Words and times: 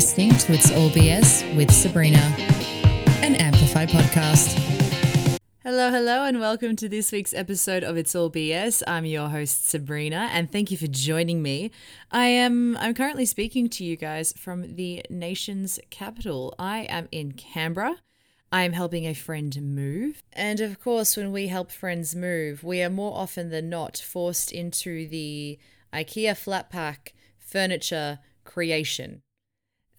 listening 0.00 0.34
to 0.34 0.54
It's 0.54 0.72
All 0.72 0.88
BS 0.88 1.54
with 1.54 1.70
Sabrina, 1.70 2.34
an 3.20 3.34
Amplify 3.34 3.84
podcast. 3.84 4.56
Hello, 5.62 5.90
hello, 5.90 6.24
and 6.24 6.40
welcome 6.40 6.74
to 6.76 6.88
this 6.88 7.12
week's 7.12 7.34
episode 7.34 7.84
of 7.84 7.98
It's 7.98 8.14
All 8.14 8.30
BS. 8.30 8.82
I'm 8.86 9.04
your 9.04 9.28
host 9.28 9.68
Sabrina, 9.68 10.30
and 10.32 10.50
thank 10.50 10.70
you 10.70 10.78
for 10.78 10.86
joining 10.86 11.42
me. 11.42 11.70
I 12.10 12.28
am 12.28 12.78
I'm 12.78 12.94
currently 12.94 13.26
speaking 13.26 13.68
to 13.68 13.84
you 13.84 13.98
guys 13.98 14.32
from 14.38 14.76
the 14.76 15.04
nation's 15.10 15.78
capital. 15.90 16.54
I 16.58 16.86
am 16.88 17.06
in 17.12 17.32
Canberra. 17.32 17.96
I 18.50 18.62
am 18.62 18.72
helping 18.72 19.06
a 19.06 19.12
friend 19.12 19.54
move. 19.60 20.22
And 20.32 20.60
of 20.60 20.80
course, 20.80 21.14
when 21.14 21.30
we 21.30 21.48
help 21.48 21.70
friends 21.70 22.16
move, 22.16 22.64
we 22.64 22.82
are 22.82 22.88
more 22.88 23.18
often 23.18 23.50
than 23.50 23.68
not 23.68 23.98
forced 23.98 24.50
into 24.50 25.06
the 25.06 25.58
IKEA 25.92 26.34
flat 26.38 26.70
pack 26.70 27.12
furniture 27.38 28.20
creation. 28.44 29.20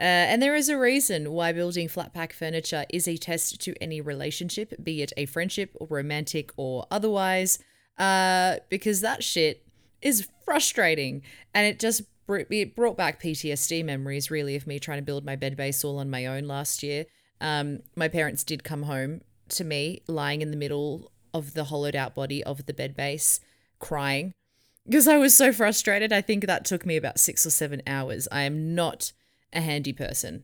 Uh, 0.02 0.26
and 0.34 0.42
there 0.42 0.56
is 0.56 0.68
a 0.68 0.80
reason 0.80 1.32
why 1.32 1.52
building 1.52 1.88
flat 1.88 2.12
pack 2.12 2.34
furniture 2.34 2.86
is 2.90 3.08
a 3.08 3.18
test 3.18 3.62
to 3.62 3.76
any 3.80 4.02
relationship, 4.02 4.74
be 4.84 5.04
it 5.04 5.14
a 5.16 5.28
friendship 5.28 5.76
or 5.80 5.86
romantic 5.92 6.52
or 6.58 6.88
otherwise, 6.90 7.60
uh, 8.00 8.56
because 8.70 9.02
that 9.02 9.24
shit 9.24 9.64
is 10.02 10.28
frustrating. 10.44 11.22
And 11.54 11.68
it 11.68 11.80
just 11.80 12.02
it 12.28 12.76
brought 12.76 12.98
back 12.98 13.22
PTSD 13.22 13.86
memories, 13.86 14.32
really, 14.32 14.56
of 14.56 14.66
me 14.66 14.80
trying 14.80 14.98
to 14.98 15.06
build 15.06 15.24
my 15.24 15.36
bed 15.36 15.56
base 15.56 15.84
all 15.84 16.00
on 16.00 16.10
my 16.10 16.26
own 16.26 16.46
last 16.46 16.82
year. 16.82 17.06
Um, 17.40 17.82
my 17.96 18.08
parents 18.08 18.44
did 18.44 18.64
come 18.64 18.84
home 18.84 19.22
to 19.50 19.64
me 19.64 20.02
lying 20.08 20.42
in 20.42 20.50
the 20.50 20.58
middle 20.58 21.12
of 21.32 21.54
the 21.54 21.66
hollowed 21.66 21.96
out 21.96 22.16
body 22.16 22.44
of 22.44 22.66
the 22.66 22.74
bed 22.74 22.96
base, 22.96 23.40
crying 23.78 24.34
because 24.86 25.08
I 25.08 25.18
was 25.18 25.36
so 25.36 25.54
frustrated. 25.54 26.12
I 26.12 26.22
think 26.22 26.48
that 26.48 26.66
took 26.66 26.88
me 26.88 26.98
about 26.98 27.20
six 27.20 27.46
or 27.46 27.52
seven 27.52 27.84
hours. 27.86 28.28
I 28.32 28.44
am 28.44 28.74
not 28.74 29.12
a 29.54 29.62
handy 29.62 29.94
person. 29.94 30.44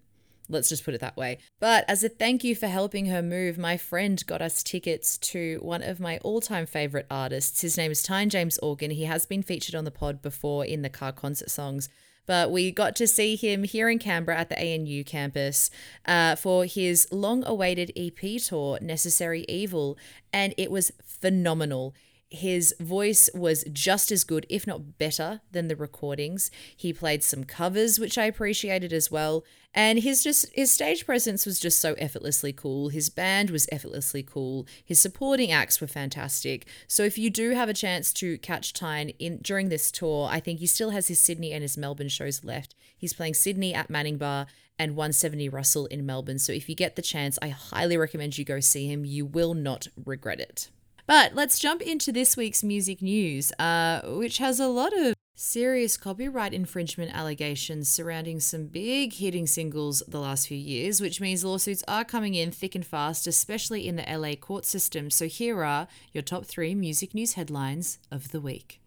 Let's 0.50 0.70
just 0.70 0.86
put 0.86 0.94
it 0.94 1.02
that 1.02 1.18
way. 1.18 1.40
But 1.60 1.84
as 1.90 2.04
a 2.04 2.10
thank 2.10 2.44
you 2.44 2.56
for 2.56 2.68
helping 2.68 3.08
her 3.08 3.22
move, 3.22 3.58
my 3.58 3.76
friend 3.76 4.26
got 4.26 4.42
us 4.42 4.64
tickets 4.64 5.18
to 5.18 5.60
one 5.62 5.84
of 5.84 6.00
my 6.00 6.20
all 6.20 6.40
time 6.40 6.66
favorite 6.66 7.06
artists. 7.12 7.62
His 7.62 7.78
name 7.78 7.92
is 7.92 8.02
Tyne 8.02 8.30
James 8.30 8.58
Organ. 8.60 8.92
He 8.92 9.04
has 9.04 9.26
been 9.26 9.44
featured 9.44 9.76
on 9.76 9.84
the 9.84 9.92
pod 9.92 10.22
before 10.22 10.66
in 10.66 10.84
the 10.84 10.90
car 10.90 11.12
concert 11.12 11.50
songs. 11.50 11.90
But 12.26 12.52
we 12.52 12.72
got 12.72 12.96
to 12.98 13.08
see 13.08 13.36
him 13.38 13.64
here 13.64 13.90
in 13.90 14.00
Canberra 14.00 14.38
at 14.38 14.50
the 14.50 14.60
ANU 14.60 15.04
campus 15.06 15.70
uh, 16.06 16.36
for 16.36 16.66
his 16.66 17.08
long 17.10 17.46
awaited 17.46 17.92
EP 17.96 18.42
tour, 18.42 18.78
Necessary 18.82 19.46
Evil, 19.48 19.98
and 20.34 20.54
it 20.58 20.70
was 20.70 20.92
phenomenal. 21.02 21.96
His 22.30 22.76
voice 22.82 23.30
was 23.34 23.64
just 23.72 24.12
as 24.12 24.26
good, 24.26 24.46
if 24.50 24.68
not 24.68 24.98
better, 24.98 25.40
than 25.52 25.70
the 25.70 25.78
recordings. 25.78 26.52
He 26.76 26.92
played 26.92 27.24
some 27.24 27.46
covers, 27.46 28.00
which 28.00 28.18
I 28.18 28.26
appreciated 28.26 28.92
as 28.92 29.10
well. 29.10 29.46
And 29.74 30.00
his 30.00 30.24
just 30.24 30.48
his 30.54 30.70
stage 30.70 31.06
presence 31.06 31.46
was 31.46 31.60
just 31.60 31.80
so 31.80 31.94
effortlessly 31.94 32.52
cool. 32.52 32.90
His 32.90 33.10
band 33.10 33.50
was 33.50 33.68
effortlessly 33.72 34.24
cool. 34.24 34.68
His 34.84 35.00
supporting 35.00 35.52
acts 35.54 35.80
were 35.80 35.88
fantastic. 35.88 36.68
So 36.88 37.04
if 37.04 37.18
you 37.18 37.30
do 37.30 37.52
have 37.52 37.70
a 37.70 37.74
chance 37.74 38.12
to 38.14 38.38
catch 38.40 38.74
Tyne 38.74 39.10
in 39.20 39.38
during 39.38 39.70
this 39.70 39.90
tour, 39.90 40.28
I 40.30 40.42
think 40.42 40.60
he 40.60 40.68
still 40.68 40.90
has 40.90 41.08
his 41.08 41.22
Sydney 41.22 41.54
and 41.54 41.62
his 41.62 41.78
Melbourne 41.78 42.10
shows 42.10 42.44
left. 42.44 42.76
He's 42.98 43.14
playing 43.14 43.36
Sydney 43.36 43.74
at 43.74 43.90
Manning 43.90 44.18
Bar 44.18 44.48
and 44.78 44.98
170 44.98 45.48
Russell 45.48 45.86
in 45.86 46.06
Melbourne. 46.06 46.40
So 46.40 46.52
if 46.52 46.68
you 46.68 46.76
get 46.76 46.98
the 46.98 47.02
chance, 47.02 47.40
I 47.42 47.50
highly 47.50 47.96
recommend 47.96 48.38
you 48.38 48.44
go 48.44 48.60
see 48.60 48.88
him. 48.88 49.06
You 49.06 49.26
will 49.26 49.54
not 49.54 49.88
regret 50.04 50.42
it. 50.42 50.70
But 51.08 51.34
let's 51.34 51.58
jump 51.58 51.82
into 51.82 52.12
this 52.12 52.36
week's 52.36 52.66
music 52.66 53.02
news, 53.02 53.54
uh, 53.54 54.02
which 54.02 54.40
has 54.40 54.60
a 54.60 54.68
lot 54.68 54.92
of 54.92 55.14
serious 55.36 55.96
copyright 55.96 56.54
infringement 56.54 57.16
allegations 57.16 57.88
surrounding 57.88 58.42
some 58.42 58.66
big 58.66 59.14
hitting 59.14 59.48
singles 59.48 60.04
the 60.06 60.20
last 60.20 60.50
few 60.50 60.58
years, 60.58 61.00
which 61.00 61.22
means 61.22 61.46
lawsuits 61.46 61.82
are 61.88 62.04
coming 62.04 62.36
in 62.36 62.52
thick 62.52 62.76
and 62.76 62.86
fast, 62.86 63.26
especially 63.26 63.88
in 63.88 63.96
the 63.96 64.04
LA 64.04 64.36
court 64.36 64.66
system. 64.66 65.10
So 65.10 65.28
here 65.28 65.64
are 65.64 65.88
your 66.12 66.24
top 66.24 66.46
three 66.46 66.76
music 66.76 67.16
news 67.16 67.34
headlines 67.34 68.00
of 68.12 68.32
the 68.32 68.42
week. 68.42 68.82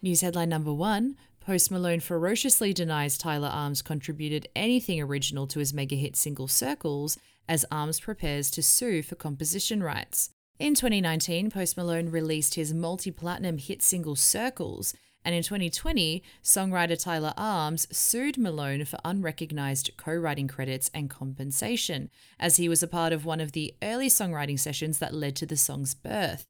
News 0.00 0.20
headline 0.20 0.50
number 0.50 0.72
one 0.72 1.16
Post 1.48 1.70
Malone 1.70 2.00
ferociously 2.00 2.74
denies 2.74 3.16
Tyler 3.16 3.48
Arms 3.48 3.80
contributed 3.80 4.46
anything 4.54 5.00
original 5.00 5.46
to 5.46 5.60
his 5.60 5.72
mega 5.72 5.96
hit 5.96 6.14
single 6.14 6.46
Circles 6.46 7.16
as 7.48 7.64
Arms 7.72 8.00
prepares 8.00 8.50
to 8.50 8.62
sue 8.62 9.02
for 9.02 9.14
composition 9.14 9.82
rights. 9.82 10.28
In 10.58 10.74
2019, 10.74 11.50
Post 11.50 11.78
Malone 11.78 12.10
released 12.10 12.56
his 12.56 12.74
multi 12.74 13.10
platinum 13.10 13.56
hit 13.56 13.80
single 13.80 14.14
Circles, 14.14 14.92
and 15.24 15.34
in 15.34 15.42
2020, 15.42 16.22
songwriter 16.44 17.02
Tyler 17.02 17.32
Arms 17.38 17.88
sued 17.96 18.36
Malone 18.36 18.84
for 18.84 18.98
unrecognized 19.02 19.92
co 19.96 20.12
writing 20.12 20.48
credits 20.48 20.90
and 20.92 21.08
compensation, 21.08 22.10
as 22.38 22.58
he 22.58 22.68
was 22.68 22.82
a 22.82 22.86
part 22.86 23.14
of 23.14 23.24
one 23.24 23.40
of 23.40 23.52
the 23.52 23.74
early 23.82 24.08
songwriting 24.08 24.60
sessions 24.60 24.98
that 24.98 25.14
led 25.14 25.34
to 25.36 25.46
the 25.46 25.56
song's 25.56 25.94
birth. 25.94 26.46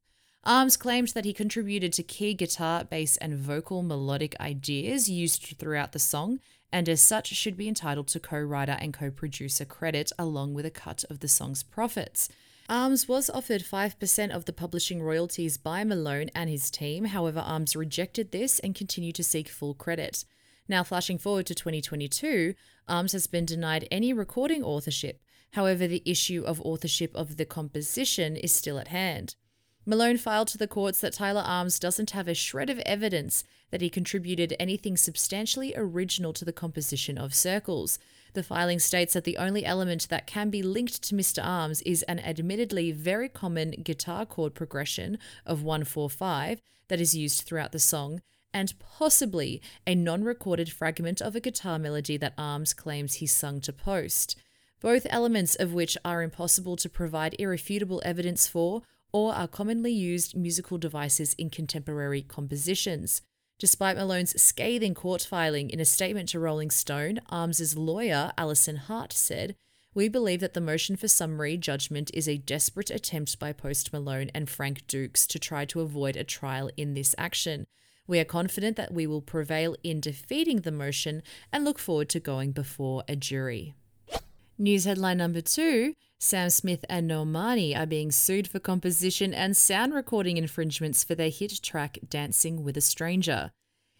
Arms 0.49 0.77
claimed 0.77 1.09
that 1.09 1.25
he 1.25 1.31
contributed 1.31 1.93
to 1.93 2.01
key 2.01 2.33
guitar, 2.33 2.83
bass, 2.83 3.17
and 3.17 3.37
vocal 3.37 3.83
melodic 3.83 4.35
ideas 4.39 5.07
used 5.07 5.43
throughout 5.59 5.91
the 5.91 5.99
song, 5.99 6.39
and 6.71 6.89
as 6.89 7.03
such 7.03 7.27
should 7.27 7.55
be 7.55 7.67
entitled 7.67 8.07
to 8.07 8.19
co 8.19 8.39
writer 8.39 8.75
and 8.81 8.91
co 8.91 9.11
producer 9.11 9.63
credit 9.63 10.11
along 10.17 10.55
with 10.55 10.65
a 10.65 10.71
cut 10.71 11.05
of 11.07 11.19
the 11.19 11.27
song's 11.27 11.61
profits. 11.61 12.29
Arms 12.67 13.07
was 13.07 13.29
offered 13.29 13.61
5% 13.61 14.31
of 14.31 14.45
the 14.45 14.51
publishing 14.51 15.03
royalties 15.03 15.57
by 15.57 15.83
Malone 15.83 16.31
and 16.33 16.49
his 16.49 16.71
team, 16.71 17.05
however, 17.05 17.41
Arms 17.41 17.75
rejected 17.75 18.31
this 18.31 18.57
and 18.57 18.73
continued 18.73 19.15
to 19.15 19.23
seek 19.23 19.49
full 19.49 19.75
credit. 19.75 20.25
Now, 20.67 20.83
flashing 20.83 21.19
forward 21.19 21.45
to 21.45 21.53
2022, 21.53 22.55
Arms 22.87 23.11
has 23.11 23.27
been 23.27 23.45
denied 23.45 23.87
any 23.91 24.13
recording 24.13 24.63
authorship. 24.63 25.21
However, 25.51 25.85
the 25.85 26.01
issue 26.07 26.41
of 26.43 26.59
authorship 26.61 27.13
of 27.13 27.37
the 27.37 27.45
composition 27.45 28.35
is 28.35 28.51
still 28.51 28.79
at 28.79 28.87
hand. 28.87 29.35
Malone 29.89 30.17
filed 30.17 30.47
to 30.49 30.57
the 30.59 30.67
courts 30.67 30.99
that 30.99 31.13
Tyler 31.13 31.41
Arms 31.43 31.79
doesn't 31.79 32.11
have 32.11 32.27
a 32.27 32.35
shred 32.35 32.69
of 32.69 32.77
evidence 32.81 33.43
that 33.71 33.81
he 33.81 33.89
contributed 33.89 34.55
anything 34.59 34.95
substantially 34.95 35.73
original 35.75 36.31
to 36.31 36.45
the 36.45 36.53
composition 36.53 37.17
of 37.17 37.33
Circles. 37.33 37.97
The 38.33 38.43
filing 38.43 38.77
states 38.77 39.13
that 39.13 39.23
the 39.23 39.37
only 39.37 39.65
element 39.65 40.07
that 40.09 40.27
can 40.27 40.51
be 40.51 40.61
linked 40.61 41.01
to 41.05 41.15
Mr. 41.15 41.43
Arms 41.43 41.81
is 41.81 42.03
an 42.03 42.19
admittedly 42.19 42.91
very 42.91 43.27
common 43.29 43.71
guitar 43.83 44.27
chord 44.27 44.53
progression 44.53 45.17
of 45.43 45.63
145 45.63 46.61
that 46.87 47.01
is 47.01 47.17
used 47.17 47.41
throughout 47.41 47.71
the 47.71 47.79
song, 47.79 48.21
and 48.53 48.77
possibly 48.77 49.59
a 49.87 49.95
non 49.95 50.23
recorded 50.23 50.71
fragment 50.71 51.19
of 51.19 51.35
a 51.35 51.39
guitar 51.39 51.79
melody 51.79 52.15
that 52.15 52.35
Arms 52.37 52.73
claims 52.73 53.15
he 53.15 53.25
sung 53.25 53.59
to 53.61 53.73
Post. 53.73 54.39
Both 54.81 55.07
elements 55.09 55.55
of 55.55 55.73
which 55.73 55.97
are 56.05 56.21
impossible 56.21 56.75
to 56.75 56.89
provide 56.89 57.35
irrefutable 57.39 58.03
evidence 58.05 58.47
for 58.47 58.83
or 59.11 59.33
are 59.33 59.47
commonly 59.47 59.91
used 59.91 60.35
musical 60.35 60.77
devices 60.77 61.33
in 61.35 61.49
contemporary 61.49 62.21
compositions. 62.21 63.21
Despite 63.57 63.97
Malone's 63.97 64.41
scathing 64.41 64.93
court 64.93 65.21
filing 65.29 65.69
in 65.69 65.81
a 65.81 65.85
statement 65.85 66.29
to 66.29 66.39
Rolling 66.39 66.71
Stone, 66.71 67.19
Arms's 67.29 67.77
lawyer, 67.77 68.31
Alison 68.37 68.77
Hart, 68.77 69.11
said, 69.11 69.55
We 69.93 70.07
believe 70.07 70.39
that 70.39 70.53
the 70.53 70.61
motion 70.61 70.95
for 70.95 71.09
summary 71.09 71.57
judgment 71.57 72.09
is 72.13 72.27
a 72.27 72.37
desperate 72.37 72.89
attempt 72.89 73.37
by 73.37 73.51
Post 73.51 73.91
Malone 73.91 74.31
and 74.33 74.49
Frank 74.49 74.87
Dukes 74.87 75.27
to 75.27 75.39
try 75.39 75.65
to 75.65 75.81
avoid 75.81 76.15
a 76.15 76.23
trial 76.23 76.69
in 76.77 76.93
this 76.93 77.13
action. 77.17 77.67
We 78.07 78.19
are 78.19 78.25
confident 78.25 78.77
that 78.77 78.93
we 78.93 79.05
will 79.05 79.21
prevail 79.21 79.75
in 79.83 79.99
defeating 79.99 80.61
the 80.61 80.71
motion 80.71 81.21
and 81.51 81.65
look 81.65 81.77
forward 81.77 82.09
to 82.09 82.19
going 82.21 82.53
before 82.53 83.03
a 83.09 83.15
jury. 83.15 83.75
News 84.57 84.85
headline 84.85 85.17
number 85.17 85.41
two 85.41 85.95
Sam 86.21 86.49
Smith 86.49 86.83
and 86.89 87.09
Normani 87.09 87.73
are 87.73 87.85
being 87.85 88.11
sued 88.11 88.45
for 88.45 88.59
composition 88.59 89.33
and 89.33 89.55
sound 89.55 89.93
recording 89.93 90.35
infringements 90.35 91.01
for 91.01 91.15
their 91.15 91.29
hit 91.29 91.61
track 91.63 91.97
Dancing 92.09 92.61
with 92.61 92.75
a 92.75 92.81
Stranger. 92.81 93.51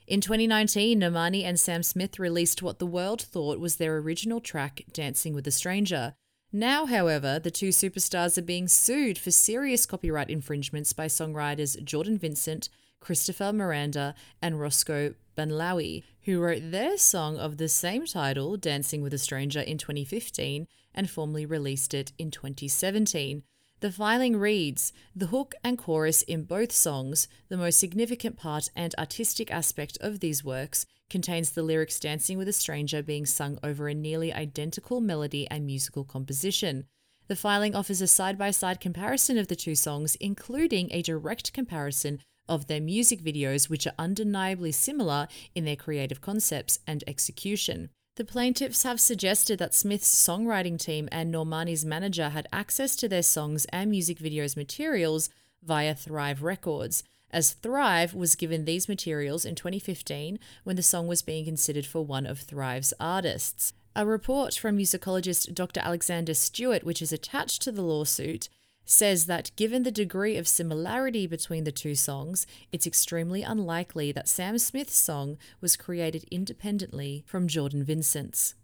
In 0.05 0.19
2019, 0.19 0.99
Normani 0.99 1.45
and 1.45 1.57
Sam 1.57 1.81
Smith 1.81 2.19
released 2.19 2.61
what 2.61 2.77
the 2.77 2.85
world 2.85 3.21
thought 3.21 3.61
was 3.61 3.77
their 3.77 3.95
original 3.95 4.41
track, 4.41 4.83
Dancing 4.91 5.33
with 5.33 5.47
a 5.47 5.51
Stranger. 5.51 6.13
Now, 6.51 6.85
however, 6.87 7.39
the 7.39 7.51
two 7.51 7.69
superstars 7.69 8.37
are 8.37 8.41
being 8.41 8.67
sued 8.67 9.17
for 9.17 9.31
serious 9.31 9.85
copyright 9.85 10.29
infringements 10.29 10.91
by 10.91 11.07
songwriters 11.07 11.81
Jordan 11.85 12.17
Vincent, 12.17 12.67
Christopher 12.99 13.53
Miranda, 13.53 14.13
and 14.41 14.59
Roscoe 14.59 15.13
Banlawi, 15.37 16.03
who 16.23 16.41
wrote 16.41 16.71
their 16.71 16.97
song 16.97 17.37
of 17.37 17.55
the 17.55 17.69
same 17.69 18.05
title, 18.05 18.57
Dancing 18.57 19.01
with 19.01 19.13
a 19.13 19.17
Stranger, 19.17 19.61
in 19.61 19.77
2015 19.77 20.67
and 20.93 21.09
formally 21.09 21.45
released 21.45 21.93
it 21.93 22.11
in 22.17 22.31
2017. 22.31 23.43
The 23.81 23.91
filing 23.91 24.35
reads 24.35 24.91
The 25.15 25.27
hook 25.27 25.55
and 25.63 25.77
chorus 25.77 26.21
in 26.23 26.43
both 26.43 26.71
songs, 26.71 27.27
the 27.47 27.57
most 27.57 27.79
significant 27.79 28.35
part 28.35 28.69
and 28.75 28.93
artistic 28.97 29.49
aspect 29.51 29.97
of 30.01 30.19
these 30.19 30.43
works, 30.43 30.85
contains 31.09 31.51
the 31.51 31.63
lyrics 31.63 31.99
Dancing 31.99 32.37
with 32.37 32.47
a 32.47 32.53
Stranger 32.53 33.01
being 33.01 33.25
sung 33.25 33.57
over 33.63 33.87
a 33.87 33.93
nearly 33.93 34.33
identical 34.33 34.99
melody 34.99 35.47
and 35.49 35.65
musical 35.65 36.03
composition. 36.03 36.85
The 37.27 37.35
filing 37.35 37.75
offers 37.75 38.01
a 38.01 38.07
side 38.07 38.37
by 38.37 38.51
side 38.51 38.81
comparison 38.81 39.37
of 39.37 39.47
the 39.47 39.55
two 39.55 39.75
songs, 39.75 40.15
including 40.15 40.89
a 40.91 41.01
direct 41.01 41.53
comparison 41.53 42.19
of 42.49 42.67
their 42.67 42.81
music 42.81 43.21
videos, 43.21 43.69
which 43.69 43.85
are 43.87 43.93
undeniably 43.97 44.71
similar 44.71 45.27
in 45.55 45.63
their 45.63 45.75
creative 45.75 46.19
concepts 46.19 46.79
and 46.87 47.03
execution. 47.07 47.91
The 48.19 48.25
plaintiffs 48.25 48.83
have 48.83 48.99
suggested 48.99 49.59
that 49.59 49.73
Smith's 49.73 50.13
songwriting 50.13 50.77
team 50.77 51.07
and 51.09 51.33
Normani's 51.33 51.85
manager 51.85 52.27
had 52.27 52.49
access 52.51 52.97
to 52.97 53.07
their 53.07 53.23
songs 53.23 53.63
and 53.71 53.89
music 53.89 54.19
videos 54.19 54.57
materials 54.57 55.29
via 55.63 55.95
Thrive 55.95 56.43
Records, 56.43 57.01
as 57.31 57.53
Thrive 57.53 58.13
was 58.13 58.35
given 58.35 58.65
these 58.65 58.89
materials 58.89 59.45
in 59.45 59.55
2015 59.55 60.37
when 60.65 60.75
the 60.75 60.83
song 60.83 61.07
was 61.07 61.21
being 61.21 61.45
considered 61.45 61.85
for 61.85 62.03
one 62.03 62.25
of 62.25 62.39
Thrive's 62.39 62.93
artists. 62.99 63.71
A 63.95 64.05
report 64.05 64.53
from 64.53 64.77
musicologist 64.77 65.53
Dr. 65.55 65.79
Alexander 65.79 66.33
Stewart, 66.33 66.83
which 66.83 67.01
is 67.01 67.13
attached 67.13 67.61
to 67.61 67.71
the 67.71 67.83
lawsuit, 67.83 68.49
says 68.89 69.27
that 69.27 69.51
given 69.55 69.83
the 69.83 69.91
degree 69.91 70.35
of 70.35 70.47
similarity 70.47 71.27
between 71.27 71.63
the 71.63 71.71
two 71.71 71.93
songs, 71.93 72.47
it's 72.71 72.87
extremely 72.87 73.43
unlikely 73.43 74.11
that 74.11 74.27
Sam 74.27 74.57
Smith's 74.57 74.95
song 74.95 75.37
was 75.61 75.77
created 75.77 76.25
independently 76.31 77.23
from 77.27 77.47
Jordan 77.47 77.83
Vincent's. 77.83 78.55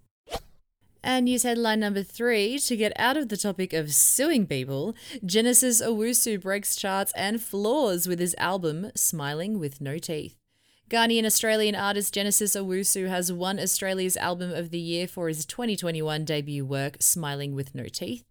And 1.04 1.26
news 1.26 1.44
headline 1.44 1.80
number 1.82 2.02
three 2.02 2.58
to 2.58 2.76
get 2.76 2.92
out 2.96 3.18
of 3.18 3.30
the 3.30 3.38
topic 3.38 3.72
of 3.72 3.94
suing 3.94 4.48
people, 4.48 4.96
Genesis 5.24 5.80
Owusu 5.80 6.42
breaks 6.42 6.76
charts 6.76 7.14
and 7.16 7.40
floors 7.40 8.08
with 8.08 8.20
his 8.20 8.34
album 8.40 8.92
Smiling 8.96 9.60
with 9.60 9.80
No 9.80 10.00
Teeth. 10.00 10.36
Ghanaian 10.90 11.26
Australian 11.26 11.76
artist 11.76 12.16
Genesis 12.16 12.56
Owusu 12.56 13.10
has 13.10 13.32
won 13.32 13.60
Australia's 13.60 14.18
Album 14.18 14.52
of 14.52 14.72
the 14.72 14.80
Year 14.80 15.08
for 15.08 15.28
his 15.28 15.46
2021 15.46 16.26
debut 16.26 16.66
work, 16.66 16.98
Smiling 17.00 17.54
with 17.54 17.76
No 17.76 17.86
Teeth. 17.86 18.24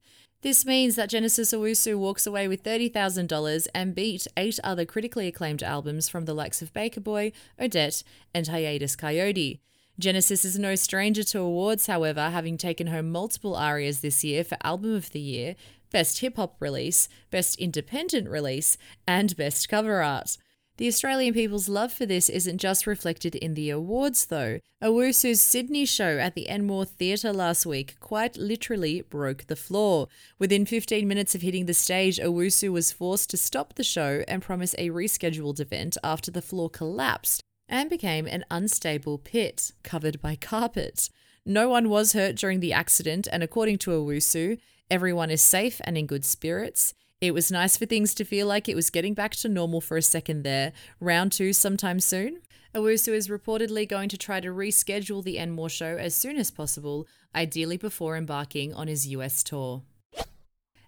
This 0.45 0.67
means 0.67 0.97
that 0.97 1.09
Genesis 1.09 1.55
Owusu 1.55 1.97
walks 1.97 2.27
away 2.27 2.49
with 2.49 2.63
$30,000 2.65 3.67
and 3.75 3.95
beat 3.95 4.27
eight 4.37 4.61
other 4.63 4.85
critically 4.85 5.27
acclaimed 5.27 5.63
albums 5.63 6.11
from 6.11 6.27
the 6.27 6.35
likes 6.35 6.61
of 6.61 6.71
Baker 6.75 7.01
Boy, 7.01 7.33
Odette, 7.59 8.03
and 8.35 8.47
Hiatus 8.47 8.95
Kaiyote. 8.95 9.61
Genesis 9.99 10.45
is 10.45 10.59
no 10.59 10.75
stranger 10.75 11.23
to 11.25 11.41
awards, 11.41 11.87
however, 11.87 12.29
having 12.29 12.59
taken 12.59 12.89
home 12.89 13.11
multiple 13.11 13.57
ARIAs 13.57 14.01
this 14.03 14.23
year 14.23 14.45
for 14.45 14.59
Album 14.63 14.95
of 14.95 15.13
the 15.13 15.21
Year, 15.21 15.57
Best 15.91 16.19
Hip 16.19 16.37
Hop 16.37 16.61
Release, 16.61 17.09
Best 17.31 17.59
Independent 17.59 18.29
Release, 18.29 18.77
and 19.09 19.35
Best 19.39 19.71
Cover 19.71 20.03
Art. 20.03 20.37
The 20.77 20.89
Australian 20.89 21.35
people's 21.35 21.69
love 21.69 21.93
for 21.93 22.05
this 22.05 22.29
isn't 22.29 22.59
just 22.59 22.85
reflected 22.85 23.37
in 23.37 23.55
the 23.55 23.71
awards, 23.71 24.27
though. 24.27 24.59
Owusu's 24.83 25.41
Sydney 25.41 25.85
show 25.85 26.19
at 26.19 26.35
the 26.35 26.49
Enmore 26.49 26.85
Theatre 26.85 27.33
last 27.33 27.65
week 27.65 27.95
quite 28.01 28.37
literally 28.37 29.03
broke 29.03 29.47
the 29.47 29.55
floor. 29.55 30.09
Within 30.41 30.67
15 30.67 31.07
minutes 31.07 31.37
of 31.37 31.43
hitting 31.43 31.67
the 31.67 31.75
stage, 31.75 32.19
Owusu 32.19 32.73
was 32.73 32.91
forced 32.91 33.31
to 33.31 33.37
stop 33.37 33.75
the 33.75 33.85
show 33.85 34.25
and 34.27 34.43
promise 34.43 34.75
a 34.77 34.91
rescheduled 34.91 35.61
event 35.61 35.97
after 36.03 36.33
the 36.33 36.43
floor 36.43 36.69
collapsed 36.69 37.41
and 37.69 37.89
became 37.89 38.27
an 38.27 38.45
unstable 38.51 39.19
pit 39.19 39.71
covered 39.85 40.21
by 40.21 40.35
carpet. 40.35 41.09
No 41.47 41.69
one 41.69 41.89
was 41.89 42.15
hurt 42.15 42.35
during 42.35 42.59
the 42.59 42.73
accident, 42.73 43.29
and 43.31 43.45
according 43.45 43.79
to 43.79 43.93
Owusu, 43.93 44.59
everyone 44.91 45.31
is 45.31 45.41
safe 45.41 45.81
and 45.85 45.97
in 45.97 46.07
good 46.07 46.25
spirits. 46.25 46.95
It 47.21 47.33
was 47.33 47.51
nice 47.51 47.77
for 47.77 47.87
things 47.87 48.15
to 48.17 48.25
feel 48.25 48.47
like 48.47 48.69
it 48.69 48.75
was 48.75 48.91
getting 48.91 49.15
back 49.15 49.33
to 49.37 49.49
normal 49.49 49.81
for 49.81 49.97
a 49.97 50.03
second 50.03 50.43
there. 50.43 50.73
Round 51.01 51.33
two 51.33 51.53
sometime 51.53 52.01
soon. 52.01 52.41
Owusu 52.75 53.15
is 53.15 53.29
reportedly 53.29 53.89
going 53.89 54.09
to 54.09 54.19
try 54.19 54.41
to 54.41 54.49
reschedule 54.49 55.23
the 55.23 55.39
Enmore 55.39 55.69
show 55.69 55.97
as 55.97 56.15
soon 56.15 56.37
as 56.37 56.51
possible, 56.51 57.07
ideally 57.35 57.77
before 57.77 58.17
embarking 58.17 58.75
on 58.75 58.89
his 58.89 59.07
US 59.09 59.43
tour. 59.43 59.83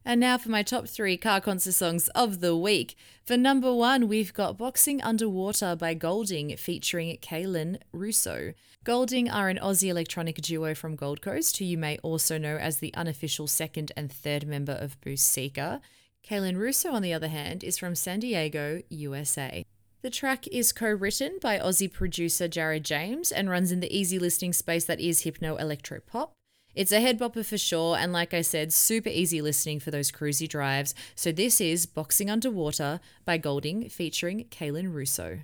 And 0.05 0.21
now 0.21 0.37
for 0.39 0.51
my 0.51 0.63
top 0.63 0.87
three 0.89 1.17
car 1.17 1.41
concert 1.41 1.73
songs 1.73 2.09
of 2.09 2.41
the 2.41 2.57
week. 2.57 2.97
For 3.25 3.37
number 3.37 3.73
one, 3.73 4.07
we've 4.07 4.33
got 4.33 4.59
Boxing 4.59 5.03
Underwater 5.03 5.75
by 5.75 5.95
Golding 5.95 6.57
featuring 6.57 7.17
Cailin 7.19 7.79
Russo. 7.93 8.53
Golding 8.85 9.29
are 9.29 9.49
an 9.49 9.59
Aussie 9.59 9.89
electronic 9.89 10.37
duo 10.37 10.75
from 10.77 10.95
Gold 10.95 11.23
Coast, 11.23 11.57
who 11.57 11.65
you 11.65 11.77
may 11.77 11.99
also 12.05 12.39
know 12.39 12.57
as 12.57 12.79
the 12.79 12.95
unofficial 12.95 13.49
second 13.49 13.91
and 13.97 14.13
third 14.13 14.47
member 14.47 14.75
of 14.75 15.01
Boo 15.01 15.15
Seeka. 15.15 15.81
Cailin 16.29 16.57
Russo, 16.57 16.91
on 16.91 17.03
the 17.03 17.13
other 17.13 17.29
hand, 17.29 17.63
is 17.63 17.79
from 17.79 17.95
San 17.95 18.19
Diego, 18.19 18.83
USA. 18.89 19.65
The 20.03 20.11
track 20.11 20.49
is 20.49 20.73
co 20.73 20.89
written 20.89 21.39
by 21.41 21.59
Aussie 21.59 21.93
producer 21.93 22.49
Jared 22.49 22.85
James 22.85 23.31
and 23.31 23.49
runs 23.49 23.71
in 23.71 23.79
the 23.79 23.97
easy 23.97 24.19
listening 24.19 24.53
space 24.53 24.85
that 24.87 24.99
is 25.01 25.21
hypno 25.21 25.57
electro 25.57 26.01
pop. 26.01 26.33
It's 26.75 26.91
a 26.91 27.01
head 27.01 27.19
bopper 27.19 27.47
for 27.47 27.57
sure, 27.57 27.97
and 27.97 28.13
like 28.13 28.35
I 28.35 28.43
said, 28.43 28.73
super 28.73 29.09
easy 29.09 29.41
listening 29.41 29.79
for 29.79 29.93
those 29.93 30.11
cruisy 30.11 30.49
drives. 30.49 30.97
So 31.15 31.31
this 31.31 31.61
is 31.61 31.87
Boxing 31.87 32.29
Underwater 32.29 32.99
by 33.25 33.39
Golding 33.39 33.89
featuring 33.89 34.47
Cailin 34.51 34.93
Russo. 34.93 35.39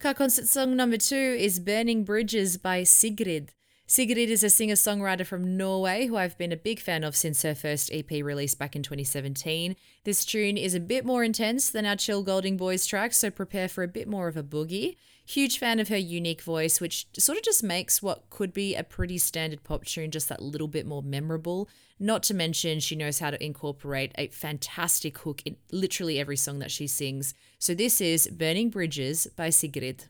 Car 0.00 0.14
concert 0.14 0.48
song 0.48 0.74
number 0.76 0.96
two 0.96 1.36
is 1.38 1.60
Burning 1.60 2.04
Bridges 2.04 2.56
by 2.56 2.82
Sigrid. 2.84 3.52
Sigrid 3.86 4.30
is 4.30 4.42
a 4.42 4.48
singer 4.48 4.74
songwriter 4.74 5.26
from 5.26 5.56
Norway 5.56 6.06
who 6.06 6.16
I've 6.16 6.38
been 6.38 6.52
a 6.52 6.56
big 6.56 6.80
fan 6.80 7.04
of 7.04 7.14
since 7.14 7.42
her 7.42 7.54
first 7.54 7.90
EP 7.92 8.10
released 8.10 8.58
back 8.58 8.74
in 8.74 8.82
2017. 8.82 9.76
This 10.04 10.24
tune 10.24 10.56
is 10.56 10.74
a 10.74 10.80
bit 10.80 11.04
more 11.04 11.22
intense 11.22 11.68
than 11.68 11.84
our 11.84 11.96
Chill 11.96 12.22
Golding 12.22 12.56
Boys 12.56 12.86
track, 12.86 13.12
so 13.12 13.30
prepare 13.30 13.68
for 13.68 13.84
a 13.84 13.88
bit 13.88 14.08
more 14.08 14.26
of 14.26 14.36
a 14.36 14.42
boogie. 14.42 14.96
Huge 15.30 15.60
fan 15.60 15.78
of 15.78 15.86
her 15.86 15.96
unique 15.96 16.42
voice, 16.42 16.80
which 16.80 17.06
sort 17.16 17.38
of 17.38 17.44
just 17.44 17.62
makes 17.62 18.02
what 18.02 18.28
could 18.30 18.52
be 18.52 18.74
a 18.74 18.82
pretty 18.82 19.16
standard 19.16 19.62
pop 19.62 19.84
tune 19.84 20.10
just 20.10 20.28
that 20.28 20.42
little 20.42 20.66
bit 20.66 20.84
more 20.84 21.04
memorable. 21.04 21.68
Not 22.00 22.24
to 22.24 22.34
mention, 22.34 22.80
she 22.80 22.96
knows 22.96 23.20
how 23.20 23.30
to 23.30 23.40
incorporate 23.40 24.10
a 24.18 24.26
fantastic 24.26 25.16
hook 25.18 25.40
in 25.44 25.54
literally 25.70 26.18
every 26.18 26.36
song 26.36 26.58
that 26.58 26.72
she 26.72 26.88
sings. 26.88 27.32
So, 27.60 27.74
this 27.74 28.00
is 28.00 28.26
Burning 28.26 28.70
Bridges 28.70 29.28
by 29.36 29.50
Sigrid. 29.50 30.06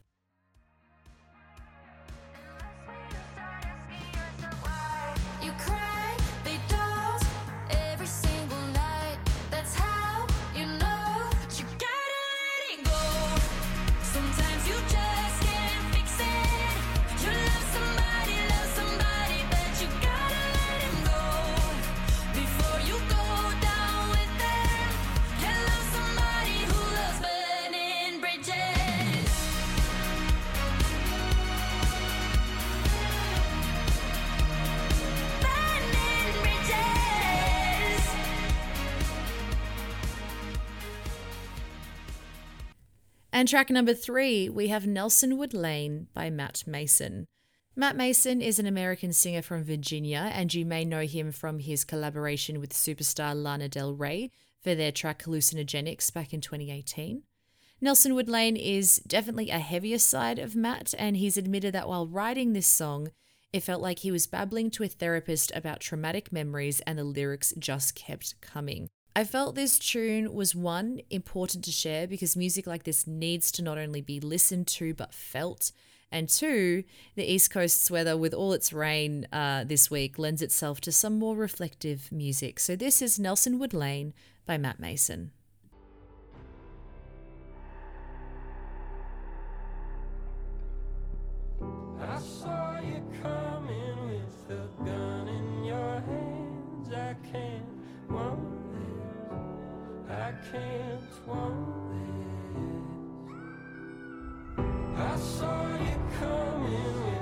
And 43.41 43.49
track 43.49 43.71
number 43.71 43.95
three, 43.95 44.49
we 44.49 44.67
have 44.67 44.83
Nelsonwood 44.83 45.55
Lane 45.55 46.05
by 46.13 46.29
Matt 46.29 46.63
Maeson. 46.67 47.25
Matt 47.75 47.95
Maeson 47.95 48.39
is 48.39 48.59
an 48.59 48.67
American 48.67 49.13
singer 49.13 49.41
from 49.41 49.63
Virginia, 49.63 50.29
and 50.31 50.53
you 50.53 50.63
may 50.63 50.85
know 50.85 51.01
him 51.01 51.31
from 51.31 51.57
his 51.57 51.83
collaboration 51.83 52.59
with 52.59 52.71
superstar 52.71 53.33
Lana 53.33 53.67
Del 53.67 53.95
Rey 53.95 54.29
for 54.61 54.75
their 54.75 54.91
track 54.91 55.23
Hallucinogenics 55.23 56.13
back 56.13 56.35
in 56.35 56.39
2018. 56.39 57.23
Nelsonwood 57.81 58.29
Lane 58.29 58.55
is 58.55 58.97
definitely 59.07 59.49
a 59.49 59.57
heavier 59.57 59.97
side 59.97 60.37
of 60.37 60.55
Matt, 60.55 60.93
and 60.99 61.17
he's 61.17 61.35
admitted 61.35 61.73
that 61.73 61.89
while 61.89 62.05
writing 62.05 62.53
this 62.53 62.67
song, 62.67 63.09
it 63.51 63.63
felt 63.63 63.81
like 63.81 63.97
he 63.97 64.11
was 64.11 64.27
babbling 64.27 64.69
to 64.69 64.83
a 64.83 64.87
therapist 64.87 65.51
about 65.55 65.79
traumatic 65.79 66.31
memories 66.31 66.79
and 66.81 66.99
the 66.99 67.03
lyrics 67.03 67.55
just 67.57 67.95
kept 67.95 68.39
coming. 68.39 68.91
I 69.13 69.25
felt 69.25 69.55
this 69.55 69.77
tune 69.77 70.33
was 70.33 70.55
one 70.55 71.01
important 71.09 71.65
to 71.65 71.71
share 71.71 72.07
because 72.07 72.37
music 72.37 72.65
like 72.65 72.83
this 72.83 73.05
needs 73.05 73.51
to 73.53 73.61
not 73.61 73.77
only 73.77 73.99
be 73.99 74.21
listened 74.21 74.67
to 74.67 74.93
but 74.93 75.13
felt. 75.13 75.73
And 76.13 76.29
two, 76.29 76.85
the 77.15 77.29
East 77.29 77.51
Coast's 77.51 77.91
weather, 77.91 78.15
with 78.15 78.33
all 78.33 78.53
its 78.53 78.71
rain 78.71 79.27
uh, 79.33 79.65
this 79.65 79.91
week, 79.91 80.17
lends 80.17 80.41
itself 80.41 80.79
to 80.81 80.93
some 80.93 81.19
more 81.19 81.35
reflective 81.35 82.09
music. 82.09 82.59
So 82.59 82.75
this 82.77 83.01
is 83.01 83.19
Nelsonwood 83.19 83.73
Lane 83.73 84.13
by 84.45 84.57
Matt 84.57 84.79
Maeson. 84.79 85.31
I 92.01 92.19
saw 92.19 92.71
I 100.21 100.33
can't 100.51 101.01
want 101.25 101.91
this. 101.91 103.31
I 104.95 105.15
saw 105.17 105.77
you 105.85 105.97
coming 106.19 107.20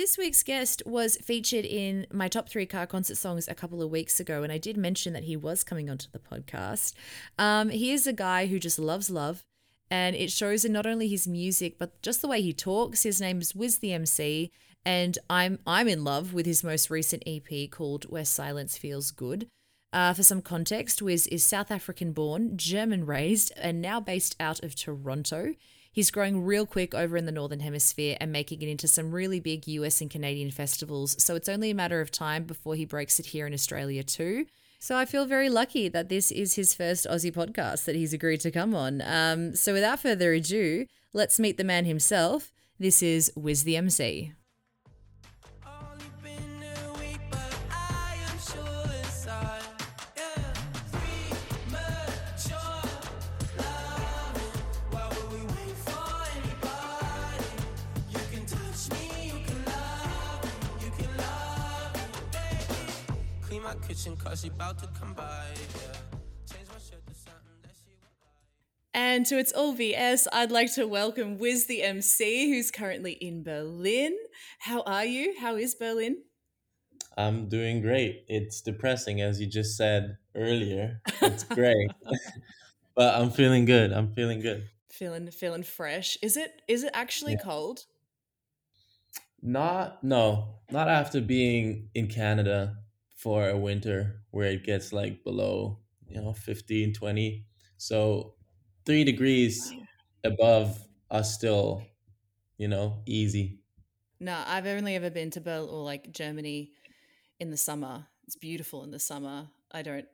This 0.00 0.16
week's 0.16 0.42
guest 0.42 0.82
was 0.86 1.18
featured 1.18 1.66
in 1.66 2.06
my 2.10 2.26
top 2.26 2.48
three 2.48 2.64
car 2.64 2.86
concert 2.86 3.18
songs 3.18 3.46
a 3.46 3.54
couple 3.54 3.82
of 3.82 3.90
weeks 3.90 4.18
ago, 4.18 4.42
and 4.42 4.50
I 4.50 4.56
did 4.56 4.78
mention 4.78 5.12
that 5.12 5.24
he 5.24 5.36
was 5.36 5.62
coming 5.62 5.90
onto 5.90 6.06
the 6.10 6.18
podcast. 6.18 6.94
Um, 7.38 7.68
he 7.68 7.92
is 7.92 8.06
a 8.06 8.14
guy 8.14 8.46
who 8.46 8.58
just 8.58 8.78
loves 8.78 9.10
love, 9.10 9.44
and 9.90 10.16
it 10.16 10.30
shows 10.30 10.64
in 10.64 10.72
not 10.72 10.86
only 10.86 11.06
his 11.06 11.28
music 11.28 11.78
but 11.78 12.00
just 12.00 12.22
the 12.22 12.28
way 12.28 12.40
he 12.40 12.54
talks. 12.54 13.02
His 13.02 13.20
name 13.20 13.42
is 13.42 13.52
WizTheMC, 13.52 14.48
and 14.86 15.18
I'm 15.28 15.58
I'm 15.66 15.86
in 15.86 16.02
love 16.02 16.32
with 16.32 16.46
his 16.46 16.64
most 16.64 16.88
recent 16.88 17.22
EP 17.26 17.70
called 17.70 18.04
Where 18.04 18.24
Silence 18.24 18.78
Feels 18.78 19.10
Good. 19.10 19.48
Uh, 19.92 20.14
for 20.14 20.22
some 20.22 20.40
context, 20.40 21.02
Wiz 21.02 21.26
is 21.26 21.44
South 21.44 21.70
African 21.70 22.12
born, 22.12 22.56
German 22.56 23.04
raised, 23.04 23.52
and 23.54 23.82
now 23.82 24.00
based 24.00 24.34
out 24.40 24.64
of 24.64 24.74
Toronto. 24.74 25.56
He's 26.00 26.10
growing 26.10 26.46
real 26.46 26.64
quick 26.64 26.94
over 26.94 27.18
in 27.18 27.26
the 27.26 27.30
Northern 27.30 27.60
Hemisphere 27.60 28.16
and 28.22 28.32
making 28.32 28.62
it 28.62 28.70
into 28.70 28.88
some 28.88 29.12
really 29.12 29.38
big 29.38 29.68
US 29.68 30.00
and 30.00 30.10
Canadian 30.10 30.50
festivals, 30.50 31.14
so 31.22 31.34
it's 31.34 31.46
only 31.46 31.68
a 31.68 31.74
matter 31.74 32.00
of 32.00 32.10
time 32.10 32.44
before 32.44 32.74
he 32.74 32.86
breaks 32.86 33.20
it 33.20 33.26
here 33.26 33.46
in 33.46 33.52
Australia 33.52 34.02
too. 34.02 34.46
So 34.78 34.96
I 34.96 35.04
feel 35.04 35.26
very 35.26 35.50
lucky 35.50 35.90
that 35.90 36.08
this 36.08 36.30
is 36.30 36.54
his 36.54 36.72
first 36.72 37.06
Aussie 37.06 37.30
podcast 37.30 37.84
that 37.84 37.96
he's 37.96 38.14
agreed 38.14 38.40
to 38.40 38.50
come 38.50 38.74
on. 38.74 39.02
Um, 39.02 39.54
so 39.54 39.74
without 39.74 40.00
further 40.00 40.32
ado, 40.32 40.86
let's 41.12 41.38
meet 41.38 41.58
the 41.58 41.64
man 41.64 41.84
himself. 41.84 42.50
This 42.78 43.02
is 43.02 43.30
WizTheMC. 43.36 44.32
Kitchen 64.00 64.16
'cause 64.16 64.40
she 64.40 64.48
about 64.48 64.78
to 64.78 64.86
come 64.98 65.12
by. 65.12 65.46
Yeah, 65.52 65.92
change 66.50 66.68
my 66.68 66.78
shirt 66.78 67.06
to 67.06 67.14
something 67.14 67.60
that 67.60 67.72
she 67.84 67.90
would 67.90 68.08
like. 68.22 68.94
And 68.94 69.26
to 69.26 69.38
It's 69.38 69.52
All 69.52 69.74
BS, 69.74 70.26
I'd 70.32 70.50
like 70.50 70.72
to 70.76 70.88
welcome 70.88 71.36
WizTheMC, 71.38 72.48
who's 72.48 72.70
currently 72.70 73.12
in 73.12 73.42
Berlin. 73.42 74.16
How 74.60 74.80
are 74.84 75.04
you? 75.04 75.38
How 75.38 75.56
is 75.56 75.74
Berlin? 75.74 76.22
I'm 77.18 77.50
doing 77.50 77.82
great. 77.82 78.24
It's 78.26 78.62
depressing, 78.62 79.20
as 79.20 79.38
you 79.38 79.46
just 79.46 79.76
said 79.76 80.16
earlier. 80.34 81.02
It's 81.20 81.44
great, 81.58 81.90
but 82.94 83.14
I'm 83.20 83.30
feeling 83.30 83.66
good. 83.66 83.92
I'm 83.92 84.14
feeling 84.14 84.40
good. 84.40 84.66
Feeling 84.88 85.30
feeling 85.30 85.62
fresh. 85.62 86.16
Is 86.22 86.38
it 86.38 86.62
is 86.66 86.84
it 86.84 86.92
actually 86.94 87.32
Yeah. 87.32 87.42
cold? 87.44 87.84
Not, 89.42 90.02
no, 90.02 90.60
not 90.70 90.88
after 90.88 91.20
being 91.20 91.90
in 91.94 92.08
Canada 92.08 92.76
for 93.20 93.50
a 93.50 93.56
winter 93.56 94.22
where 94.30 94.46
it 94.46 94.64
gets 94.64 94.94
like 94.94 95.22
below, 95.24 95.78
you 96.08 96.18
know, 96.20 96.32
15, 96.32 96.94
20. 96.94 97.44
So 97.76 98.34
three 98.86 99.04
degrees 99.04 99.74
above 100.24 100.80
are 101.10 101.22
still, 101.22 101.82
you 102.56 102.66
know, 102.66 103.02
easy. 103.04 103.60
No, 104.18 104.42
I've 104.46 104.66
only 104.66 104.96
ever 104.96 105.10
been 105.10 105.30
to 105.32 105.40
Berlin 105.40 105.68
or 105.68 105.84
like 105.84 106.12
Germany 106.12 106.72
in 107.38 107.50
the 107.50 107.58
summer. 107.58 108.06
It's 108.26 108.36
beautiful 108.36 108.84
in 108.84 108.90
the 108.90 108.98
summer. 108.98 109.48
I 109.70 109.82
don't 109.82 110.06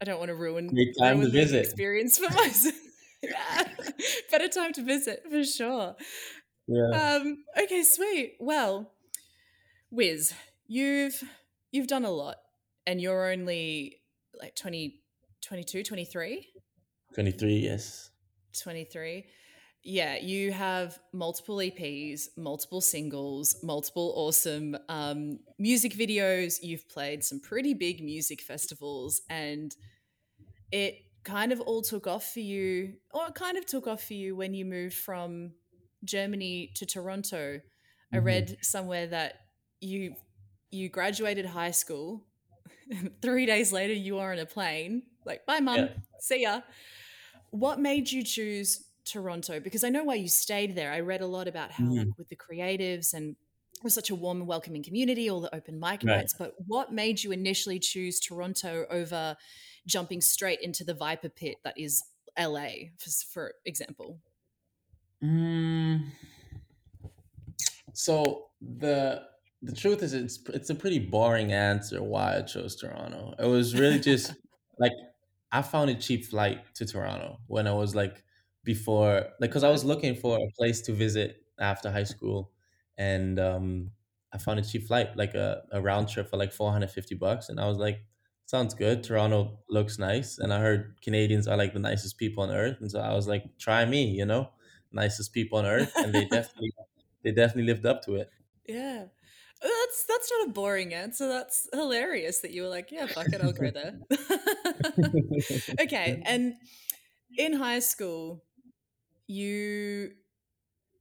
I 0.00 0.04
don't 0.04 0.18
want 0.18 0.28
to 0.28 0.34
ruin, 0.34 0.66
Great 0.68 0.94
time 0.98 1.20
to 1.20 1.20
ruin 1.22 1.32
the 1.32 1.40
visit. 1.40 1.64
experience 1.64 2.18
for 2.18 2.30
myself. 2.34 2.74
yeah. 3.22 3.68
Better 4.30 4.48
time 4.48 4.72
to 4.74 4.82
visit 4.82 5.22
for 5.30 5.44
sure. 5.44 5.96
Yeah. 6.66 7.18
Um, 7.22 7.44
okay, 7.58 7.82
sweet. 7.84 8.36
Well, 8.40 8.92
Wiz, 9.90 10.34
you've 10.66 11.22
you've 11.72 11.88
done 11.88 12.04
a 12.04 12.10
lot 12.10 12.36
and 12.86 13.00
you're 13.00 13.30
only 13.32 13.96
like 14.40 14.54
20, 14.54 15.02
22, 15.42 15.82
23? 15.82 16.48
23, 17.14 17.56
yes. 17.56 18.10
23. 18.62 19.26
Yeah, 19.84 20.16
you 20.16 20.52
have 20.52 21.00
multiple 21.12 21.56
EPs, 21.56 22.28
multiple 22.36 22.80
singles, 22.80 23.56
multiple 23.64 24.12
awesome 24.16 24.76
um, 24.88 25.40
music 25.58 25.92
videos. 25.94 26.62
You've 26.62 26.88
played 26.88 27.24
some 27.24 27.40
pretty 27.40 27.74
big 27.74 28.02
music 28.02 28.40
festivals, 28.42 29.22
and 29.28 29.74
it 30.70 30.96
kind 31.24 31.52
of 31.52 31.60
all 31.60 31.82
took 31.82 32.06
off 32.06 32.32
for 32.32 32.40
you, 32.40 32.94
or 33.12 33.26
it 33.26 33.34
kind 33.34 33.56
of 33.56 33.66
took 33.66 33.86
off 33.86 34.04
for 34.04 34.14
you 34.14 34.36
when 34.36 34.54
you 34.54 34.64
moved 34.64 34.94
from 34.94 35.52
Germany 36.04 36.72
to 36.76 36.86
Toronto. 36.86 37.60
I 38.12 38.18
Mhm. 38.18 38.24
read 38.24 38.58
somewhere 38.62 39.06
that 39.08 39.34
you 39.80 40.14
you 40.72 40.88
graduated 40.88 41.46
high 41.46 41.70
school. 41.70 42.26
Three 43.22 43.46
days 43.46 43.72
later, 43.72 43.94
you 43.94 44.18
are 44.18 44.32
on 44.32 44.38
a 44.38 44.46
plane. 44.46 45.04
Like, 45.24 45.46
bye, 45.46 45.60
mum. 45.60 45.78
Yeah. 45.78 45.94
See 46.18 46.42
ya. 46.42 46.62
What 47.50 47.80
made 47.80 48.10
you 48.10 48.22
choose 48.24 48.86
Toronto? 49.04 49.60
Because 49.60 49.84
I 49.84 49.88
know 49.90 50.04
why 50.04 50.14
you 50.14 50.28
stayed 50.28 50.74
there. 50.74 50.92
I 50.92 51.00
read 51.00 51.20
a 51.20 51.26
lot 51.26 51.48
about 51.48 51.72
how, 51.72 51.94
like, 51.94 52.08
with 52.18 52.28
the 52.28 52.36
creatives 52.36 53.14
and 53.14 53.36
it 53.76 53.84
was 53.84 53.94
such 53.94 54.10
a 54.10 54.14
warm 54.14 54.38
and 54.38 54.48
welcoming 54.48 54.82
community, 54.82 55.28
all 55.28 55.40
the 55.40 55.54
open 55.54 55.78
mic 55.80 56.02
Right. 56.02 56.08
nights. 56.18 56.34
But 56.34 56.54
what 56.66 56.92
made 56.92 57.22
you 57.22 57.32
initially 57.32 57.78
choose 57.80 58.20
Toronto 58.20 58.86
over 58.90 59.36
jumping 59.86 60.20
straight 60.20 60.60
into 60.60 60.84
the 60.84 60.94
Viper 60.94 61.28
pit 61.28 61.58
that 61.64 61.76
is 61.78 62.04
LA, 62.36 62.90
for, 62.98 63.10
for 63.32 63.54
example? 63.64 64.20
Mm, 65.22 66.12
so 67.92 68.50
the 68.60 69.26
the 69.62 69.72
truth 69.72 70.02
is 70.02 70.12
it's 70.12 70.38
it's 70.48 70.70
a 70.70 70.74
pretty 70.74 70.98
boring 70.98 71.52
answer 71.52 72.02
why 72.02 72.38
I 72.38 72.42
chose 72.42 72.76
Toronto. 72.76 73.34
It 73.38 73.46
was 73.46 73.74
really 73.78 74.00
just 74.00 74.34
like 74.78 74.92
I 75.52 75.62
found 75.62 75.90
a 75.90 75.94
cheap 75.94 76.24
flight 76.24 76.74
to 76.74 76.86
Toronto 76.86 77.38
when 77.46 77.66
I 77.66 77.72
was 77.72 77.94
like 77.94 78.24
before 78.64 79.14
like 79.40 79.50
because 79.50 79.64
I 79.64 79.70
was 79.70 79.84
looking 79.84 80.16
for 80.16 80.36
a 80.36 80.50
place 80.58 80.80
to 80.82 80.92
visit 80.92 81.44
after 81.60 81.90
high 81.90 82.04
school 82.04 82.50
and 82.98 83.38
um 83.38 83.90
I 84.32 84.38
found 84.38 84.58
a 84.58 84.62
cheap 84.62 84.86
flight 84.88 85.16
like 85.16 85.34
a, 85.34 85.62
a 85.70 85.80
round 85.80 86.08
trip 86.08 86.28
for 86.28 86.38
like 86.38 86.52
450 86.52 87.14
bucks 87.14 87.48
and 87.48 87.60
I 87.60 87.68
was 87.68 87.78
like 87.78 88.00
sounds 88.46 88.74
good. 88.74 89.02
Toronto 89.02 89.60
looks 89.70 89.98
nice. 89.98 90.38
And 90.38 90.52
I 90.52 90.60
heard 90.60 90.96
Canadians 91.02 91.46
are 91.48 91.56
like 91.56 91.72
the 91.72 91.78
nicest 91.78 92.18
people 92.18 92.42
on 92.42 92.50
earth 92.50 92.78
and 92.80 92.90
so 92.90 93.00
I 93.00 93.14
was 93.14 93.28
like 93.28 93.44
try 93.58 93.84
me 93.84 94.06
you 94.06 94.26
know? 94.26 94.50
Nicest 94.90 95.32
people 95.32 95.58
on 95.58 95.66
earth 95.66 95.92
and 95.96 96.12
they 96.12 96.24
definitely 96.30 96.72
they 97.22 97.30
definitely 97.30 97.64
lived 97.72 97.86
up 97.86 98.02
to 98.02 98.16
it 98.16 98.30
That's 100.02 100.22
that's 100.22 100.32
not 100.38 100.48
a 100.48 100.52
boring 100.52 100.94
answer. 100.94 101.28
That's 101.28 101.68
hilarious 101.72 102.40
that 102.40 102.52
you 102.52 102.62
were 102.62 102.68
like, 102.68 102.90
yeah, 102.90 103.06
fuck 103.06 103.26
it, 103.28 103.40
I'll 103.42 103.52
go 103.52 103.70
there. 103.70 103.98
okay, 105.80 106.22
and 106.26 106.54
in 107.36 107.52
high 107.54 107.80
school, 107.80 108.44
you 109.26 110.12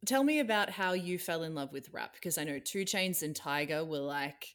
tell 0.06 0.24
me 0.24 0.40
about 0.40 0.70
how 0.70 0.94
you 0.94 1.20
fell 1.20 1.44
in 1.44 1.54
love 1.54 1.72
with 1.72 1.90
rap 1.92 2.14
because 2.14 2.38
I 2.38 2.44
know 2.44 2.60
2 2.60 2.80
Chainz 2.86 3.22
and 3.22 3.36
Tyga 3.36 3.86
were 3.86 4.00
like 4.00 4.48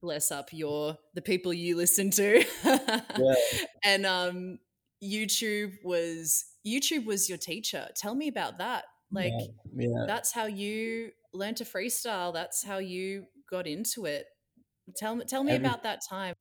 bless 0.00 0.30
up 0.30 0.50
your 0.52 0.96
the 1.14 1.22
people 1.22 1.52
you 1.52 1.76
listen 1.76 2.10
to. 2.10 2.44
Yeah. 2.64 3.34
and 3.84 4.06
um 4.06 4.58
YouTube 5.02 5.72
was 5.84 6.44
YouTube 6.66 7.04
was 7.04 7.28
your 7.28 7.38
teacher. 7.38 7.88
Tell 7.96 8.14
me 8.14 8.28
about 8.28 8.58
that. 8.58 8.84
Like 9.10 9.32
Yeah. 9.76 9.88
Yeah. 9.88 10.04
that's 10.06 10.32
how 10.32 10.46
you 10.46 11.10
learned 11.32 11.58
to 11.58 11.64
freestyle. 11.64 12.32
That's 12.32 12.64
how 12.64 12.78
you 12.78 13.26
got 13.48 13.66
into 13.66 14.06
it. 14.06 14.26
Tell 14.96 15.16
me 15.16 15.24
tell 15.26 15.44
me 15.44 15.54
Every 15.54 15.56
about 15.56 15.82
that 15.84 16.00
time. 16.08 16.34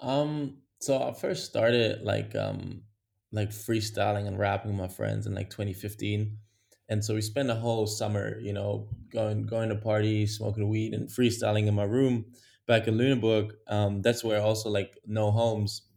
Um, 0.00 0.62
so 0.80 1.00
I 1.02 1.12
first 1.14 1.44
started 1.48 2.02
like 2.02 2.34
um 2.34 2.84
like 3.30 3.50
freestyling 3.50 4.26
and 4.26 4.38
rapping 4.38 4.72
with 4.72 4.78
my 4.80 4.88
friends 4.94 5.26
in 5.26 5.34
like 5.34 5.50
2015. 5.50 6.38
And 6.88 7.04
so 7.04 7.14
we 7.14 7.22
spent 7.22 7.50
a 7.50 7.54
whole 7.54 7.86
summer, 7.86 8.38
you 8.40 8.52
know, 8.52 8.90
going 9.08 9.46
going 9.46 9.68
to 9.70 9.76
parties, 9.76 10.36
smoking 10.36 10.68
weed 10.68 10.92
and 10.94 11.08
freestyling 11.08 11.66
in 11.66 11.74
my 11.74 11.84
room 11.84 12.32
back 12.66 12.86
in 12.88 12.94
Lüneburg. 12.96 13.52
Um, 13.68 14.02
that's 14.02 14.24
where 14.24 14.40
also 14.42 14.68
like 14.70 14.98
No 15.06 15.30
Homes 15.30 15.88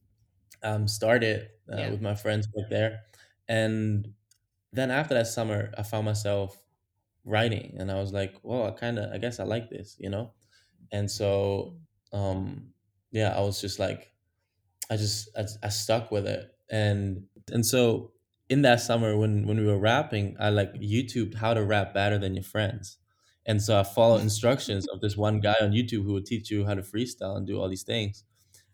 um 0.64 0.88
started 0.90 1.50
uh, 1.74 1.88
Yeah. 1.88 1.92
with 1.92 2.02
my 2.02 2.16
friends 2.16 2.48
back 2.48 2.70
there. 2.72 3.04
And 3.48 4.16
then 4.74 4.92
after 4.92 5.16
that 5.16 5.28
summer, 5.28 5.74
I 5.78 5.84
found 5.84 6.06
myself 6.06 6.60
writing 7.26 7.78
and 7.80 7.92
I 7.92 7.96
was 8.02 8.14
like, 8.14 8.38
well, 8.44 8.66
I 8.68 8.72
kind 8.74 9.00
of 9.00 9.14
I 9.14 9.20
guess 9.20 9.40
I 9.42 9.46
like 9.46 9.72
this, 9.72 9.98
you 10.00 10.12
know? 10.12 10.35
And 10.92 11.10
so 11.10 11.80
um 12.14 12.74
yeah, 13.12 13.36
I 13.36 13.42
was 13.42 13.62
just 13.62 13.80
like 13.80 14.14
I 14.90 14.98
just 14.98 15.30
I, 15.38 15.46
I 15.64 15.70
stuck 15.70 16.12
with 16.12 16.28
it, 16.28 16.52
and 16.70 17.26
and 17.52 17.66
so 17.66 18.14
in 18.50 18.62
that 18.64 18.82
summer 18.82 19.18
when 19.18 19.48
when 19.48 19.58
we 19.58 19.66
were 19.66 19.80
rapping, 19.80 20.36
I 20.40 20.50
like 20.50 20.74
YouTubed 20.74 21.36
how 21.36 21.54
to 21.54 21.64
rap 21.64 21.94
better 21.94 22.18
than 22.20 22.36
your 22.36 22.44
friends, 22.44 22.98
and 23.46 23.62
so 23.62 23.80
I 23.80 23.84
followed 23.84 24.22
instructions 24.30 24.88
of 24.88 25.02
this 25.02 25.18
one 25.18 25.40
guy 25.40 25.56
on 25.62 25.72
YouTube 25.72 26.04
who 26.04 26.14
would 26.14 26.26
teach 26.26 26.52
you 26.52 26.66
how 26.66 26.76
to 26.76 26.82
freestyle 26.84 27.36
and 27.38 27.48
do 27.48 27.60
all 27.60 27.70
these 27.70 27.84
things, 27.84 28.24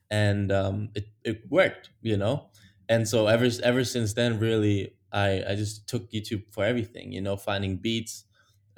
and 0.09 0.51
um, 0.51 0.89
it 0.95 1.05
it 1.23 1.43
worked, 1.49 1.91
you 2.01 2.17
know, 2.17 2.49
and 2.89 3.07
so 3.07 3.27
ever 3.27 3.49
ever 3.63 3.83
since 3.83 4.13
then, 4.13 4.39
really, 4.39 4.95
I 5.11 5.43
I 5.49 5.55
just 5.55 5.87
took 5.87 6.11
YouTube 6.11 6.51
for 6.51 6.65
everything, 6.65 7.11
you 7.11 7.21
know, 7.21 7.37
finding 7.37 7.77
beats, 7.77 8.25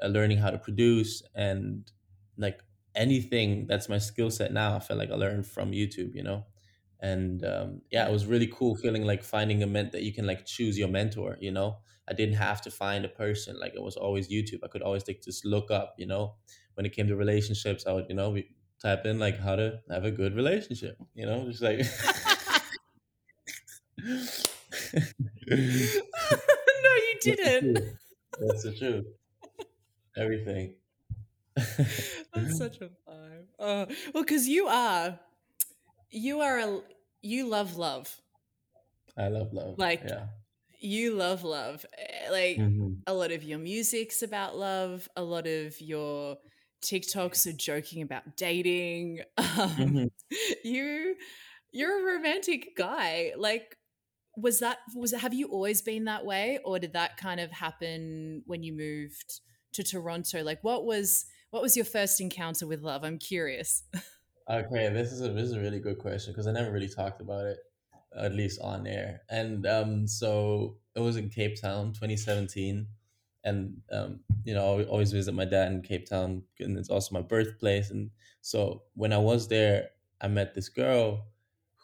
uh, 0.02 0.08
learning 0.08 0.38
how 0.40 0.52
to 0.52 0.58
produce, 0.60 1.24
and 1.36 1.92
like 2.38 2.62
anything 2.96 3.68
that's 3.68 3.90
my 3.90 3.98
skill 3.98 4.32
set 4.32 4.54
now, 4.54 4.76
I 4.76 4.80
feel 4.80 4.98
like 4.98 5.12
I 5.12 5.16
learned 5.16 5.48
from 5.48 5.72
YouTube, 5.72 6.16
you 6.16 6.24
know 6.24 6.46
and 7.00 7.44
um, 7.46 7.82
yeah, 7.92 8.08
it 8.08 8.12
was 8.12 8.26
really 8.26 8.48
cool 8.48 8.76
feeling 8.76 9.04
like 9.04 9.24
finding 9.24 9.62
a 9.62 9.68
ment 9.68 9.92
that 9.92 10.04
you 10.04 10.14
can 10.14 10.26
like 10.26 10.46
choose 10.46 10.78
your 10.78 10.88
mentor. 10.88 11.38
You 11.42 11.52
know, 11.52 11.80
I 12.08 12.14
didn't 12.14 12.36
have 12.36 12.62
to 12.62 12.72
find 12.72 13.04
a 13.04 13.10
person; 13.10 13.60
like 13.60 13.74
it 13.76 13.84
was 13.84 13.98
always 13.98 14.30
YouTube. 14.30 14.60
I 14.64 14.70
could 14.70 14.82
always 14.82 15.06
like 15.08 15.22
just 15.22 15.46
look 15.46 15.70
up. 15.70 15.96
You 15.98 16.08
know, 16.08 16.36
when 16.76 16.86
it 16.86 16.94
came 16.94 17.08
to 17.10 17.16
relationships, 17.18 17.86
I 17.86 17.92
would 17.92 18.06
you 18.08 18.16
know 18.16 18.30
we 18.30 18.48
type 18.82 19.06
in 19.06 19.20
like 19.20 19.38
how 19.38 19.58
to 19.58 19.82
have 19.92 20.06
a 20.06 20.12
good 20.12 20.34
relationship. 20.34 20.98
You 21.14 21.26
know, 21.26 21.46
just 21.46 21.62
like 21.62 21.80
no, 25.48 25.56
you 26.96 27.18
didn't. 27.22 27.80
That's 28.40 28.64
the 28.64 28.74
truth. 28.78 29.06
Everything. 30.18 30.76
That's 32.34 32.56
such 32.58 32.82
a 32.82 32.90
vibe. 33.08 33.48
Oh, 33.60 33.86
well, 34.14 34.24
because 34.24 34.48
you 34.48 34.68
are, 34.68 35.20
you 36.12 36.42
are 36.42 36.60
a, 36.60 36.82
you 37.22 37.48
love 37.48 37.78
love. 37.78 38.22
I 39.18 39.28
love 39.30 39.54
love. 39.54 39.78
Like 39.78 40.04
Yeah. 40.04 40.28
you 40.80 41.16
love 41.16 41.44
love. 41.44 41.86
Eh, 41.98 42.30
Like 42.32 42.70
hmm 42.70 43.04
a 43.08 43.14
lot 43.14 43.32
of 43.32 43.44
your 43.44 43.60
music's 43.60 44.22
about 44.24 44.58
love. 44.58 45.10
A 45.16 45.24
lot 45.24 45.48
of 45.48 45.80
your 45.82 46.38
TikToks 46.84 47.48
are 47.48 47.58
joking 47.58 48.02
about 48.02 48.38
dating. 48.38 49.22
Um, 49.60 49.78
hmm 49.78 50.08
you, 50.64 51.16
you're 51.72 52.02
a 52.12 52.16
romantic 52.16 52.76
guy. 52.78 53.34
Like, 53.38 53.78
was 54.38 54.60
that 54.60 54.80
was 54.96 55.12
have 55.14 55.34
you 55.34 55.48
always 55.50 55.82
been 55.82 56.06
that 56.06 56.26
way, 56.26 56.60
or 56.66 56.80
did 56.80 56.94
that 56.94 57.18
kind 57.18 57.40
of 57.40 57.52
happen 57.52 58.44
when 58.48 58.64
you 58.64 58.74
moved 58.74 59.42
to 59.74 59.84
Toronto? 59.84 60.44
Like, 60.44 60.64
what 60.64 60.86
was 60.86 61.26
what 61.54 61.62
was 61.62 61.76
your 61.76 61.86
first 61.86 62.20
encounter 62.20 62.66
with 62.66 62.82
love? 62.82 63.04
I'm 63.04 63.20
curious. 63.20 63.84
Okay, 64.50 64.90
this 64.90 65.14
is 65.14 65.22
a 65.22 65.30
this 65.30 65.46
is 65.46 65.54
a 65.54 65.62
really 65.62 65.80
good 65.80 66.00
question 66.00 66.34
because 66.34 66.48
I 66.48 66.52
never 66.52 66.70
really 66.70 66.90
talked 66.90 67.22
about 67.22 67.46
it, 67.46 67.60
at 68.14 68.34
least 68.34 68.60
on 68.60 68.86
air. 68.86 69.22
And 69.30 69.66
um, 69.66 70.06
so 70.06 70.76
it 70.98 71.00
was 71.00 71.16
in 71.16 71.30
Cape 71.30 71.62
Town, 71.62 71.94
2017, 71.94 72.86
and 73.46 73.78
um, 73.90 74.20
you 74.44 74.54
know, 74.54 74.80
I 74.80 74.84
always 74.84 75.14
visit 75.14 75.34
my 75.34 75.46
dad 75.46 75.72
in 75.72 75.82
Cape 75.82 76.10
Town, 76.10 76.44
and 76.60 76.78
it's 76.78 76.90
also 76.90 77.16
my 77.16 77.22
birthplace. 77.22 77.90
And 77.90 78.10
so 78.42 78.84
when 78.96 79.14
I 79.14 79.18
was 79.18 79.48
there, 79.48 79.92
I 80.20 80.28
met 80.28 80.54
this 80.54 80.68
girl 80.68 81.28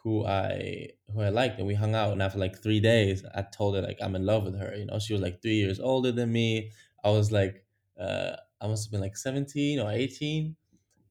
who 0.03 0.25
I 0.25 0.89
who 1.13 1.21
I 1.21 1.29
liked, 1.29 1.59
and 1.59 1.65
we 1.67 1.75
hung 1.75 1.95
out. 1.95 2.11
And 2.11 2.21
after 2.21 2.39
like 2.39 2.61
three 2.61 2.81
days, 2.81 3.23
I 3.33 3.43
told 3.43 3.75
her 3.75 3.81
like 3.81 3.99
I'm 4.01 4.17
in 4.17 4.25
love 4.25 4.43
with 4.43 4.59
her. 4.59 4.75
You 4.75 4.87
know, 4.87 4.99
she 4.99 5.13
was 5.13 5.21
like 5.21 5.41
three 5.41 5.55
years 5.55 5.79
older 5.79 6.11
than 6.11 6.33
me. 6.33 6.71
I 7.05 7.11
was 7.11 7.31
like, 7.31 7.63
uh, 7.97 8.35
I 8.61 8.67
must 8.67 8.85
have 8.87 8.91
been 8.91 9.01
like 9.01 9.17
17 9.17 9.79
or 9.79 9.91
18 9.91 10.55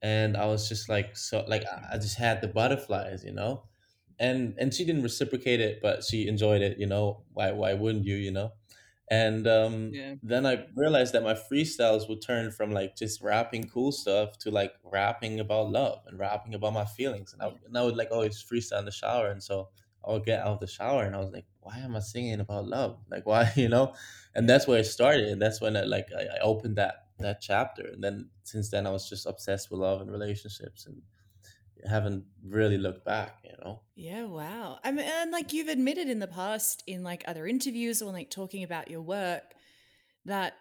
and 0.02 0.36
I 0.36 0.46
was 0.46 0.68
just 0.68 0.88
like 0.88 1.16
so 1.16 1.44
like 1.48 1.64
I 1.90 1.96
just 1.98 2.16
had 2.18 2.40
the 2.40 2.48
butterflies, 2.48 3.24
you 3.24 3.32
know, 3.32 3.68
and 4.18 4.54
and 4.58 4.72
she 4.74 4.84
didn't 4.84 5.02
reciprocate 5.02 5.60
it, 5.60 5.80
but 5.82 6.04
she 6.04 6.28
enjoyed 6.28 6.62
it, 6.62 6.78
you 6.78 6.86
know. 6.86 7.24
Why 7.32 7.52
why 7.52 7.74
wouldn't 7.74 8.04
you, 8.04 8.16
you 8.16 8.30
know? 8.30 8.52
And 9.10 9.46
um, 9.46 10.00
Yeah. 10.00 10.16
then 10.22 10.44
I 10.46 10.66
realized 10.74 11.14
that 11.14 11.22
my 11.22 11.34
freestyles 11.34 12.08
would 12.08 12.20
turn 12.20 12.50
from 12.50 12.70
like 12.72 12.96
just 12.96 13.22
rapping 13.22 13.68
cool 13.68 13.92
stuff 13.92 14.38
to 14.40 14.50
like 14.50 14.74
rapping 14.84 15.40
about 15.40 15.70
love 15.70 16.02
and 16.06 16.18
rapping 16.18 16.54
about 16.54 16.74
my 16.74 16.84
feelings, 16.84 17.32
and 17.32 17.42
I, 17.42 17.48
and 17.64 17.76
I 17.78 17.84
would 17.84 17.96
like 17.96 18.10
always 18.10 18.42
freestyle 18.42 18.80
in 18.80 18.84
the 18.84 18.90
shower, 18.90 19.28
and 19.30 19.42
so 19.42 19.70
I 20.06 20.12
would 20.12 20.24
get 20.24 20.40
out 20.40 20.48
of 20.54 20.60
the 20.60 20.66
shower 20.66 21.04
and 21.04 21.16
I 21.16 21.18
was 21.18 21.30
like, 21.32 21.46
why 21.60 21.78
am 21.78 21.96
I 21.96 22.00
singing 22.00 22.40
about 22.40 22.66
love? 22.66 23.02
Like 23.08 23.26
why, 23.26 23.50
you 23.56 23.68
know? 23.68 23.94
And 24.34 24.48
that's 24.48 24.66
where 24.66 24.78
it 24.80 24.84
started, 24.84 25.28
and 25.28 25.40
that's 25.40 25.60
when 25.60 25.76
I 25.76 25.82
like 25.84 26.08
I, 26.16 26.36
I 26.36 26.38
opened 26.40 26.76
that 26.76 27.07
that 27.18 27.40
chapter, 27.40 27.86
and 27.88 28.02
then 28.02 28.30
since 28.44 28.70
then 28.70 28.86
I 28.86 28.90
was 28.90 29.08
just 29.08 29.26
obsessed 29.26 29.70
with 29.70 29.80
love 29.80 30.00
and 30.00 30.10
relationships, 30.10 30.86
and 30.86 31.02
haven't 31.86 32.26
really 32.44 32.78
looked 32.78 33.04
back, 33.04 33.40
you 33.44 33.54
know. 33.62 33.82
Yeah, 33.94 34.24
wow. 34.24 34.78
I 34.84 34.92
mean, 34.92 35.06
and 35.06 35.32
like 35.32 35.52
you've 35.52 35.68
admitted 35.68 36.08
in 36.08 36.20
the 36.20 36.28
past 36.28 36.84
in 36.86 37.02
like 37.02 37.24
other 37.26 37.46
interviews 37.46 38.00
or 38.00 38.12
like 38.12 38.30
talking 38.30 38.62
about 38.62 38.90
your 38.90 39.02
work 39.02 39.54
that 40.26 40.54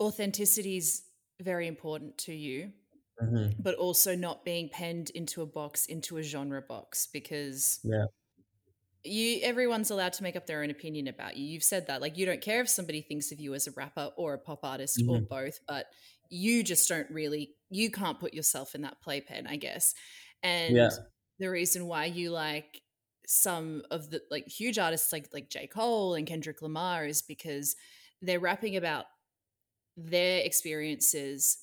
authenticity 0.00 0.76
is 0.78 1.04
very 1.40 1.66
important 1.68 2.18
to 2.18 2.34
you, 2.34 2.72
hmm 3.20 3.62
but 3.62 3.76
also 3.76 4.16
not 4.16 4.44
being 4.44 4.68
penned 4.70 5.10
into 5.10 5.42
a 5.42 5.46
box, 5.46 5.86
into 5.86 6.18
a 6.18 6.22
genre 6.22 6.62
box, 6.62 7.06
because 7.06 7.80
Yeah. 7.84 8.06
You 9.04 9.40
everyone's 9.42 9.90
allowed 9.90 10.12
to 10.14 10.22
make 10.22 10.36
up 10.36 10.46
their 10.46 10.62
own 10.62 10.70
opinion 10.70 11.08
about 11.08 11.36
you. 11.36 11.44
You've 11.44 11.64
said 11.64 11.86
that. 11.88 12.00
Like 12.00 12.16
you 12.16 12.26
don't 12.26 12.40
care 12.40 12.60
if 12.60 12.68
somebody 12.68 13.02
thinks 13.02 13.32
of 13.32 13.40
you 13.40 13.54
as 13.54 13.66
a 13.66 13.72
rapper 13.72 14.10
or 14.16 14.34
a 14.34 14.38
pop 14.38 14.60
artist 14.62 15.02
or 15.08 15.18
hmm 15.18 15.24
both, 15.28 15.58
but 15.66 15.86
you 16.30 16.62
just 16.62 16.88
don't 16.88 17.10
really 17.10 17.54
you 17.70 17.90
can't 17.90 18.20
put 18.20 18.34
yourself 18.34 18.74
in 18.74 18.82
that 18.82 19.00
playpen, 19.02 19.46
I 19.46 19.56
guess. 19.56 19.94
Yeah. 20.68 20.88
And 20.88 20.92
the 21.38 21.50
reason 21.50 21.86
why 21.86 22.06
you 22.06 22.30
like 22.30 22.82
some 23.26 23.82
of 23.90 24.10
the 24.10 24.22
like 24.30 24.46
huge 24.48 24.78
artists 24.78 25.12
like 25.12 25.28
like 25.32 25.50
J. 25.50 25.66
Cole 25.66 26.14
and 26.14 26.26
Kendrick 26.26 26.62
Lamar 26.62 27.06
is 27.06 27.22
because 27.22 27.76
they're 28.20 28.40
rapping 28.40 28.76
about 28.76 29.06
their 29.96 30.40
experiences 30.40 31.58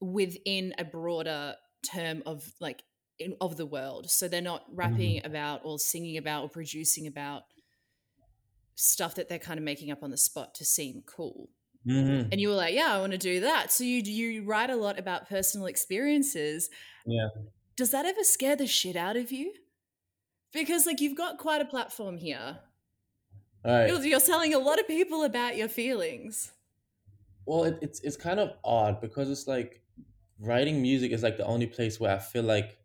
within 0.00 0.74
a 0.78 0.84
broader 0.84 1.54
term 1.82 2.22
of 2.26 2.52
like 2.60 2.82
in, 3.18 3.36
of 3.40 3.56
the 3.56 3.66
world. 3.66 4.10
So 4.10 4.28
they're 4.28 4.40
not 4.42 4.64
rapping 4.72 5.20
about 5.24 5.60
or 5.64 5.78
singing 5.78 6.16
about 6.16 6.42
or 6.44 6.48
producing 6.48 7.06
about 7.06 7.44
stuff 8.74 9.14
that 9.14 9.28
they're 9.28 9.38
kind 9.38 9.58
of 9.58 9.64
making 9.64 9.90
up 9.90 10.02
on 10.02 10.10
the 10.10 10.16
spot 10.16 10.54
to 10.54 10.64
seem 10.64 11.02
cool. 11.06 11.50
hmm 11.84 12.22
And 12.30 12.40
you 12.40 12.48
were 12.48 12.54
like, 12.54 12.74
"Yeah, 12.74 12.94
I 12.94 12.98
want 12.98 13.12
to 13.12 13.18
do 13.18 13.40
that." 13.40 13.70
So 13.72 13.84
you 13.84 14.02
you 14.02 14.44
write 14.44 14.70
a 14.70 14.76
lot 14.76 14.98
about 14.98 15.28
personal 15.28 15.66
experiences. 15.66 16.68
Yeah. 17.06 17.28
Does 17.76 17.90
that 17.92 18.06
ever 18.06 18.24
scare 18.24 18.56
the 18.56 18.66
shit 18.66 18.96
out 18.96 19.16
of 19.16 19.30
you? 19.32 19.52
Because 20.52 20.86
like 20.86 21.00
you've 21.00 21.16
got 21.16 21.38
quite 21.38 21.60
a 21.60 21.64
platform 21.64 22.18
here. 22.18 22.58
All 23.64 23.72
right. 23.72 23.88
You're, 23.88 24.04
you're 24.04 24.20
telling 24.20 24.54
a 24.54 24.58
lot 24.58 24.78
of 24.78 24.86
people 24.86 25.22
about 25.24 25.56
your 25.56 25.68
feelings. 25.68 26.52
Well, 27.44 27.64
it, 27.64 27.78
it's 27.82 28.00
it's 28.00 28.16
kind 28.16 28.40
of 28.40 28.56
odd 28.64 29.00
because 29.00 29.30
it's 29.30 29.46
like 29.46 29.82
writing 30.38 30.82
music 30.82 31.12
is 31.12 31.22
like 31.22 31.36
the 31.36 31.46
only 31.46 31.66
place 31.66 32.00
where 32.00 32.14
I 32.14 32.18
feel 32.18 32.42
like 32.42 32.78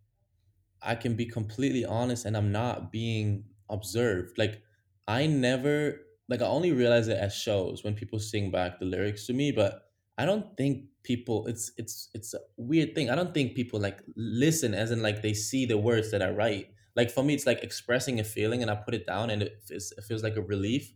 I 0.81 0.95
can 0.95 1.15
be 1.15 1.25
completely 1.25 1.85
honest 1.85 2.25
and 2.25 2.35
I'm 2.35 2.51
not 2.51 2.91
being 2.91 3.45
observed. 3.69 4.37
Like 4.37 4.63
I 5.07 5.27
never 5.27 6.01
like 6.29 6.41
I 6.41 6.45
only 6.45 6.71
realize 6.71 7.07
it 7.07 7.17
at 7.17 7.33
shows 7.33 7.83
when 7.83 7.95
people 7.95 8.19
sing 8.19 8.51
back 8.51 8.79
the 8.79 8.85
lyrics 8.85 9.25
to 9.27 9.33
me, 9.33 9.51
but 9.51 9.91
I 10.17 10.25
don't 10.25 10.55
think 10.57 10.85
people 11.03 11.47
it's 11.47 11.71
it's 11.77 12.09
it's 12.13 12.33
a 12.33 12.39
weird 12.57 12.95
thing. 12.95 13.09
I 13.09 13.15
don't 13.15 13.33
think 13.33 13.55
people 13.55 13.79
like 13.79 14.01
listen 14.15 14.73
as 14.73 14.91
in 14.91 15.01
like 15.01 15.21
they 15.21 15.33
see 15.33 15.65
the 15.65 15.77
words 15.77 16.11
that 16.11 16.21
I 16.21 16.29
write. 16.29 16.73
Like 16.95 17.11
for 17.11 17.23
me 17.23 17.33
it's 17.33 17.45
like 17.45 17.63
expressing 17.63 18.19
a 18.19 18.23
feeling 18.23 18.61
and 18.61 18.71
I 18.71 18.75
put 18.75 18.93
it 18.93 19.05
down 19.05 19.29
and 19.29 19.41
it 19.43 19.61
feels, 19.67 19.91
it 19.97 20.03
feels 20.03 20.23
like 20.23 20.35
a 20.35 20.41
relief 20.41 20.93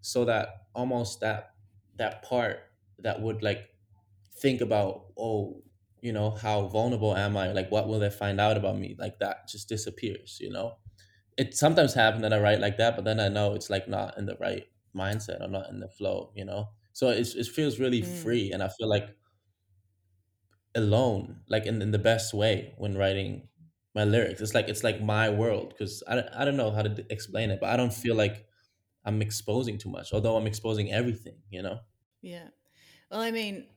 so 0.00 0.24
that 0.24 0.66
almost 0.74 1.20
that 1.20 1.54
that 1.96 2.22
part 2.22 2.60
that 2.98 3.20
would 3.20 3.42
like 3.42 3.70
think 4.40 4.60
about 4.60 5.12
oh 5.18 5.62
you 6.02 6.12
know 6.12 6.30
how 6.30 6.66
vulnerable 6.68 7.16
am 7.16 7.36
i? 7.36 7.52
Like 7.52 7.70
what 7.70 7.88
will 7.88 7.98
they 7.98 8.10
find 8.10 8.40
out 8.40 8.56
about 8.56 8.78
me? 8.78 8.96
Like 8.98 9.18
that 9.20 9.48
just 9.48 9.68
disappears 9.68 10.38
you 10.40 10.50
know? 10.50 10.78
It 11.38 11.54
sometimes 11.56 11.94
happens 11.94 12.22
that 12.22 12.32
i 12.34 12.40
write 12.40 12.60
like 12.60 12.78
that 12.78 12.96
but 12.96 13.04
then 13.04 13.20
i 13.20 13.28
know 13.28 13.54
it's 13.54 13.70
like 13.70 13.88
not 13.88 14.18
in 14.18 14.26
the 14.26 14.36
right 14.38 14.66
mindset 14.96 15.40
or 15.40 15.48
not 15.48 15.70
in 15.70 15.80
the 15.80 15.88
flow 15.88 16.32
you 16.36 16.44
know? 16.44 16.70
So 16.92 17.10
it's, 17.10 17.34
it 17.34 17.46
feels 17.48 17.78
really 17.80 18.02
Mm. 18.02 18.22
free 18.22 18.52
and 18.52 18.62
i 18.62 18.68
feel 18.68 18.88
like 18.88 19.16
alone 20.74 21.42
like 21.48 21.66
in, 21.66 21.82
in 21.82 21.90
the 21.90 21.98
best 21.98 22.32
way 22.32 22.74
when 22.78 22.96
writing 22.96 23.48
my 23.94 24.04
lyrics. 24.04 24.40
It's 24.40 24.54
like 24.54 24.68
it's 24.68 24.84
like 24.84 25.00
my 25.02 25.28
world 25.28 25.70
because 25.70 26.02
I, 26.06 26.14
don't- 26.16 26.28
I 26.32 26.44
don't 26.44 26.56
know 26.56 26.70
how 26.70 26.82
to 26.82 26.88
d- 26.88 27.04
explain 27.10 27.50
it 27.50 27.58
but 27.60 27.70
i 27.70 27.76
don't 27.76 27.92
feel 27.92 28.14
like 28.14 28.46
i'm 29.04 29.22
exposing 29.22 29.78
too 29.78 29.90
much 29.90 30.12
although 30.12 30.36
i'm 30.36 30.46
exposing 30.46 30.92
everything 30.92 31.42
you 31.50 31.62
know? 31.62 31.80
Yeah. 32.22 32.48
Well, 33.10 33.20
I 33.20 33.30
mean, 33.30 33.68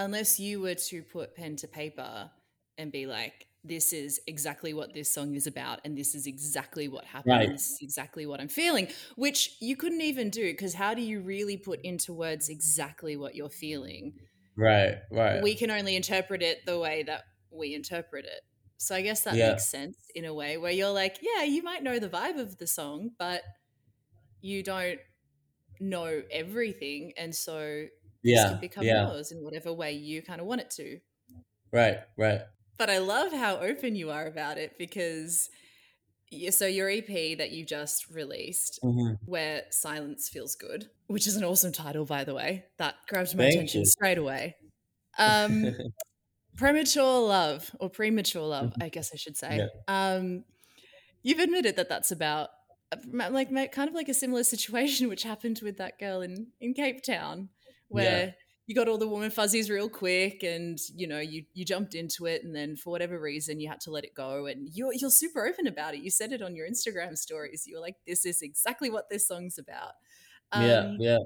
unless 0.00 0.40
you 0.40 0.60
were 0.60 0.74
to 0.74 1.04
put 1.04 1.36
pen 1.36 1.56
to 1.58 1.68
paper 1.68 2.32
and 2.78 2.92
be 2.92 3.06
like, 3.06 3.46
this 3.62 3.92
is 3.92 4.20
exactly 4.26 4.74
what 4.74 4.94
this 4.94 5.10
song 5.12 5.34
is 5.36 5.46
about, 5.46 5.80
and 5.84 5.96
this 5.96 6.14
is 6.16 6.26
exactly 6.26 6.88
what 6.88 7.04
happened, 7.04 7.26
right 7.36 7.50
this 7.52 7.68
is 7.70 7.78
exactly 7.82 8.26
what 8.26 8.40
I'm 8.40 8.48
feeling, 8.48 8.88
which 9.16 9.56
you 9.60 9.76
couldn't 9.76 10.00
even 10.00 10.30
do 10.30 10.50
because 10.52 10.74
how 10.74 10.94
do 10.94 11.02
you 11.02 11.20
really 11.20 11.58
put 11.58 11.80
into 11.82 12.12
words 12.14 12.48
exactly 12.48 13.16
what 13.16 13.34
you're 13.36 13.50
feeling? 13.50 14.14
right 14.56 14.98
right 15.10 15.42
We 15.42 15.54
can 15.54 15.70
only 15.70 15.96
interpret 15.96 16.42
it 16.42 16.66
the 16.66 16.78
way 16.78 17.02
that 17.04 17.24
we 17.50 17.74
interpret 17.74 18.24
it. 18.24 18.42
So 18.78 18.94
I 18.94 19.02
guess 19.02 19.22
that 19.24 19.34
yeah 19.36 19.50
makes 19.50 19.64
sense 19.64 20.10
in 20.14 20.24
a 20.24 20.34
way 20.34 20.56
where 20.56 20.72
you're 20.72 20.90
like, 20.92 21.18
yeah, 21.22 21.44
you 21.44 21.62
might 21.62 21.82
know 21.82 21.98
the 21.98 22.08
vibe 22.08 22.38
of 22.38 22.56
the 22.58 22.66
song, 22.66 23.10
but 23.18 23.42
you 24.40 24.62
don't 24.62 25.00
know 25.80 26.22
everything. 26.30 27.12
And 27.16 27.34
so 27.34 27.86
this 28.22 28.42
can 28.42 28.52
yeah 28.52 28.58
become 28.58 28.84
yeah. 28.84 29.08
yours 29.08 29.32
in 29.32 29.42
whatever 29.42 29.72
way 29.72 29.92
you 29.92 30.22
kind 30.22 30.40
of 30.40 30.46
want 30.46 30.60
it 30.60 30.70
to. 30.70 30.98
right 31.72 31.98
right. 32.16 32.42
But 32.78 32.88
I 32.88 32.96
love 32.98 33.30
how 33.32 33.58
open 33.58 33.94
you 33.94 34.10
are 34.10 34.26
about 34.26 34.56
it 34.56 34.78
because 34.78 35.50
yeah, 36.30 36.50
so 36.50 36.66
your 36.66 36.88
EP 36.88 37.38
that 37.38 37.50
you 37.50 37.64
just 37.64 38.08
released, 38.10 38.78
hmm 38.82 39.14
where 39.24 39.62
silence 39.70 40.28
feels 40.28 40.54
good, 40.54 40.88
which 41.08 41.26
is 41.26 41.36
an 41.36 41.44
awesome 41.44 41.72
title, 41.72 42.04
by 42.04 42.24
the 42.24 42.34
way, 42.34 42.64
that 42.78 42.94
grabbed 43.08 43.36
my 43.36 43.44
thank 43.44 43.54
attention 43.54 43.80
you. 43.80 43.86
straight 43.86 44.18
away. 44.18 44.56
Um, 45.18 45.74
premature 46.56 47.20
love 47.20 47.70
or 47.80 47.90
premature 47.90 48.46
love, 48.46 48.72
I 48.80 48.88
guess 48.88 49.10
I 49.12 49.16
should 49.16 49.36
yeah. 49.42 49.48
Say. 49.48 49.68
Um, 49.88 50.44
you've 51.22 51.40
admitted 51.40 51.76
that 51.76 51.88
that's 51.88 52.12
about 52.12 52.50
uh, 52.92 53.30
like 53.30 53.50
kind 53.72 53.88
of 53.88 53.94
like 53.94 54.08
a 54.08 54.14
similar 54.14 54.44
situation 54.44 55.08
which 55.12 55.24
happened 55.24 55.60
with 55.62 55.78
that 55.78 55.98
girl 55.98 56.20
in 56.22 56.48
in 56.60 56.74
Cape 56.74 57.02
Town, 57.02 57.48
yeah 57.92 58.22
where 58.22 58.34
you 58.66 58.74
got 58.74 58.86
all 58.88 58.98
the 58.98 59.08
woman 59.08 59.30
fuzzies 59.32 59.68
real 59.68 59.88
quick, 59.88 60.42
and 60.44 60.78
you 60.94 61.06
know 61.06 61.18
you 61.18 61.44
you 61.54 61.64
jumped 61.64 61.94
into 61.94 62.26
it, 62.26 62.44
and 62.44 62.54
then 62.54 62.76
for 62.76 62.90
whatever 62.90 63.20
reason 63.20 63.60
you 63.60 63.68
had 63.68 63.80
to 63.80 63.90
let 63.90 64.04
it 64.04 64.14
go, 64.14 64.46
and 64.46 64.68
you're 64.72 64.92
you're 64.94 65.10
super 65.10 65.46
open 65.46 65.66
about 65.66 65.94
it. 65.94 66.02
You 66.02 66.10
said 66.10 66.32
it 66.32 66.42
on 66.42 66.54
your 66.54 66.68
Instagram 66.68 67.16
stories. 67.18 67.66
You 67.66 67.76
were 67.76 67.80
like, 67.80 67.96
"This 68.06 68.24
is 68.24 68.42
exactly 68.42 68.90
what 68.90 69.08
this 69.10 69.26
song's 69.26 69.58
about." 69.58 69.94
yeah 70.52 70.88
Um, 70.88 70.98
yeah 70.98 71.18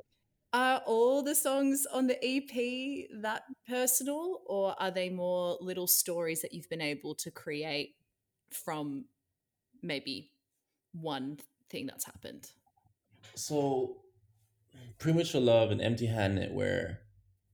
are 0.52 0.82
all 0.86 1.22
the 1.22 1.34
songs 1.34 1.86
on 1.92 2.06
the 2.06 2.18
EP 2.24 3.08
that 3.22 3.42
personal, 3.68 4.42
or 4.46 4.74
are 4.80 4.90
they 4.90 5.10
more 5.10 5.58
little 5.60 5.86
stories 5.88 6.42
that 6.42 6.54
you've 6.54 6.68
been 6.68 6.80
able 6.80 7.14
to 7.16 7.30
create 7.30 7.96
from 8.50 9.06
maybe 9.82 10.32
one 10.92 11.38
thing 11.70 11.86
that's 11.86 12.04
happened? 12.06 12.52
so 13.34 14.03
premature 14.98 15.40
love 15.40 15.70
and 15.70 15.80
empty 15.80 16.06
handed 16.06 16.52
were 16.52 16.98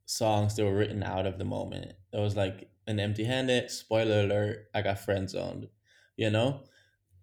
songs 0.07 0.57
that 0.57 0.65
were 0.65 0.75
written 0.75 1.03
out 1.03 1.27
of 1.27 1.39
the 1.39 1.45
moment. 1.45 1.93
It 2.13 2.19
was 2.19 2.37
like 2.37 2.71
an 2.87 2.99
empty 3.01 3.25
handed 3.25 3.71
spoiler 3.71 4.21
alert 4.23 4.67
i 4.75 4.83
got 4.83 4.99
friend 4.99 5.31
zoned 5.31 5.69
you 6.17 6.29
know? 6.31 6.65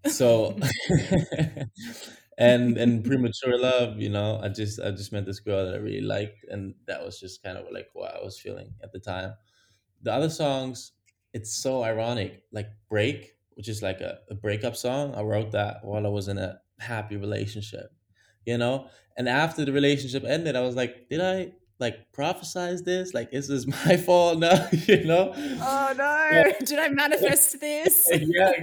So 0.07 0.57
and 2.37 2.77
and 2.77 3.03
premature 3.03 3.57
love 3.59 3.99
you 3.99 4.09
know 4.09 4.39
i 4.43 4.49
just 4.49 4.79
i 4.81 4.91
just 4.91 5.11
met 5.11 5.25
this 5.25 5.39
girl 5.39 5.65
that 5.65 5.75
i 5.75 5.77
really 5.77 6.01
liked 6.01 6.45
and 6.49 6.75
that 6.85 7.03
was 7.03 7.19
just 7.19 7.43
kind 7.43 7.57
of 7.57 7.65
like 7.71 7.89
what 7.93 8.15
i 8.15 8.23
was 8.23 8.39
feeling 8.39 8.73
at 8.83 8.91
the 8.91 8.99
time. 8.99 9.33
The 10.03 10.13
other 10.13 10.29
songs 10.29 10.93
it's 11.33 11.53
so 11.55 11.83
ironic 11.83 12.43
like 12.51 12.69
break 12.89 13.35
which 13.55 13.69
is 13.69 13.81
like 13.83 14.01
a, 14.01 14.19
a 14.29 14.35
breakup 14.35 14.75
song 14.77 15.15
i 15.15 15.21
wrote 15.21 15.51
that 15.53 15.83
while 15.85 16.05
i 16.05 16.09
was 16.09 16.27
in 16.29 16.37
a 16.37 16.59
happy 16.79 17.17
relationship 17.17 17.91
you 18.47 18.57
know? 18.57 18.87
And 19.15 19.29
after 19.29 19.65
the 19.65 19.71
relationship 19.71 20.23
ended 20.23 20.55
i 20.55 20.61
was 20.61 20.75
like 20.75 21.09
did 21.09 21.21
i 21.21 21.51
like 21.79 22.11
prophesize 22.11 22.83
this? 22.83 23.13
Like 23.13 23.29
is 23.31 23.47
this 23.47 23.67
my 23.85 23.97
fault 23.97 24.39
now? 24.39 24.67
You 24.87 25.03
know? 25.03 25.33
Oh 25.35 25.93
yeah 26.31 26.43
no! 26.43 26.53
Did 26.65 26.79
I 26.79 26.89
manifest 26.89 27.59
this? 27.59 28.09
yeah 28.11 28.53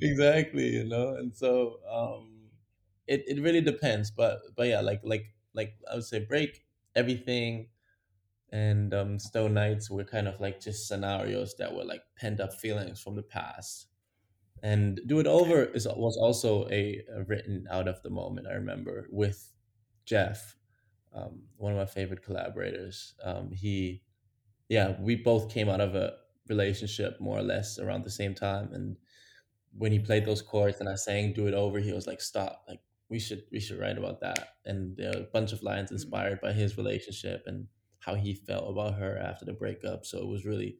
exactly 0.00 0.68
you 0.70 0.84
know? 0.84 1.14
And 1.14 1.34
so 1.34 1.76
um 1.90 2.32
it, 3.06 3.24
it 3.28 3.40
really 3.40 3.60
depends 3.60 4.10
but 4.10 4.40
but 4.56 4.66
yeah 4.66 4.80
like 4.80 5.00
like 5.04 5.26
like 5.54 5.74
i 5.90 5.94
would 5.94 6.04
say 6.04 6.18
break 6.18 6.64
everything 6.96 7.68
and 8.50 8.92
um 8.94 9.18
stone 9.18 9.54
nights 9.54 9.90
were 9.90 10.04
kind 10.04 10.26
of 10.26 10.40
like 10.40 10.60
just 10.60 10.88
scenarios 10.88 11.54
that 11.58 11.74
were 11.74 11.84
like 11.84 12.02
pent 12.16 12.40
up 12.40 12.52
feelings 12.52 13.00
from 13.00 13.14
the 13.14 13.22
past 13.22 13.86
and 14.70 15.00
do 15.06 15.18
it 15.20 15.26
over 15.26 15.64
is 15.64 15.86
was 15.96 16.16
also 16.16 16.68
a, 16.70 17.02
a 17.16 17.24
written 17.24 17.66
out 17.70 17.88
of 17.88 18.02
the 18.02 18.10
moment 18.10 18.46
i 18.48 18.54
remember 18.54 19.06
with 19.10 19.52
jeff 20.04 20.56
um, 21.14 21.44
one 21.56 21.72
of 21.72 21.78
my 21.78 21.86
favorite 21.86 22.22
collaborators 22.22 23.14
um, 23.24 23.50
he 23.52 24.02
yeah 24.68 24.96
we 25.00 25.16
both 25.16 25.50
came 25.50 25.68
out 25.68 25.80
of 25.80 25.94
a 25.94 26.14
relationship 26.48 27.20
more 27.20 27.38
or 27.38 27.42
less 27.42 27.78
around 27.78 28.04
the 28.04 28.10
same 28.10 28.34
time 28.34 28.70
and 28.72 28.96
when 29.76 29.92
he 29.92 29.98
played 29.98 30.24
those 30.24 30.42
chords 30.42 30.80
and 30.80 30.88
I 30.88 30.94
sang 30.94 31.32
"Do 31.32 31.46
It 31.46 31.54
Over," 31.54 31.78
he 31.80 31.92
was 31.92 32.06
like, 32.06 32.20
"Stop! 32.20 32.64
Like 32.68 32.80
we 33.08 33.18
should 33.18 33.44
we 33.52 33.60
should 33.60 33.78
write 33.78 33.98
about 33.98 34.20
that." 34.20 34.54
And 34.64 34.98
a 35.00 35.28
bunch 35.32 35.52
of 35.52 35.62
lines 35.62 35.90
Mm. 35.90 35.92
inspired 35.92 36.40
by 36.40 36.52
his 36.52 36.76
relationship 36.76 37.44
and 37.46 37.68
how 38.00 38.14
he 38.14 38.34
felt 38.34 38.70
about 38.70 38.94
her 38.98 39.18
after 39.18 39.44
the 39.44 39.52
breakup. 39.52 40.06
So 40.06 40.18
it 40.18 40.26
was 40.28 40.46
really 40.46 40.78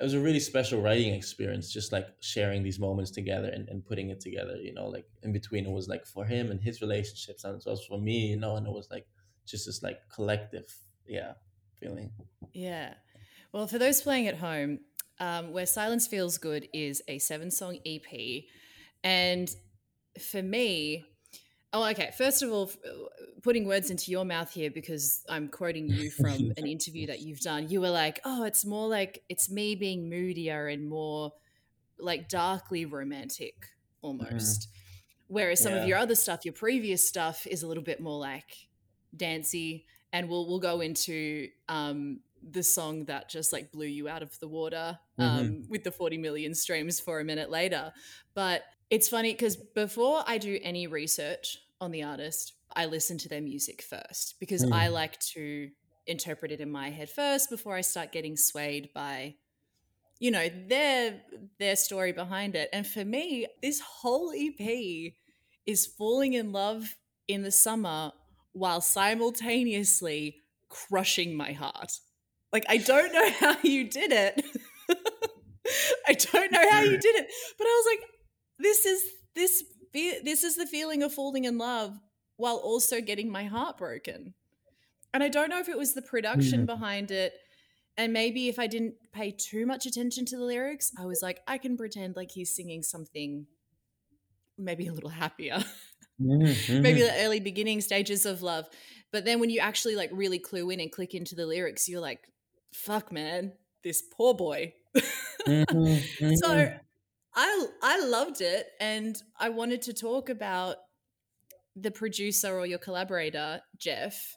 it 0.00 0.04
was 0.04 0.14
a 0.14 0.20
really 0.20 0.40
special 0.40 0.80
writing 0.80 1.12
experience, 1.12 1.70
just 1.70 1.92
like 1.92 2.08
sharing 2.20 2.62
these 2.62 2.78
moments 2.78 3.10
together 3.10 3.48
and, 3.48 3.68
and 3.68 3.84
putting 3.84 4.08
it 4.08 4.18
together. 4.18 4.56
You 4.56 4.72
know, 4.72 4.86
like 4.86 5.04
in 5.22 5.32
between 5.32 5.66
it 5.66 5.70
was 5.70 5.88
like 5.88 6.06
for 6.06 6.24
him 6.24 6.50
and 6.50 6.60
his 6.60 6.80
relationships, 6.80 7.44
and 7.44 7.54
it 7.54 7.68
was 7.68 7.84
for 7.84 8.00
me. 8.00 8.28
You 8.28 8.38
know, 8.38 8.56
and 8.56 8.66
it 8.66 8.72
was 8.72 8.88
like 8.90 9.06
just 9.46 9.66
this 9.66 9.82
like 9.82 10.00
collective, 10.08 10.74
yeah, 11.06 11.34
feeling. 11.78 12.10
Yeah. 12.54 12.94
Well, 13.52 13.66
for 13.66 13.78
those 13.78 14.00
playing 14.00 14.26
at 14.28 14.36
home, 14.36 14.78
um, 15.18 15.52
Where 15.52 15.66
Silence 15.66 16.06
Feels 16.06 16.38
Good 16.38 16.68
is 16.72 17.02
a 17.06 17.18
seven 17.18 17.50
song 17.50 17.78
EP. 17.84 18.44
And 19.04 19.54
for 20.18 20.42
me, 20.42 21.04
oh, 21.72 21.88
okay. 21.90 22.10
First 22.16 22.42
of 22.42 22.50
all, 22.50 22.70
uh, 22.84 22.90
putting 23.42 23.66
words 23.66 23.90
into 23.90 24.10
your 24.10 24.24
mouth 24.24 24.52
here 24.52 24.70
because 24.70 25.24
I'm 25.28 25.48
quoting 25.48 25.88
you 25.88 26.10
from 26.20 26.52
an 26.56 26.66
interview 26.66 27.06
that 27.06 27.20
you've 27.20 27.40
done. 27.40 27.68
You 27.68 27.80
were 27.80 27.90
like, 27.90 28.20
oh, 28.24 28.44
it's 28.44 28.64
more 28.64 28.88
like 28.88 29.22
it's 29.28 29.50
me 29.50 29.74
being 29.74 30.08
moodier 30.08 30.66
and 30.68 30.88
more 30.88 31.32
like 31.98 32.28
darkly 32.28 32.84
romantic 32.84 33.68
Mhm. 34.02 34.02
almost. 34.02 34.68
Whereas 35.28 35.60
some 35.62 35.74
of 35.74 35.84
your 35.84 35.98
other 35.98 36.14
stuff, 36.14 36.44
your 36.44 36.54
previous 36.54 37.06
stuff, 37.06 37.46
is 37.46 37.62
a 37.62 37.68
little 37.68 37.84
bit 37.84 38.00
more 38.00 38.18
like 38.18 38.68
dancey. 39.16 39.86
And 40.12 40.28
we'll 40.28 40.46
we'll 40.48 40.60
go 40.60 40.80
into 40.80 41.48
um, 41.68 42.20
the 42.42 42.62
song 42.62 43.04
that 43.06 43.28
just 43.28 43.52
like 43.52 43.70
blew 43.70 43.86
you 43.86 44.08
out 44.08 44.22
of 44.22 44.38
the 44.40 44.48
water 44.48 44.98
hmm 45.18 45.50
um, 45.50 45.64
with 45.68 45.84
the 45.84 45.92
40 45.92 46.18
million 46.18 46.54
streams 46.54 46.98
for 47.00 47.20
a 47.20 47.24
minute 47.24 47.50
later. 47.50 47.92
But 48.34 48.64
it's 48.90 49.08
funny 49.08 49.32
because 49.32 49.56
before 49.56 50.24
I 50.26 50.38
do 50.38 50.58
any 50.62 50.86
research 50.86 51.58
on 51.80 51.92
the 51.92 52.02
artist, 52.02 52.54
I 52.74 52.86
listen 52.86 53.18
to 53.18 53.28
their 53.28 53.40
music 53.40 53.82
first 53.82 54.38
because 54.38 54.64
I 54.64 54.88
mm 54.88 54.92
like 54.92 55.18
to 55.20 55.70
interpret 56.06 56.50
it 56.50 56.60
in 56.60 56.70
my 56.70 56.90
head 56.90 57.08
first 57.08 57.48
before 57.50 57.76
I 57.76 57.82
start 57.82 58.10
getting 58.10 58.36
swayed 58.36 58.92
by 58.92 59.34
you 60.18 60.30
know 60.30 60.48
their 60.66 61.20
their 61.58 61.76
story 61.76 62.12
behind 62.12 62.56
it. 62.56 62.68
And 62.72 62.86
for 62.86 63.04
me 63.04 63.46
this 63.62 63.80
whole 63.80 64.32
ep 64.34 65.12
is 65.66 65.86
falling 65.86 66.32
in 66.34 66.50
love 66.52 66.96
in 67.28 67.42
the 67.42 67.52
summer 67.52 68.12
while 68.52 68.80
simultaneously 68.80 70.36
crushing 70.68 71.36
my 71.36 71.52
heart. 71.52 71.92
Like 72.52 72.64
i 72.68 72.78
don't 72.78 73.12
know 73.12 73.30
how 73.38 73.56
you 73.62 73.84
did 73.88 74.12
it. 74.12 74.44
I 76.08 76.14
don't 76.14 76.50
know 76.50 76.70
how 76.70 76.82
you 76.82 76.98
did 76.98 77.14
it 77.14 77.28
but 77.56 77.64
i 77.64 77.70
was 77.70 77.86
like 77.92 78.10
this 78.60 78.86
is 78.86 79.04
this 79.34 79.64
this 79.92 80.44
is 80.44 80.56
the 80.56 80.66
feeling 80.66 81.02
of 81.02 81.12
falling 81.12 81.44
in 81.44 81.58
love 81.58 81.98
while 82.36 82.56
also 82.56 83.00
getting 83.00 83.30
my 83.30 83.44
heart 83.44 83.76
broken 83.76 84.34
and 85.12 85.22
i 85.22 85.28
don't 85.28 85.50
know 85.50 85.58
if 85.58 85.68
it 85.68 85.78
was 85.78 85.94
the 85.94 86.02
production 86.02 86.62
mm 86.62 86.66
behind 86.66 87.10
it 87.10 87.34
and 87.96 88.12
maybe 88.12 88.48
if 88.48 88.58
I 88.58 88.66
didn't 88.66 88.94
pay 89.12 89.30
too 89.30 89.66
much 89.66 89.84
attention 89.84 90.24
to 90.26 90.36
the 90.38 90.44
lyrics, 90.44 90.90
I 90.98 91.04
was 91.04 91.20
like, 91.22 91.40
I 91.46 91.58
can 91.58 91.76
pretend 91.76 92.16
like 92.16 92.30
he's 92.30 92.54
singing 92.54 92.82
something 92.82 93.46
maybe 94.58 94.86
a 94.86 94.92
little 94.92 95.10
happier, 95.10 95.58
maybe 96.82 97.00
hmm 97.00 97.02
the 97.02 97.12
early 97.18 97.40
beginning 97.40 97.80
stages 97.80 98.26
of 98.26 98.42
love. 98.42 98.66
But 99.12 99.24
then 99.24 99.40
when 99.40 99.50
you 99.50 99.60
actually 99.60 99.96
like 99.96 100.10
really 100.12 100.38
clue 100.38 100.70
in 100.70 100.80
and 100.80 100.90
click 100.92 101.14
into 101.14 101.34
the 101.34 101.46
lyrics, 101.46 101.88
you're 101.88 102.00
like, 102.00 102.20
fuck, 102.74 103.12
man. 103.12 103.52
this 103.82 104.02
poor 104.16 104.34
boy. 104.34 104.74
Mhm, 105.46 106.02
so 106.32 106.48
mhm. 106.54 106.80
I 107.34 107.66
I 107.82 108.00
loved 108.04 108.40
it, 108.40 108.66
and 108.80 109.16
I 109.38 109.48
wanted 109.50 109.82
to 109.82 109.92
talk 109.92 110.28
about 110.28 110.76
the 111.76 111.90
producer 111.90 112.58
or 112.58 112.66
your 112.66 112.78
collaborator, 112.78 113.60
Jeff. 113.78 114.36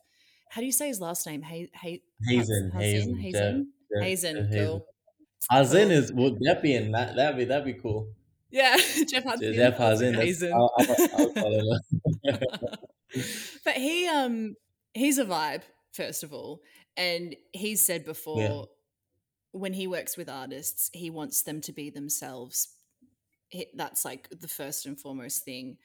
How 0.51 0.61
do 0.61 0.65
you 0.65 0.71
say 0.71 0.87
his 0.87 1.01
last 1.01 1.25
name? 1.25 1.41
Hay, 1.41 1.69
hay, 1.73 2.01
Hazen, 2.27 2.71
Hazen, 2.71 3.15
Hazen, 3.15 3.19
Hazen, 3.19 3.73
Jeff, 3.91 4.03
Hazen. 4.03 4.35
Hazen. 4.37 4.65
Cool. 4.65 4.85
Hazen 5.51 5.91
is 5.91 6.13
would 6.13 6.37
that 6.41 6.61
be 6.61 6.75
in 6.75 6.91
that 6.91 7.15
that'd 7.15 7.37
be 7.37 7.45
that'd 7.45 7.65
be 7.65 7.73
cool. 7.81 8.07
Yeah, 8.51 8.77
Jeff 9.09 9.23
Hazen. 9.23 9.53
Jeff 9.53 9.79
I 9.79 9.89
was 9.89 10.01
like, 10.01 10.13
Hazen. 10.15 10.51
Hazen. 10.51 10.53
I'll, 10.53 10.71
I'll, 10.77 11.33
I'll 11.37 11.79
but 13.65 13.73
he 13.75 14.07
um 14.07 14.55
he's 14.93 15.17
a 15.17 15.25
vibe 15.25 15.61
first 15.91 16.23
of 16.23 16.33
all 16.33 16.61
and 16.97 17.35
he's 17.51 17.85
said 17.85 18.05
before 18.05 18.39
Yeah. 18.41 18.61
when 19.51 19.73
he 19.73 19.87
works 19.87 20.17
with 20.17 20.29
artists 20.29 20.89
he 20.93 21.09
wants 21.09 21.43
them 21.43 21.61
to 21.61 21.73
be 21.73 21.89
themselves 21.89 22.67
He- 22.69 22.72
that's 23.75 24.03
like 24.05 24.27
the 24.41 24.47
first 24.47 24.85
and 24.85 24.99
foremost 24.99 25.43
thing 25.43 25.77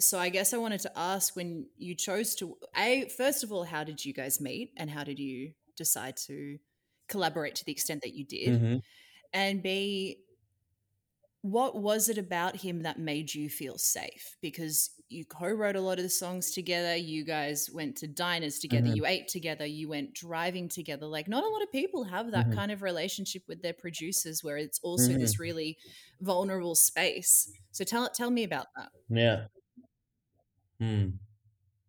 so 0.00 0.18
i 0.18 0.28
guess 0.28 0.52
i 0.54 0.56
wanted 0.56 0.80
to 0.80 0.90
ask 0.98 1.34
when 1.36 1.66
you 1.76 1.94
chose 1.94 2.34
to 2.34 2.56
a 2.76 3.08
first 3.16 3.42
of 3.44 3.52
all 3.52 3.64
how 3.64 3.82
did 3.84 4.04
you 4.04 4.12
guys 4.12 4.40
meet 4.40 4.70
and 4.76 4.90
how 4.90 5.04
did 5.04 5.18
you 5.18 5.52
decide 5.76 6.16
to 6.16 6.58
collaborate 7.08 7.54
to 7.54 7.64
the 7.64 7.72
extent 7.72 8.00
that 8.02 8.14
you 8.14 8.24
did 8.24 8.60
Mhm. 8.60 8.82
and 9.32 9.62
b 9.62 10.18
what 11.42 11.76
was 11.80 12.08
it 12.08 12.18
about 12.18 12.56
him 12.56 12.82
that 12.82 12.98
made 12.98 13.32
you 13.32 13.48
feel 13.48 13.78
safe 13.78 14.36
because 14.42 14.90
you 15.08 15.24
co-wrote 15.24 15.76
a 15.76 15.80
lot 15.80 15.98
of 15.98 16.02
the 16.02 16.08
songs 16.10 16.50
together 16.50 16.96
you 16.96 17.24
guys 17.24 17.70
went 17.72 17.96
to 17.96 18.08
diners 18.08 18.58
together 18.58 18.88
Mhm. 18.88 18.96
you 18.96 19.06
ate 19.06 19.28
together 19.28 19.64
you 19.64 19.88
went 19.88 20.12
driving 20.12 20.68
together 20.68 21.06
like 21.06 21.28
not 21.28 21.44
a 21.44 21.48
lot 21.48 21.62
of 21.62 21.70
people 21.70 22.04
have 22.04 22.32
that 22.32 22.50
Mhm. 22.50 22.52
kind 22.52 22.72
of 22.72 22.82
relationship 22.82 23.42
with 23.46 23.62
their 23.62 23.72
producers 23.72 24.42
where 24.42 24.56
it's 24.56 24.80
also 24.82 25.16
Mm-hmm. 25.16 25.18
this 25.18 25.38
really 25.38 25.78
vulnerable 26.20 26.74
space 26.74 27.48
so 27.70 27.84
tell 27.84 28.08
tell 28.10 28.30
me 28.30 28.42
about 28.42 28.66
that 28.76 28.90
Yeah. 29.08 29.48
Hmm. 30.80 31.18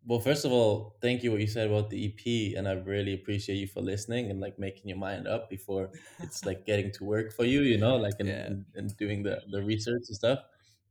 Well, 0.10 0.19
first 0.19 0.45
of 0.45 0.52
all, 0.52 0.98
thank 1.02 1.24
you 1.24 1.32
what 1.32 1.41
you 1.41 1.48
said 1.48 1.67
about 1.69 1.91
the 1.91 2.04
EP, 2.06 2.56
and 2.56 2.67
I 2.67 2.74
really 2.74 3.13
appreciate 3.13 3.58
you 3.58 3.67
for 3.67 3.82
listening 3.82 4.32
and 4.32 4.41
like 4.41 4.60
making 4.60 4.89
your 4.89 4.98
mind 4.98 5.28
up 5.28 5.50
before 5.52 5.91
it's 6.22 6.45
like 6.45 6.65
getting 6.65 6.91
to 6.93 7.06
work 7.06 7.32
for 7.32 7.45
you, 7.45 7.62
you 7.62 7.78
know, 7.78 7.98
like 7.98 8.15
and, 8.19 8.30
Yeah. 8.30 8.43
and, 8.48 8.65
and 8.76 8.98
doing 8.98 9.24
the 9.24 9.43
the 9.52 9.63
research 9.63 10.04
and 10.10 10.17
stuff. 10.17 10.39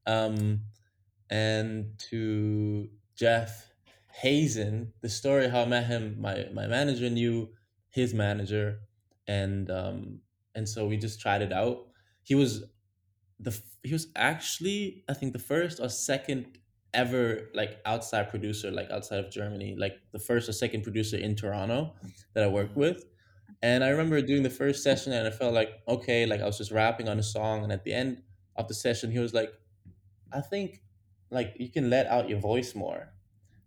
Um, 0.06 0.66
and 1.30 1.98
to 2.10 2.90
Jeff 3.16 3.72
Hazen, 4.12 4.94
the 5.02 5.10
story 5.10 5.48
how 5.48 5.62
I 5.62 5.66
met 5.66 5.86
him, 5.86 6.20
my 6.20 6.48
my 6.54 6.68
manager 6.68 7.10
knew 7.10 7.54
his 7.90 8.14
manager, 8.14 8.82
and 9.28 9.70
um, 9.70 10.22
and 10.54 10.68
so 10.68 10.86
we 10.88 10.98
just 10.98 11.20
tried 11.20 11.42
it 11.42 11.52
out. 11.52 11.88
He 12.22 12.36
was 12.36 12.64
the 13.40 13.60
he 13.82 13.92
was 13.92 14.08
actually 14.16 15.04
I 15.08 15.14
think 15.14 15.32
the 15.32 15.38
first 15.38 15.80
or 15.80 15.88
second 15.88 16.58
ever 16.94 17.50
like 17.54 17.80
outside 17.84 18.30
producer 18.30 18.70
like 18.70 18.90
outside 18.90 19.18
of 19.18 19.30
Germany 19.30 19.76
like 19.78 19.94
the 20.12 20.18
first 20.18 20.48
or 20.48 20.52
second 20.52 20.82
producer 20.82 21.16
in 21.16 21.36
Toronto 21.36 21.94
that 22.34 22.44
I 22.44 22.48
worked 22.48 22.76
with. 22.76 23.04
And 23.62 23.84
I 23.84 23.88
remember 23.90 24.20
doing 24.22 24.42
the 24.42 24.50
first 24.50 24.82
session 24.82 25.12
and 25.12 25.26
I 25.26 25.30
felt 25.30 25.54
like 25.54 25.70
okay 25.86 26.26
like 26.26 26.40
I 26.40 26.46
was 26.46 26.58
just 26.58 26.70
rapping 26.70 27.08
on 27.08 27.18
a 27.18 27.22
song. 27.22 27.62
And 27.62 27.72
at 27.72 27.84
the 27.84 27.92
end 27.92 28.22
of 28.56 28.68
the 28.68 28.74
session 28.74 29.10
he 29.10 29.18
was 29.18 29.34
like 29.34 29.52
I 30.32 30.40
think 30.40 30.82
like 31.30 31.54
you 31.58 31.70
can 31.70 31.90
let 31.90 32.06
out 32.06 32.28
your 32.28 32.40
voice 32.40 32.74
more 32.74 33.12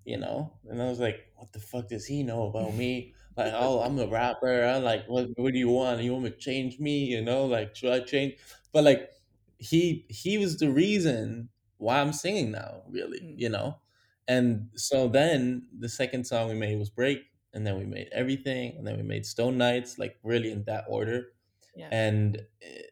you 0.06 0.18
know? 0.18 0.54
And 0.68 0.82
I 0.82 0.90
was 0.90 1.00
like 1.00 1.32
what 1.36 1.52
the 1.54 1.60
fuck 1.60 1.90
does 1.90 2.06
he 2.06 2.24
know 2.24 2.48
about 2.48 2.74
me? 2.74 3.14
Like 3.38 3.54
oh 3.56 3.82
I'm 3.82 4.00
a 4.00 4.08
rapper. 4.08 4.64
I'm 4.64 4.84
like 4.84 5.06
what 5.08 5.28
what 5.38 5.54
do 5.54 5.60
you 5.60 5.70
want? 5.70 6.02
You 6.02 6.14
want 6.14 6.26
to 6.26 6.32
change 6.32 6.80
me? 6.80 7.06
You 7.06 7.22
know 7.22 7.46
like 7.46 7.76
should 7.76 7.94
I 7.94 8.00
change? 8.02 8.36
But 8.74 8.84
like 8.84 9.12
he 9.60 10.06
he 10.10 10.38
was 10.38 10.58
the 10.58 10.72
reason 10.72 11.50
why 11.82 12.00
I'm 12.02 12.14
singing 12.14 12.52
now, 12.52 12.84
really, 12.88 13.22
Mm. 13.22 13.36
you 13.36 13.50
know. 13.50 13.82
And 14.28 14.72
so 14.76 15.08
then 15.08 15.68
the 15.78 15.90
second 15.90 16.26
song 16.28 16.50
we 16.50 16.56
made 16.56 16.78
was 16.80 16.90
Break, 16.90 17.20
and 17.54 17.66
then 17.68 17.78
we 17.78 17.86
made 17.86 18.10
Everything, 18.12 18.78
and 18.78 18.88
then 18.88 18.98
we 18.98 19.04
made 19.04 19.26
Stone 19.26 19.58
Nights, 19.58 19.98
like 19.98 20.20
really 20.24 20.52
in 20.52 20.64
that 20.66 20.86
order. 20.88 21.34
yeah 21.76 21.92
And 21.92 22.48
it, 22.62 22.92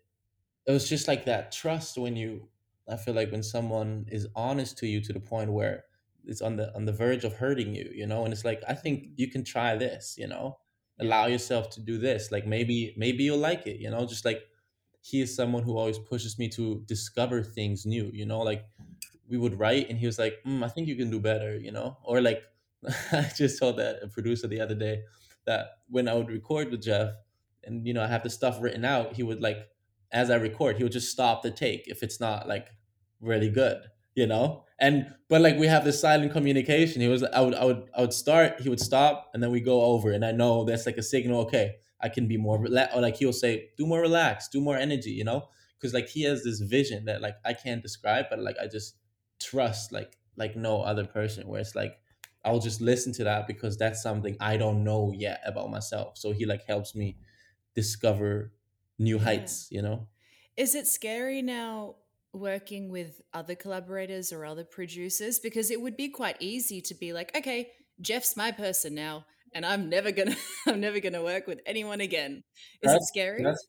it 0.66 0.72
was 0.72 0.90
just 0.90 1.08
like 1.08 1.26
that 1.26 1.52
trust 1.52 1.98
when 1.98 2.16
you, 2.16 2.50
I 2.88 2.98
feel 2.98 3.14
like 3.14 3.32
when 3.32 3.44
someone 3.44 4.06
is 4.12 4.28
honest 4.36 4.78
to 4.80 4.88
you 4.88 5.02
to 5.02 5.14
the 5.14 5.20
point 5.20 5.54
where 5.54 5.86
it's 6.26 6.42
on 6.42 6.58
the 6.58 6.76
on 6.76 6.86
the 6.86 6.92
verge 6.94 7.24
of 7.24 7.34
hurting 7.34 7.76
you, 7.76 7.92
you 7.94 8.06
know, 8.06 8.24
and 8.26 8.34
it's 8.34 8.46
like 8.46 8.62
I 8.68 8.74
think 8.76 9.10
you 9.18 9.30
can 9.30 9.44
try 9.44 9.76
this, 9.76 10.16
you 10.18 10.28
know, 10.28 10.60
allow 11.00 11.28
yourself 11.28 11.70
to 11.72 11.82
do 11.82 11.98
this, 11.98 12.32
like 12.32 12.46
maybe 12.46 12.94
maybe 12.98 13.24
you'll 13.24 13.38
like 13.40 13.66
it, 13.68 13.80
you 13.80 13.90
know, 13.90 14.06
just 14.06 14.26
like 14.26 14.44
he 15.10 15.22
is 15.22 15.36
someone 15.36 15.64
who 15.64 15.78
always 15.78 16.00
pushes 16.00 16.38
me 16.38 16.48
to 16.50 16.84
discover 16.86 17.44
things 17.44 17.86
new 17.86 18.10
you 18.14 18.26
know 18.26 18.40
like 18.40 18.66
we 19.28 19.38
would 19.38 19.58
write 19.60 19.90
and 19.90 19.98
he 19.98 20.06
was 20.06 20.20
like 20.20 20.36
mm, 20.46 20.64
i 20.64 20.68
think 20.68 20.88
you 20.88 20.96
can 20.96 21.10
do 21.10 21.20
better 21.20 21.58
you 21.58 21.72
know? 21.72 21.98
Or 22.04 22.22
like 22.22 22.44
i 23.12 23.30
just 23.36 23.60
told 23.60 23.78
that 23.78 23.98
a 24.02 24.08
producer 24.08 24.48
the 24.48 24.62
other 24.62 24.76
day 24.76 25.02
that 25.46 25.68
when 25.88 26.08
i 26.08 26.14
would 26.14 26.30
record 26.30 26.72
with 26.72 26.84
jeff 26.84 27.14
and 27.64 27.86
you 27.86 27.94
know 27.94 28.04
i 28.04 28.08
have 28.08 28.24
the 28.24 28.30
stuff 28.30 28.62
written 28.62 28.86
out 28.86 29.14
he 29.16 29.24
would 29.24 29.42
like 29.42 29.58
as 30.12 30.30
i 30.32 30.36
record 30.36 30.78
he 30.78 30.84
would 30.84 30.92
just 30.92 31.12
stop 31.12 31.44
the 31.44 31.52
take 31.52 31.88
if 31.88 32.04
it's 32.04 32.20
not 32.20 32.48
like 32.48 32.70
really 33.20 33.50
good 33.50 33.82
you 34.16 34.28
know? 34.28 34.66
And 34.80 35.14
but 35.30 35.42
like 35.42 35.58
we 35.58 35.68
have 35.68 35.84
this 35.84 36.00
silent 36.00 36.32
communication. 36.32 37.02
He 37.02 37.08
was 37.08 37.24
i 37.24 37.42
would 37.42 37.54
i 37.56 37.66
would 37.66 37.90
i 37.98 38.02
would 38.02 38.14
start 38.14 38.62
he 38.62 38.70
would 38.70 38.80
stop 38.80 39.30
and 39.34 39.44
then 39.44 39.52
we 39.52 39.60
go 39.60 39.82
over 39.82 40.12
and 40.12 40.24
i 40.24 40.32
know 40.32 40.64
that's 40.64 40.86
like 40.86 40.98
a 40.98 41.04
signal 41.04 41.42
okay 41.42 41.76
i 42.02 42.10
can 42.10 42.28
be 42.28 42.38
more 42.38 42.60
relaxed 42.60 42.96
or 42.96 43.02
like 43.02 43.18
he'll 43.18 43.34
say 43.34 43.70
do 43.78 43.86
more 43.86 44.02
relaxed 44.02 44.52
do 44.52 44.62
more 44.62 44.78
energy 44.78 45.12
you 45.12 45.24
know 45.24 45.48
because 45.78 45.94
like 45.94 46.08
he 46.08 46.24
has 46.24 46.44
this 46.44 46.60
vision 46.60 47.06
that 47.06 47.22
like 47.22 47.36
i 47.46 47.54
can't 47.54 47.82
describe 47.82 48.26
but 48.30 48.40
like 48.40 48.58
i 48.62 48.68
just 48.68 48.96
trust 49.40 49.92
like 49.92 50.18
like 50.38 50.56
no 50.56 50.82
other 50.82 51.06
person 51.06 51.48
where 51.48 51.62
it's 51.62 51.76
like 51.76 52.00
i'll 52.46 52.60
just 52.60 52.82
listen 52.82 53.12
to 53.14 53.24
that 53.24 53.48
because 53.48 53.78
that's 53.78 54.02
something 54.02 54.36
i 54.40 54.58
don't 54.58 54.84
know 54.84 55.12
yet 55.16 55.42
about 55.46 55.70
myself 55.70 56.18
so 56.18 56.32
he 56.32 56.46
like 56.46 56.66
helps 56.66 56.96
me 56.96 57.18
discover 57.76 58.52
new 58.98 59.18
Yeah. 59.18 59.24
heights 59.24 59.68
you 59.72 59.82
know 59.82 60.08
Is 60.58 60.76
it 60.76 60.88
scary 60.88 61.42
now 61.42 61.96
working 62.34 62.90
with 62.92 63.22
other 63.34 63.56
collaborators 63.56 64.32
or 64.34 64.46
other 64.46 64.64
producers? 64.66 65.40
Because 65.40 65.72
it 65.72 65.82
would 65.82 65.96
be 65.98 66.10
quite 66.10 66.38
easy 66.40 66.82
to 66.82 66.94
be 66.94 67.14
like, 67.14 67.36
okay, 67.36 67.72
Jeff's 68.02 68.36
my 68.36 68.52
person 68.52 68.94
now, 68.94 69.26
and 69.54 69.66
I'm 69.66 69.90
never 69.90 70.12
gonna 70.12 70.36
I'm 70.68 70.80
never 70.80 71.00
gonna 71.00 71.24
work 71.24 71.48
with 71.48 71.62
anyone 71.66 72.02
again. 72.02 72.44
Is 72.82 72.94
it 72.94 73.04
scary? 73.04 73.46
that's 73.46 73.68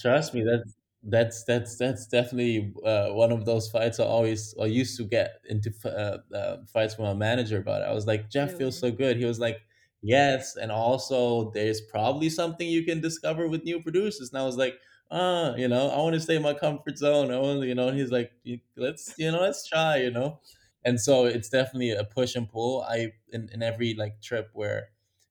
trust 0.00 0.34
me 0.34 0.44
that's 0.44 0.76
that's 1.02 1.44
that's 1.44 1.76
that's 1.76 2.06
definitely 2.06 2.74
uh, 2.84 3.10
one 3.10 3.30
of 3.32 3.44
those 3.44 3.70
fights 3.70 4.00
i 4.00 4.04
always 4.04 4.52
or 4.54 4.66
used 4.66 4.96
to 4.96 5.04
get 5.04 5.40
into 5.48 5.72
uh, 5.84 6.18
uh, 6.36 6.58
fights 6.66 6.98
with 6.98 7.06
my 7.06 7.14
manager 7.14 7.58
about 7.58 7.82
it. 7.82 7.84
I 7.84 7.92
was 7.92 8.06
like 8.06 8.30
jeff 8.30 8.56
feels 8.56 8.78
so 8.78 8.90
good. 8.90 9.16
He 9.16 9.24
was 9.24 9.38
like 9.38 9.58
yes. 10.02 10.56
And 10.56 10.72
also 10.72 11.50
there's 11.52 11.80
probably 11.80 12.28
something 12.30 12.68
you 12.68 12.84
can 12.84 13.00
discover 13.00 13.48
with 13.48 13.64
new 13.64 13.80
producers. 13.82 14.30
And 14.30 14.40
i 14.40 14.44
was 14.44 14.56
like 14.56 14.74
uh 15.10 15.54
you 15.56 15.66
know 15.68 15.88
i 15.88 15.96
want 15.98 16.14
to 16.14 16.20
stay 16.20 16.36
in 16.36 16.42
my 16.42 16.54
comfort 16.54 16.98
zone. 16.98 17.30
I 17.30 17.38
want 17.38 17.62
you 17.62 17.74
know 17.74 17.88
and 17.88 17.98
he's 17.98 18.10
like 18.10 18.32
let's 18.76 19.14
you 19.18 19.30
know 19.30 19.40
let's 19.40 19.66
try 19.66 19.98
you 19.98 20.10
know? 20.10 20.40
And 20.84 21.00
so 21.00 21.26
it's 21.26 21.48
definitely 21.48 21.90
a 21.90 22.04
push 22.04 22.34
and 22.34 22.48
pull. 22.48 22.82
I 22.82 23.12
in, 23.32 23.48
in 23.52 23.62
every 23.62 23.94
like 23.94 24.20
trip 24.22 24.50
where 24.52 24.90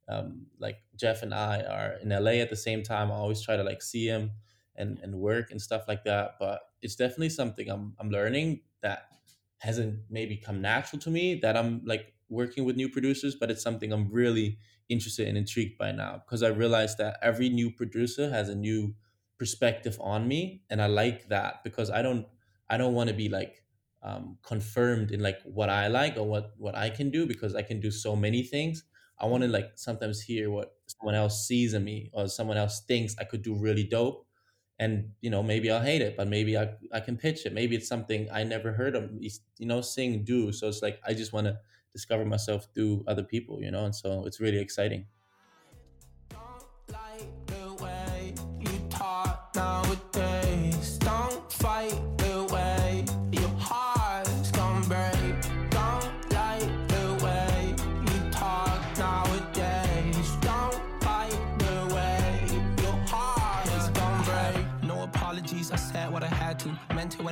um 0.09 0.47
like 0.59 0.77
jeff 0.95 1.23
and 1.23 1.33
i 1.33 1.61
are 1.61 1.95
in 2.01 2.09
la 2.09 2.31
at 2.31 2.49
the 2.49 2.55
same 2.55 2.83
time. 2.83 3.11
I 3.11 3.15
always 3.15 3.41
try 3.41 3.57
to 3.57 3.63
like 3.63 3.81
see 3.81 4.07
him 4.07 4.31
and 4.75 4.99
and 4.99 5.15
work 5.15 5.51
and 5.51 5.61
stuff 5.61 5.83
like 5.87 6.03
that 6.03 6.35
but 6.39 6.61
it's 6.81 6.95
definitely 6.95 7.29
something 7.29 7.69
i'm 7.69 7.95
i'm 7.99 8.09
learning 8.09 8.61
that 8.81 9.07
hasn't 9.59 9.99
maybe 10.09 10.37
come 10.37 10.61
natural 10.61 10.99
to 10.99 11.09
me 11.09 11.35
that 11.35 11.57
i'm 11.57 11.81
like 11.85 12.13
working 12.29 12.63
with 12.65 12.75
new 12.75 12.89
producers 12.89 13.35
but 13.35 13.49
it's 13.49 13.63
something 13.63 13.91
i'm 13.91 14.09
really 14.11 14.59
interested 14.89 15.27
and 15.27 15.37
intrigued 15.37 15.77
by 15.77 15.91
now 15.91 16.21
because 16.25 16.43
i 16.43 16.47
realized 16.47 16.97
that 16.97 17.17
every 17.21 17.49
new 17.49 17.71
producer 17.71 18.29
has 18.29 18.49
a 18.49 18.55
new 18.55 18.93
perspective 19.37 19.97
on 20.01 20.27
me 20.27 20.63
and 20.69 20.81
i 20.81 20.87
like 20.87 21.27
that 21.29 21.63
because 21.63 21.89
i 21.89 22.01
don't 22.01 22.25
i 22.69 22.77
don't 22.77 22.93
want 22.93 23.09
to 23.09 23.15
be 23.15 23.29
like 23.29 23.63
um, 24.03 24.37
confirmed 24.43 25.11
in 25.11 25.21
like 25.21 25.41
what 25.43 25.69
i 25.69 25.87
like 25.87 26.17
or 26.17 26.23
what 26.23 26.51
what 26.57 26.75
i 26.75 26.89
can 26.89 27.09
do 27.09 27.25
because 27.25 27.55
i 27.55 27.61
can 27.61 27.79
do 27.79 27.91
so 27.91 28.15
many 28.15 28.43
things 28.43 28.83
i 29.19 29.25
want 29.25 29.41
to 29.41 29.45
mm-hmm. 29.47 29.53
like 29.53 29.71
sometimes 29.75 30.21
hear 30.21 30.49
what 30.49 30.75
someone 30.87 31.15
else 31.15 31.47
sees 31.47 31.73
in 31.73 31.83
me 31.83 32.09
or 32.13 32.27
someone 32.27 32.57
else 32.57 32.81
thinks 32.81 33.15
i 33.19 33.23
could 33.23 33.41
do 33.41 33.55
really 33.55 33.83
dope 33.83 34.27
and 34.79 35.09
you 35.21 35.29
know 35.29 35.41
maybe 35.41 35.71
i'll 35.71 35.81
hate 35.81 36.01
it 36.01 36.15
but 36.15 36.27
maybe 36.27 36.57
i, 36.57 36.69
I 36.93 36.99
can 36.99 37.17
pitch 37.17 37.45
it. 37.45 37.53
Maybe 37.53 37.75
it's 37.75 37.87
something 37.87 38.27
i 38.31 38.43
never 38.43 38.71
heard 38.71 38.95
of 38.95 39.09
you 39.19 39.65
know 39.65 39.81
sing 39.81 40.23
do. 40.23 40.51
So 40.51 40.67
it's 40.67 40.81
like 40.81 40.99
i 41.05 41.13
just 41.13 41.33
want 41.33 41.47
to 41.47 41.57
discover 41.93 42.25
myself 42.25 42.67
through 42.75 43.03
other 43.07 43.23
people 43.23 43.61
you 43.61 43.71
know 43.71 43.85
and 43.85 43.95
so 43.95 44.25
it's 44.25 44.39
really 44.39 44.59
exciting 44.59 45.07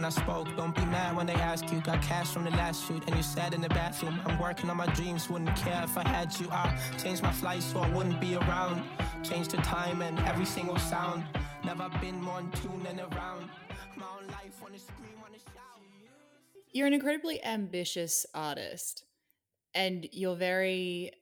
I 0.06 0.10
spoke. 0.10 0.56
Don't 0.56 0.76
be 0.76 0.86
mad 0.86 1.15
when 1.15 1.26
they 1.26 1.34
ask 1.34 1.72
you. 1.72 1.82
Got 1.82 2.00
cash 2.04 2.28
from 2.28 2.44
the 2.44 2.52
last 2.52 2.86
shoot, 2.88 3.04
and 3.08 3.15
you 3.15 3.24
sat 3.24 3.56
in 3.56 3.62
the 3.62 3.70
bathroom. 3.70 4.22
I'm 4.26 4.38
working 4.39 4.70
on 4.70 4.78
my 4.78 4.86
dreams, 4.94 5.32
wouldn't 5.32 5.56
care 5.56 5.82
if 5.84 5.98
I 5.98 6.08
had 6.08 6.39
you. 6.39 6.48
I 6.52 6.78
changed 7.00 7.24
my 7.24 7.32
flight 7.32 7.63
so 7.63 7.80
I 7.80 7.89
wouldn't 7.89 8.22
be 8.22 8.36
around. 8.36 8.84
Changed 9.24 9.50
the 9.50 9.58
time 9.58 10.04
and 10.04 10.20
every 10.20 10.46
single 10.46 10.78
sound. 10.78 11.24
Never 11.63 11.89
been 12.00 12.22
more 12.22 12.39
in 12.39 12.52
tune 12.52 12.84
than 12.84 13.00
around. 13.00 13.50
My 13.98 14.06
own 14.22 14.28
life 14.28 14.62
on 14.63 14.74
the 14.74 14.78
screen, 14.78 15.10
wanna 15.24 15.39
shout. 15.39 15.82
You're 16.72 16.86
an 16.86 16.94
incredibly 16.94 17.44
ambitious 17.44 18.28
artist 18.36 19.06
and 19.74 20.08
you're 20.12 20.36
very 20.36 21.13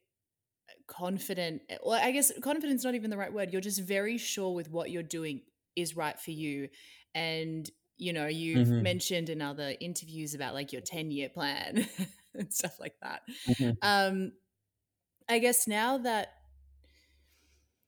confident. 0.87 1.61
Well, 1.85 2.01
I 2.03 2.11
guess 2.11 2.33
confident's 2.41 2.83
not 2.83 2.95
even 2.95 3.11
the 3.11 3.17
right 3.17 3.31
word. 3.31 3.53
You're 3.53 3.61
just 3.61 3.81
very 3.81 4.17
sure 4.17 4.53
with 4.53 4.69
what 4.69 4.91
you're 4.91 5.03
doing 5.03 5.43
is 5.77 5.95
right 5.95 6.19
for 6.19 6.31
you. 6.31 6.67
And, 7.15 7.69
you 7.97 8.13
know, 8.13 8.27
you've 8.27 8.69
Mhm. 8.69 8.81
mentioned 8.81 9.29
in 9.29 9.41
other 9.41 9.75
interviews 9.79 10.33
about 10.33 10.53
like 10.53 10.71
your 10.73 10.81
10 10.81 11.11
year 11.11 11.29
plan 11.29 11.87
and 12.33 12.53
stuff 12.53 12.79
like 12.79 12.95
that. 13.01 13.21
Mhm. 13.47 13.77
Um, 13.81 14.33
I 15.29 15.39
guess 15.39 15.67
now 15.67 15.97
that 15.99 16.33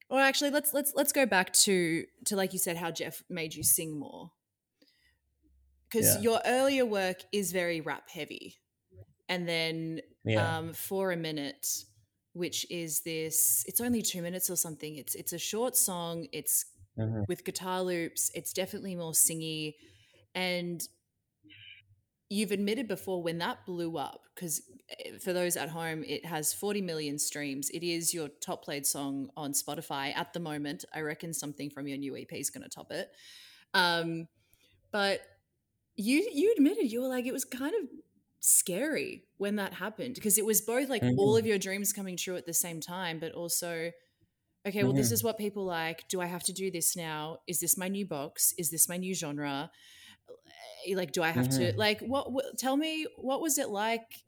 or 0.10 0.20
actually 0.20 0.52
let's 0.52 0.74
let's 0.74 0.94
let's 0.96 1.12
go 1.12 1.26
back 1.26 1.52
to 1.54 2.06
to 2.26 2.36
like 2.36 2.54
you 2.54 2.60
said 2.60 2.78
how 2.78 2.92
Jeff 2.92 3.24
made 3.30 3.54
you 3.56 3.64
sing 3.64 3.98
more. 3.98 4.32
Because 5.90 6.16
Yeah. 6.16 6.22
your 6.24 6.42
earlier 6.46 6.86
work 6.86 7.18
is 7.32 7.52
very 7.52 7.82
rap 7.82 8.10
heavy. 8.10 8.58
And 9.30 9.48
then 9.48 10.02
Yeah. 10.24 10.58
um, 10.58 10.74
for 10.74 11.12
a 11.12 11.18
minute, 11.18 11.68
which 12.34 12.70
is 12.70 13.02
this. 13.02 13.64
It's 13.68 13.82
only 13.82 14.02
two 14.02 14.22
minutes 14.22 14.50
or 14.50 14.56
something. 14.56 14.96
It's 14.98 15.16
it's 15.16 15.34
a 15.34 15.40
short 15.40 15.76
song. 15.76 16.28
It's 16.32 16.66
Mhm. 16.98 17.26
with 17.28 17.44
guitar 17.46 17.82
loops. 17.84 18.32
It's 18.36 18.54
definitely 18.54 18.96
more 18.96 19.14
singy, 19.14 19.76
and 20.36 20.88
you've 22.30 22.52
admitted 22.52 22.88
before 22.88 23.22
when 23.22 23.38
that 23.38 23.66
blew 23.66 23.98
up 23.98 24.22
because 24.34 24.62
for 25.22 25.32
those 25.34 25.56
at 25.56 25.70
home, 25.70 26.04
it 26.04 26.26
has 26.26 26.54
40 26.54 26.82
million 26.82 27.18
streams. 27.20 27.70
It 27.70 27.84
is 27.84 28.14
your 28.14 28.30
top 28.30 28.64
played 28.64 28.86
song 28.86 29.30
on 29.38 29.54
Spotify 29.54 30.16
at 30.16 30.34
the 30.34 30.40
moment. 30.40 30.86
I 30.94 31.02
reckon 31.02 31.34
something 31.34 31.70
from 31.70 31.88
your 31.88 31.98
new 31.98 32.16
EP 32.16 32.40
is 32.40 32.50
going 32.50 32.64
to 32.64 32.70
top 32.70 32.92
it. 32.92 33.10
Um, 33.74 34.28
but 34.92 35.22
you 35.96 36.30
you 36.34 36.54
admitted 36.58 36.92
you 36.92 37.02
were 37.02 37.08
like 37.10 37.26
it 37.26 37.34
was 37.34 37.46
kind 37.46 37.74
of 37.76 37.90
scary 38.42 39.26
when 39.38 39.58
that 39.58 39.74
happened 39.74 40.16
because 40.16 40.38
it 40.38 40.46
was 40.46 40.62
both 40.62 40.90
like 40.90 41.04
Mhm. 41.04 41.18
all 41.18 41.38
of 41.38 41.46
your 41.46 41.58
dreams 41.60 41.94
coming 41.94 42.18
true 42.18 42.36
at 42.38 42.46
the 42.46 42.54
same 42.54 42.82
time 42.82 43.20
but 43.20 43.32
also 43.34 43.92
okay 44.68 44.84
well 44.84 44.94
this 44.94 45.12
Mhm. 45.12 45.14
is 45.14 45.24
what 45.24 45.38
people 45.38 45.66
like 45.66 46.08
do 46.10 46.22
i 46.22 46.26
have 46.26 46.44
to 46.44 46.54
do 46.54 46.72
this 46.72 46.96
now 46.96 47.40
is 47.48 47.60
this 47.60 47.78
my 47.78 47.88
new 47.88 48.06
box 48.06 48.54
is 48.58 48.72
this 48.72 48.90
my 48.90 48.98
new 48.98 49.14
genre 49.16 49.72
Eh, 49.72 49.95
like 50.94 51.12
do 51.12 51.24
i 51.24 51.30
have 51.30 51.50
to 51.50 51.72
Mhm. 51.72 51.78
like 51.78 52.02
what, 52.02 52.32
what 52.32 52.58
tell 52.58 52.78
me 52.78 53.08
what 53.18 53.42
was 53.42 53.58
it 53.58 53.70
like 53.70 54.24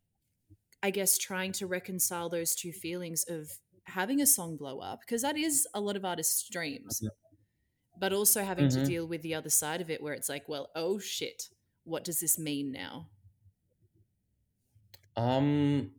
i 0.84 0.92
guess 0.92 1.18
trying 1.18 1.52
to 1.52 1.68
reconcile 1.68 2.30
those 2.30 2.56
two 2.56 2.72
feelings 2.74 3.26
of 3.30 3.60
having 3.88 4.22
a 4.22 4.28
song 4.28 4.58
blow 4.58 4.80
up 4.80 5.02
because 5.02 5.22
that 5.24 5.38
is 5.38 5.68
a 5.74 5.82
lot 5.82 5.96
of 5.98 6.06
artists 6.06 6.50
dreams 6.50 7.04
but 7.98 8.14
also 8.14 8.44
having 8.44 8.70
to 8.70 8.82
Mhm. 8.82 8.82
deal 8.82 9.08
with 9.08 9.22
the 9.24 9.36
other 9.36 9.50
side 9.50 9.82
of 9.82 9.90
it 9.90 10.02
where 10.02 10.14
it's 10.14 10.30
like 10.30 10.48
well 10.50 10.72
oh 10.76 11.00
shit 11.00 11.50
what 11.84 12.04
does 12.04 12.20
this 12.22 12.40
mean 12.40 12.72
now 12.72 13.10
Um, 15.16 15.92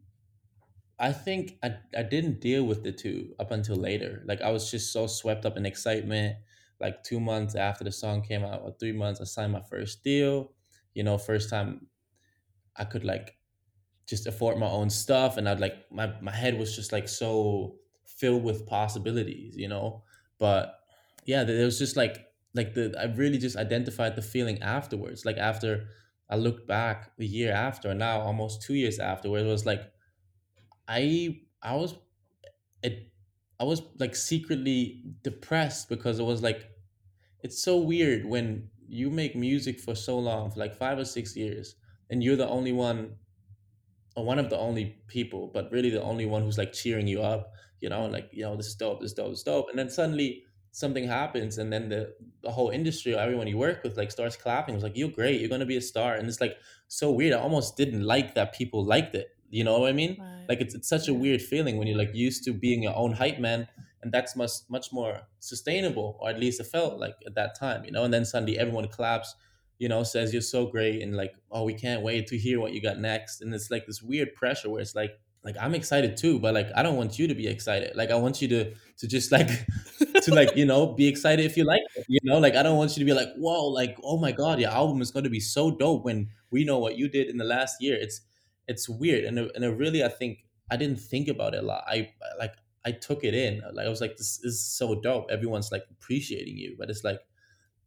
I 0.98 1.12
think 1.12 1.58
I, 1.62 1.76
I 1.96 2.02
didn't 2.02 2.40
deal 2.40 2.64
with 2.64 2.82
the 2.82 2.92
two 2.92 3.34
up 3.38 3.50
until 3.50 3.76
later. 3.76 4.22
Like 4.26 4.40
I 4.42 4.50
was 4.50 4.70
just 4.70 4.92
so 4.92 5.06
swept 5.06 5.46
up 5.46 5.56
in 5.56 5.64
excitement. 5.64 6.38
Like 6.80 7.02
two 7.02 7.20
months 7.20 7.54
after 7.54 7.84
the 7.84 7.92
song 7.92 8.22
came 8.22 8.44
out, 8.44 8.62
or 8.62 8.74
three 8.78 8.92
months, 8.92 9.20
I 9.20 9.24
signed 9.24 9.52
my 9.52 9.62
first 9.62 10.04
deal. 10.04 10.52
You 10.94 11.02
know, 11.04 11.18
first 11.18 11.50
time 11.50 11.88
I 12.76 12.84
could 12.84 13.04
like 13.04 13.36
just 14.06 14.26
afford 14.26 14.58
my 14.58 14.68
own 14.68 14.90
stuff, 14.90 15.36
and 15.36 15.48
I'd 15.48 15.60
like 15.60 15.90
my 15.92 16.14
my 16.20 16.32
head 16.32 16.58
was 16.58 16.74
just 16.74 16.92
like 16.92 17.08
so 17.08 17.78
filled 18.06 18.44
with 18.44 18.66
possibilities. 18.66 19.56
You 19.56 19.68
know, 19.68 20.04
but 20.38 20.80
yeah, 21.24 21.44
there 21.44 21.64
was 21.64 21.78
just 21.78 21.96
like 21.96 22.26
like 22.54 22.74
the 22.74 22.94
I 22.98 23.04
really 23.14 23.38
just 23.38 23.56
identified 23.56 24.16
the 24.16 24.22
feeling 24.22 24.62
afterwards. 24.62 25.24
Like 25.24 25.36
after 25.38 25.88
I 26.30 26.36
looked 26.36 26.66
back 26.68 27.12
a 27.18 27.24
year 27.24 27.52
after, 27.52 27.92
now 27.94 28.20
almost 28.20 28.62
two 28.62 28.74
years 28.74 28.98
after, 28.98 29.30
where 29.30 29.44
it 29.44 29.48
was 29.48 29.66
like 29.66 29.92
I 30.86 31.42
I 31.62 31.74
was 31.76 31.94
it 32.82 33.12
I 33.60 33.64
was 33.64 33.82
like 33.98 34.14
secretly 34.16 35.02
depressed 35.22 35.88
because 35.88 36.18
it 36.18 36.24
was 36.24 36.42
like 36.42 36.70
it's 37.42 37.62
so 37.62 37.78
weird 37.78 38.26
when 38.26 38.70
you 38.88 39.10
make 39.10 39.36
music 39.36 39.80
for 39.80 39.94
so 39.94 40.18
long, 40.18 40.50
for 40.50 40.60
like 40.60 40.74
five 40.76 40.98
or 40.98 41.04
six 41.04 41.36
years, 41.36 41.76
and 42.10 42.22
you're 42.22 42.36
the 42.36 42.48
only 42.48 42.72
one 42.72 43.16
or 44.16 44.24
one 44.24 44.38
of 44.38 44.50
the 44.50 44.58
only 44.58 45.02
people, 45.06 45.48
but 45.48 45.70
really 45.70 45.90
the 45.90 46.02
only 46.02 46.26
one 46.26 46.42
who's 46.42 46.58
like 46.58 46.72
cheering 46.72 47.06
you 47.06 47.22
up, 47.22 47.52
you 47.80 47.88
know, 47.88 48.06
like, 48.06 48.28
you 48.32 48.42
know, 48.42 48.56
this 48.56 48.66
is 48.66 48.74
dope, 48.74 49.00
this 49.00 49.10
is 49.10 49.14
dope, 49.14 49.30
this 49.30 49.38
is 49.38 49.44
dope. 49.44 49.68
And 49.70 49.78
then 49.78 49.90
suddenly 49.90 50.44
something 50.72 51.06
happens 51.06 51.58
and 51.58 51.72
then 51.72 51.88
the, 51.88 52.14
the 52.42 52.50
whole 52.50 52.70
industry 52.70 53.14
or 53.14 53.20
everyone 53.20 53.46
you 53.46 53.58
work 53.58 53.82
with 53.84 53.96
like 53.96 54.10
starts 54.10 54.36
clapping. 54.36 54.74
It's 54.74 54.82
like, 54.84 54.96
you're 54.96 55.08
great, 55.10 55.40
you're 55.40 55.48
gonna 55.50 55.66
be 55.66 55.76
a 55.76 55.80
star. 55.82 56.14
And 56.14 56.28
it's 56.28 56.40
like 56.40 56.56
so 56.88 57.12
weird. 57.12 57.34
I 57.34 57.38
almost 57.38 57.76
didn't 57.76 58.02
like 58.02 58.34
that 58.34 58.54
people 58.54 58.84
liked 58.84 59.14
it. 59.14 59.28
You 59.50 59.64
know 59.64 59.78
what 59.78 59.88
I 59.88 59.92
mean? 59.92 60.16
Right. 60.20 60.46
Like 60.48 60.60
it's, 60.60 60.74
it's 60.74 60.88
such 60.88 61.08
a 61.08 61.14
weird 61.14 61.42
feeling 61.42 61.78
when 61.78 61.88
you're 61.88 61.98
like 61.98 62.14
used 62.14 62.44
to 62.44 62.52
being 62.52 62.82
your 62.82 62.96
own 62.96 63.12
hype 63.12 63.38
man 63.38 63.68
and 64.02 64.12
that's 64.12 64.36
much 64.36 64.52
much 64.68 64.92
more 64.92 65.22
sustainable, 65.40 66.16
or 66.20 66.30
at 66.30 66.38
least 66.38 66.60
it 66.60 66.66
felt 66.66 66.98
like 66.98 67.14
at 67.26 67.34
that 67.34 67.58
time, 67.58 67.84
you 67.84 67.90
know, 67.90 68.04
and 68.04 68.14
then 68.14 68.24
suddenly 68.24 68.58
everyone 68.58 68.86
claps, 68.88 69.34
you 69.78 69.88
know, 69.88 70.02
says 70.02 70.32
you're 70.32 70.42
so 70.42 70.66
great 70.66 71.02
and 71.02 71.16
like, 71.16 71.34
oh, 71.50 71.64
we 71.64 71.74
can't 71.74 72.02
wait 72.02 72.26
to 72.28 72.38
hear 72.38 72.60
what 72.60 72.72
you 72.72 72.80
got 72.80 72.98
next. 72.98 73.40
And 73.40 73.52
it's 73.54 73.70
like 73.70 73.86
this 73.86 74.02
weird 74.02 74.34
pressure 74.34 74.70
where 74.70 74.80
it's 74.80 74.94
like, 74.94 75.18
like 75.44 75.56
I'm 75.60 75.74
excited 75.74 76.16
too, 76.16 76.38
but 76.38 76.54
like 76.54 76.68
I 76.76 76.82
don't 76.82 76.96
want 76.96 77.18
you 77.18 77.26
to 77.28 77.34
be 77.34 77.46
excited. 77.48 77.96
Like 77.96 78.10
I 78.10 78.16
want 78.16 78.40
you 78.42 78.48
to 78.48 78.72
to 78.98 79.06
just 79.08 79.32
like 79.32 79.48
to 80.22 80.34
like, 80.34 80.56
you 80.56 80.64
know, 80.66 80.86
be 80.94 81.08
excited 81.08 81.44
if 81.44 81.56
you 81.56 81.64
like 81.64 81.82
it. 81.96 82.04
You 82.08 82.20
know, 82.24 82.38
like 82.38 82.54
I 82.54 82.62
don't 82.62 82.76
want 82.76 82.96
you 82.96 83.00
to 83.00 83.04
be 83.04 83.14
like, 83.14 83.32
whoa, 83.36 83.66
like, 83.66 83.96
oh 84.02 84.18
my 84.18 84.32
God, 84.32 84.60
your 84.60 84.70
album 84.70 85.00
is 85.00 85.10
gonna 85.10 85.30
be 85.30 85.40
so 85.40 85.70
dope 85.70 86.04
when 86.04 86.28
we 86.50 86.64
know 86.64 86.78
what 86.78 86.96
you 86.96 87.08
did 87.08 87.28
in 87.28 87.36
the 87.36 87.44
last 87.44 87.76
year. 87.80 87.96
It's 88.00 88.20
it's 88.68 88.88
weird. 88.88 89.24
And 89.24 89.38
and 89.38 89.64
it 89.64 89.68
really 89.70 90.04
I 90.04 90.08
think 90.08 90.44
I 90.70 90.76
didn't 90.76 91.00
think 91.00 91.28
about 91.28 91.54
it 91.54 91.64
a 91.64 91.66
lot. 91.66 91.84
I 91.86 92.12
like 92.38 92.54
I 92.84 92.92
took 92.92 93.24
it 93.24 93.34
in. 93.34 93.62
Like 93.72 93.86
I 93.86 93.90
was 93.90 94.00
like, 94.00 94.16
this 94.16 94.40
is 94.44 94.60
so 94.60 95.00
dope. 95.00 95.30
Everyone's 95.30 95.72
like 95.72 95.84
appreciating 95.90 96.56
you. 96.58 96.76
But 96.78 96.90
it's 96.90 97.04
like 97.04 97.20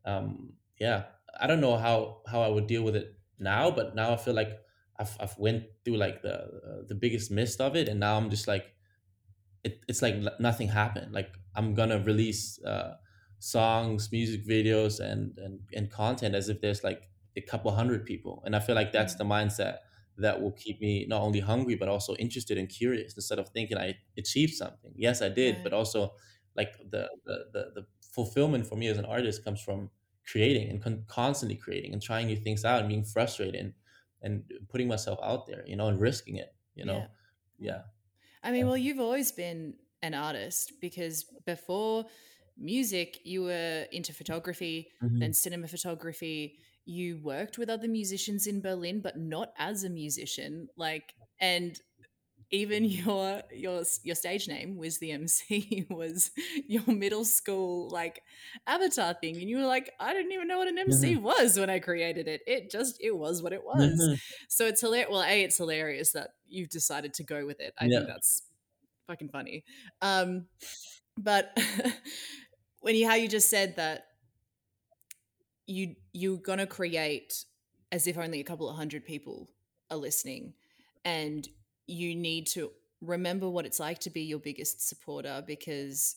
um 0.06 0.54
yeah 0.80 1.06
i 1.39 1.48
don't 1.48 1.62
know 1.62 1.78
how 1.78 2.22
how 2.28 2.41
i 2.41 2.48
would 2.48 2.67
deal 2.67 2.84
with 2.84 2.96
it 2.96 3.17
now 3.39 3.70
but 3.72 3.96
now 3.96 4.13
i 4.13 4.17
feel 4.17 4.34
like 4.34 4.60
i've, 5.00 5.15
I've 5.20 5.38
went 5.38 5.65
through 5.86 5.98
like 5.98 6.22
the 6.22 6.36
uh, 6.36 6.82
the 6.88 6.96
biggest 6.96 7.32
mist 7.32 7.62
of 7.62 7.76
it 7.76 7.88
and 7.88 8.00
now 8.00 8.17
i'm 8.17 8.30
just 8.30 8.48
like 8.48 8.74
it, 9.63 9.84
it's 9.88 10.02
like 10.02 10.15
nothing 10.39 10.67
happened 10.67 11.13
like 11.13 11.34
i'm 11.56 11.74
gonna 11.74 12.00
release 12.00 12.62
uh 12.63 12.96
songs 13.39 14.12
music 14.12 14.46
videos 14.46 15.00
and 15.00 15.38
and 15.38 15.60
and 15.74 15.91
content 15.91 16.36
as 16.36 16.50
if 16.50 16.62
there's 16.62 16.84
like 16.84 17.10
a 17.36 17.41
couple 17.41 17.72
hundred 17.72 18.06
people 18.06 18.41
and 18.46 18.56
i 18.56 18.60
feel 18.60 18.76
like 18.76 18.91
that's 18.91 19.15
the 19.15 19.24
mindset 19.24 19.80
that 20.21 20.41
will 20.41 20.51
keep 20.51 20.79
me 20.81 21.05
not 21.07 21.21
only 21.21 21.39
hungry 21.39 21.75
but 21.75 21.89
also 21.89 22.15
interested 22.15 22.57
and 22.57 22.69
curious 22.69 23.15
instead 23.15 23.39
of 23.39 23.49
thinking 23.49 23.77
i 23.77 23.95
achieved 24.17 24.53
something 24.53 24.93
yes 24.95 25.21
i 25.21 25.29
did 25.29 25.62
Right. 25.62 25.63
but 25.63 25.73
also 25.73 26.15
like 26.55 26.73
the, 26.89 27.10
the 27.25 27.45
the 27.53 27.71
the 27.81 27.88
fulfillment 28.01 28.67
for 28.67 28.75
me 28.75 28.88
as 28.88 28.97
an 28.97 29.05
artist 29.05 29.43
comes 29.43 29.62
from 29.62 29.89
creating 30.25 30.69
and 30.69 30.81
con- 30.84 31.03
constantly 31.07 31.55
creating 31.55 31.93
and 31.93 32.01
trying 32.01 32.27
new 32.27 32.36
things 32.36 32.63
out 32.65 32.79
and 32.79 32.89
being 32.89 33.03
frustrated 33.03 33.55
and, 33.55 33.73
and 34.21 34.51
putting 34.69 34.88
myself 34.88 35.19
out 35.23 35.47
there 35.47 35.63
you 35.67 35.75
know 35.75 35.88
and 35.88 35.99
risking 35.99 36.36
it 36.36 36.55
you 36.75 36.86
know 36.86 37.10
yeah, 37.60 37.84
I 38.43 38.51
mean, 38.51 38.65
Yeah. 38.65 38.67
well, 38.67 38.77
you've 38.77 38.99
always 38.99 39.31
been 39.31 39.75
an 40.01 40.13
artist 40.13 40.74
because 40.82 41.26
before 41.45 42.05
music, 42.57 43.19
you 43.26 43.43
were 43.43 43.88
into 43.91 44.13
photography, 44.13 44.91
Mhm. 45.01 45.19
then 45.19 45.34
cinema 45.34 45.67
photography. 45.67 46.59
You 46.86 47.19
worked 47.19 47.57
with 47.57 47.69
other 47.69 47.88
musicians 47.88 48.47
in 48.47 48.61
Berlin, 48.61 49.01
but 49.01 49.17
not 49.17 49.53
as 49.57 49.84
a 49.84 49.89
musician. 49.89 50.69
Like, 50.75 51.13
and 51.39 51.79
even 52.51 52.84
your 52.86 53.43
your 53.51 53.84
your 54.03 54.15
stage 54.15 54.47
name 54.47 54.77
WizTheMC 54.77 55.89
was 55.91 56.32
your 56.67 56.86
middle 56.88 57.25
school 57.25 57.89
like 57.89 58.23
avatar 58.67 59.13
thing, 59.13 59.38
and 59.38 59.49
you 59.49 59.57
were 59.57 59.65
like, 59.65 59.91
I 59.99 60.13
didn't 60.13 60.32
even 60.32 60.47
know 60.47 60.57
what 60.57 60.67
an 60.67 60.77
MC 60.77 61.15
was 61.15 61.57
when 61.59 61.69
I 61.69 61.79
created 61.79 62.27
it. 62.27 62.41
It 62.47 62.71
just 62.71 62.97
it 63.01 63.17
was 63.17 63.41
what 63.41 63.53
it 63.53 63.63
was. 63.63 64.09
Mhm. 64.09 64.21
So 64.49 64.65
it's 64.67 64.82
hilarious. 64.82 65.11
Well, 65.11 65.23
a 65.23 65.43
it's 65.43 65.57
hilarious 65.57 66.11
that 66.13 66.32
you've 66.47 66.69
decided 66.69 67.13
to 67.15 67.23
go 67.23 67.45
with 67.45 67.59
it. 67.59 67.73
I 67.79 67.88
Yeah. 67.88 67.89
think 67.89 68.07
that's 68.07 68.43
fucking 69.07 69.29
funny. 69.29 69.65
Um, 70.01 70.47
but 71.17 71.57
when 72.82 72.95
you 72.95 73.07
how 73.07 73.15
you 73.15 73.27
just 73.27 73.49
said 73.49 73.75
that 73.77 74.07
you 75.68 75.95
you're 76.14 76.38
gonna 76.38 76.68
create 76.68 77.45
as 77.91 78.07
if 78.07 78.18
only 78.18 78.39
a 78.39 78.43
couple 78.43 78.70
of 78.70 78.76
hundred 78.76 79.05
people 79.05 79.49
are 79.89 79.97
listening, 79.97 80.53
and 81.05 81.47
you 81.88 82.16
need 82.16 82.47
to 82.47 82.72
remember 83.01 83.49
what 83.49 83.66
it's 83.66 83.80
like 83.80 83.99
to 83.99 84.09
be 84.09 84.22
your 84.24 84.39
biggest 84.39 84.88
supporter 84.88 85.43
because 85.45 86.16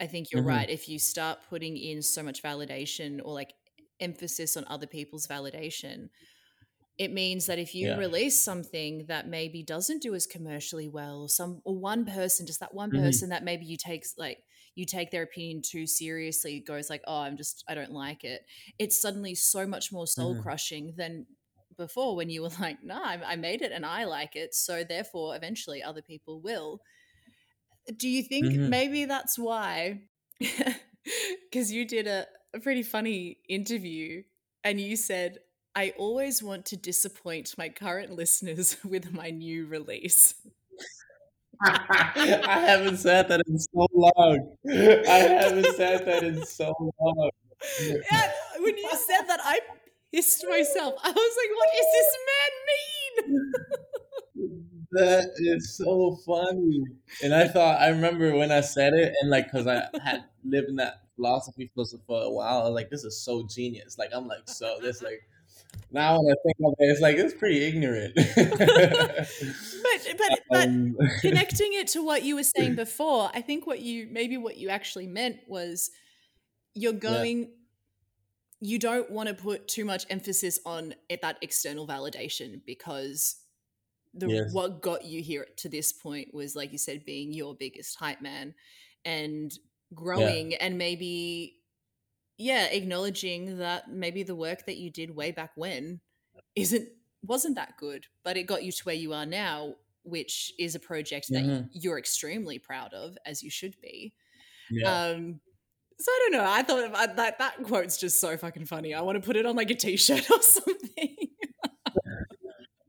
I 0.00 0.06
think 0.06 0.32
you're 0.32 0.42
Mhm. 0.42 0.44
right. 0.44 0.70
If 0.70 0.88
you 0.88 0.98
start 0.98 1.40
putting 1.48 1.76
in 1.76 2.02
so 2.02 2.22
much 2.22 2.42
validation 2.42 3.20
or 3.24 3.34
like 3.34 3.54
emphasis 4.00 4.56
on 4.56 4.64
other 4.68 4.86
people's 4.88 5.26
validation. 5.28 6.10
It 6.98 7.12
means 7.12 7.46
that 7.46 7.58
if 7.58 7.74
you 7.74 7.88
Yeah. 7.88 7.98
release 7.98 8.40
something 8.40 9.06
that 9.06 9.28
maybe 9.28 9.62
doesn't 9.62 10.02
do 10.02 10.14
as 10.14 10.26
commercially 10.26 10.88
well, 10.88 11.22
or 11.22 11.28
some 11.28 11.60
or 11.64 11.76
one 11.78 12.06
person, 12.06 12.46
just 12.46 12.60
that 12.60 12.74
one 12.74 12.90
Mhm. 12.90 12.90
person 12.92 13.28
that 13.30 13.44
maybe 13.44 13.66
you 13.66 13.76
take 13.76 14.04
like 14.16 14.44
you 14.76 14.86
take 14.86 15.10
their 15.10 15.24
opinion 15.24 15.62
too 15.62 15.86
seriously, 15.88 16.60
goes 16.60 16.90
like, 16.90 17.02
"Oh, 17.06 17.20
I'm 17.22 17.36
just 17.36 17.64
I 17.68 17.74
don't 17.74 17.92
like 17.92 18.24
it." 18.24 18.42
It's 18.78 19.00
suddenly 19.00 19.34
so 19.34 19.66
much 19.66 19.92
more 19.92 20.06
soul 20.06 20.36
Mhm. 20.36 20.36
crushing 20.36 20.94
than 20.96 21.26
before 21.76 22.16
when 22.16 22.30
you 22.30 22.42
were 22.42 22.50
like, 22.60 22.82
"No, 22.84 23.02
I, 23.02 23.20
I 23.32 23.36
made 23.36 23.62
it 23.62 23.72
and 23.72 23.86
I 23.86 24.04
like 24.04 24.36
it." 24.36 24.54
So 24.54 24.84
therefore, 24.84 25.36
eventually, 25.36 25.82
other 25.82 26.02
people 26.02 26.40
will. 26.40 26.82
Do 27.96 28.08
you 28.08 28.22
think 28.22 28.54
Mhm. 28.54 28.66
maybe 28.66 29.04
that's 29.04 29.38
why? 29.38 30.08
Because 31.50 31.70
you 31.70 31.84
did 31.84 32.08
a, 32.08 32.26
a 32.52 32.58
pretty 32.58 32.82
funny 32.82 33.38
interview 33.48 34.24
and 34.64 34.80
you 34.80 34.96
said, 34.96 35.38
I 35.72 35.90
always 35.96 36.42
want 36.42 36.66
to 36.66 36.76
disappoint 36.76 37.56
my 37.56 37.68
current 37.68 38.10
listeners 38.10 38.76
with 38.84 39.12
my 39.12 39.30
new 39.30 39.66
release. 39.66 40.34
I 41.62 42.64
haven't 42.66 42.98
said 42.98 43.28
that 43.28 43.42
in 43.46 43.58
so 43.58 43.86
long. 43.92 44.56
I 44.68 45.18
haven't 45.40 45.74
said 45.76 46.06
that 46.06 46.22
in 46.22 46.44
so 46.44 46.72
long. 47.00 47.30
Yeah, 47.80 48.32
when 48.58 48.76
you 48.76 48.90
said 48.90 49.26
that, 49.28 49.40
I 49.42 49.60
pissed 50.12 50.44
myself. 50.48 50.94
I 51.02 51.10
was 51.10 51.36
like, 51.36 51.50
what 51.56 51.68
does 51.76 51.90
this 51.92 52.16
man 52.28 52.52
mean? 52.68 53.52
That 54.92 55.30
is 55.38 55.76
so 55.76 56.16
funny. 56.26 56.82
And 57.22 57.34
I 57.34 57.48
thought, 57.48 57.80
I 57.80 57.88
remember 57.88 58.34
when 58.36 58.52
I 58.52 58.60
said 58.60 58.94
it, 58.94 59.14
and 59.20 59.30
like, 59.30 59.50
because 59.50 59.66
I 59.66 59.88
had 60.02 60.24
lived 60.44 60.68
in 60.68 60.76
that 60.76 61.02
philosophy 61.16 61.70
for, 61.74 61.84
for 62.06 62.22
a 62.22 62.30
while, 62.30 62.60
I 62.60 62.64
was 62.64 62.74
like, 62.74 62.90
this 62.90 63.04
is 63.04 63.20
so 63.22 63.46
genius. 63.46 63.98
Like, 63.98 64.10
I'm 64.14 64.26
like, 64.26 64.48
so, 64.48 64.78
this, 64.80 65.02
like, 65.02 65.22
now 65.90 66.20
when 66.20 66.32
I 66.32 66.36
think 66.44 66.56
of 66.64 66.74
it, 66.78 66.90
it's 66.90 67.00
like, 67.00 67.16
it's 67.16 67.34
pretty 67.34 67.64
ignorant. 67.64 68.16
But 69.82 70.14
but 70.18 70.32
but 70.50 70.68
Um, 70.68 70.96
connecting 71.20 71.72
it 71.74 71.88
to 71.88 72.04
what 72.04 72.22
you 72.22 72.36
were 72.36 72.44
saying 72.44 72.74
before, 72.74 73.30
I 73.34 73.40
think 73.40 73.66
what 73.66 73.80
you 73.80 74.08
maybe 74.10 74.36
what 74.36 74.56
you 74.56 74.68
actually 74.68 75.06
meant 75.06 75.40
was 75.48 75.90
you're 76.74 76.92
going 76.92 77.52
you 78.60 78.78
don't 78.78 79.10
want 79.10 79.28
to 79.28 79.34
put 79.34 79.68
too 79.68 79.84
much 79.84 80.06
emphasis 80.08 80.58
on 80.64 80.94
it, 81.08 81.20
that 81.22 81.36
external 81.42 81.86
validation 81.86 82.60
because 82.64 83.36
the 84.14 84.30
Yes. 84.30 84.50
what 84.50 84.82
got 84.82 85.04
you 85.04 85.22
here 85.22 85.46
to 85.58 85.68
this 85.68 85.92
point 85.92 86.32
was 86.34 86.56
like 86.56 86.72
you 86.72 86.78
said 86.78 87.04
being 87.04 87.32
your 87.32 87.54
biggest 87.54 87.98
hype 87.98 88.22
man 88.22 88.54
and 89.04 89.52
growing 89.94 90.54
and 90.54 90.78
maybe 90.78 91.58
yeah 92.38 92.64
acknowledging 92.66 93.58
that 93.58 93.90
maybe 93.90 94.22
the 94.22 94.34
work 94.34 94.66
that 94.66 94.76
you 94.76 94.90
did 94.90 95.10
way 95.14 95.30
back 95.32 95.52
when 95.56 96.00
isn't 96.54 96.88
wasn't 97.22 97.54
that 97.56 97.76
good 97.78 98.06
but 98.24 98.36
it 98.36 98.44
got 98.44 98.62
you 98.62 98.70
to 98.72 98.82
where 98.84 98.94
you 98.94 99.12
are 99.12 99.26
now 99.26 99.74
which 100.02 100.52
is 100.58 100.74
a 100.74 100.78
project 100.80 101.26
that 101.30 101.42
Mhm. 101.44 101.68
you're 101.72 101.98
extremely 101.98 102.58
proud 102.58 102.94
of 102.94 103.16
as 103.26 103.42
you 103.42 103.50
should 103.50 103.74
be 103.80 104.12
yeah. 104.70 105.06
um 105.08 105.40
so 105.98 106.12
i 106.12 106.18
don't 106.22 106.32
know 106.32 106.44
i 106.48 106.62
thought 106.62 106.94
I, 106.94 107.06
that 107.14 107.38
that 107.38 107.62
quote's 107.64 107.96
just 107.96 108.20
so 108.20 108.36
fucking 108.36 108.66
funny 108.66 108.94
i 108.94 109.00
want 109.00 109.20
to 109.20 109.26
put 109.26 109.36
it 109.36 109.46
on 109.46 109.56
like 109.56 109.70
a 109.70 109.74
t-shirt 109.74 110.30
or 110.30 110.42
something 110.42 111.16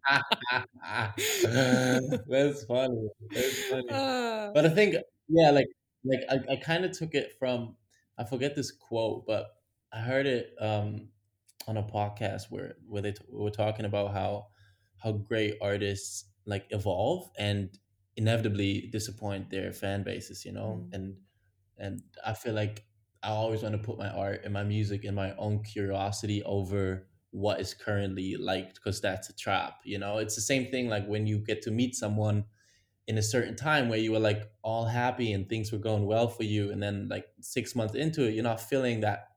That's 2.27 2.63
funny. 2.65 3.09
That's 3.31 3.63
funny. 3.69 3.89
Uh, 3.91 4.51
But 4.53 4.65
I 4.65 4.69
think, 4.69 4.95
yeah, 5.27 5.51
like, 5.51 5.67
like 6.05 6.19
I, 6.29 6.53
I 6.53 6.55
kind 6.57 6.85
of 6.85 6.97
took 6.97 7.13
it 7.13 7.33
from, 7.39 7.75
I 8.17 8.23
forget 8.25 8.55
this 8.55 8.71
quote, 8.71 9.25
but 9.25 9.47
I 9.91 9.99
heard 10.01 10.25
it 10.25 10.53
um, 10.59 11.09
on 11.67 11.77
a 11.77 11.83
podcast 11.83 12.49
where 12.49 12.75
where 12.87 13.01
they 13.01 13.11
t- 13.13 13.23
were 13.29 13.51
talking 13.51 13.85
about 13.85 14.13
how 14.13 14.47
how 14.97 15.11
great 15.13 15.57
artists 15.61 16.25
like 16.45 16.65
evolve 16.71 17.29
and 17.37 17.77
inevitably 18.15 18.89
disappoint 18.91 19.49
their 19.49 19.71
fan 19.73 20.03
bases, 20.03 20.45
you 20.45 20.51
know, 20.51 20.87
Mm. 20.89 20.93
and 20.93 21.17
and 21.77 22.01
I 22.25 22.33
feel 22.33 22.53
like 22.53 22.85
I 23.23 23.29
always 23.29 23.63
want 23.63 23.73
to 23.73 23.81
put 23.81 23.97
my 23.97 24.09
art 24.09 24.41
and 24.43 24.53
my 24.53 24.63
music 24.63 25.03
and 25.03 25.15
my 25.15 25.35
own 25.35 25.63
curiosity 25.63 26.43
over 26.43 27.07
what 27.31 27.59
is 27.59 27.73
currently 27.73 28.35
liked 28.37 28.75
because 28.75 29.01
that's 29.01 29.29
a 29.29 29.35
trap, 29.35 29.79
you 29.83 29.99
know. 29.99 30.17
It's 30.17 30.35
the 30.35 30.41
same 30.41 30.71
thing 30.71 30.87
like 30.89 31.05
when 31.07 31.27
you 31.27 31.39
get 31.39 31.61
to 31.63 31.71
meet 31.71 31.95
someone 31.95 32.45
in 33.07 33.17
a 33.17 33.23
certain 33.23 33.55
time 33.55 33.89
where 33.89 33.99
you 33.99 34.11
were 34.11 34.19
like 34.19 34.51
all 34.63 34.85
happy 34.85 35.31
and 35.33 35.47
things 35.47 35.71
were 35.71 35.77
going 35.77 36.05
well 36.05 36.27
for 36.27 36.43
you 36.43 36.71
and 36.71 36.81
then 36.83 37.07
like 37.09 37.27
six 37.41 37.75
months 37.75 37.95
into 37.95 38.27
it 38.27 38.33
you're 38.33 38.43
not 38.43 38.59
feeling 38.61 38.99
that 39.01 39.29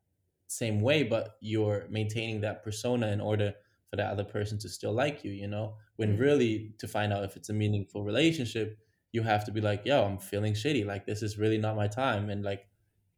same 0.48 0.80
way 0.80 1.02
but 1.04 1.36
you're 1.40 1.86
maintaining 1.88 2.40
that 2.40 2.62
persona 2.64 3.08
in 3.08 3.20
order 3.20 3.54
for 3.88 3.96
that 3.96 4.10
other 4.10 4.24
person 4.24 4.58
to 4.58 4.68
still 4.68 4.92
like 4.92 5.24
you 5.24 5.32
you 5.32 5.46
know? 5.46 5.76
When 5.96 6.16
Mm. 6.16 6.20
really 6.20 6.74
to 6.78 6.88
find 6.88 7.12
out 7.12 7.24
if 7.24 7.36
it's 7.36 7.50
a 7.50 7.52
meaningful 7.54 8.02
relationship 8.04 8.78
you 9.12 9.22
have 9.22 9.44
to 9.44 9.52
be 9.52 9.60
like 9.60 9.84
yo 9.84 10.04
i'm 10.04 10.18
feeling 10.18 10.54
shitty. 10.54 10.84
Like 10.86 11.06
this 11.06 11.22
is 11.22 11.38
really 11.38 11.58
not 11.58 11.76
my 11.76 11.88
time 11.88 12.30
and 12.30 12.44
like 12.44 12.66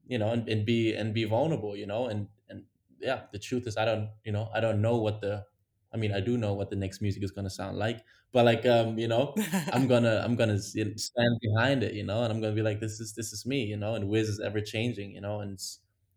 you 0.06 0.18
know 0.18 0.30
and, 0.30 0.48
and 0.48 0.66
be 0.66 0.94
and 0.94 1.14
be 1.14 1.24
vulnerable 1.24 1.76
you 1.76 1.86
know? 1.86 2.06
And 2.06 2.28
and 2.48 2.64
yeah 2.98 3.22
the 3.32 3.38
truth 3.38 3.66
is 3.66 3.76
i 3.76 3.84
don't 3.84 4.10
you 4.24 4.32
know 4.32 4.48
i 4.54 4.60
don't 4.60 4.80
know 4.82 4.96
what 4.96 5.20
the 5.20 5.44
i 5.92 5.96
mean 5.96 6.12
i 6.12 6.20
do 6.20 6.36
know 6.36 6.52
what 6.54 6.70
the 6.70 6.76
next 6.76 7.00
music 7.00 7.22
is 7.22 7.30
going 7.30 7.44
to 7.44 7.50
sound 7.50 7.76
like 7.78 8.04
but 8.32 8.44
like 8.44 8.64
um 8.66 8.98
you 8.98 9.08
know 9.08 9.34
I'm 9.72 9.86
gonna 9.86 10.22
I'm 10.24 10.36
gonna 10.36 10.58
stand 10.58 11.38
behind 11.40 11.82
it, 11.82 11.94
you 11.94 12.02
know, 12.04 12.22
and 12.22 12.32
I'm 12.32 12.40
gonna 12.40 12.54
be 12.54 12.62
like, 12.62 12.80
this 12.80 12.98
is 13.00 13.14
this 13.14 13.32
is 13.32 13.44
me, 13.44 13.64
you 13.64 13.76
know, 13.76 13.94
and 13.94 14.08
Wiz 14.08 14.28
is 14.28 14.40
ever 14.40 14.60
changing, 14.60 15.12
you 15.12 15.20
know, 15.20 15.40
and 15.40 15.60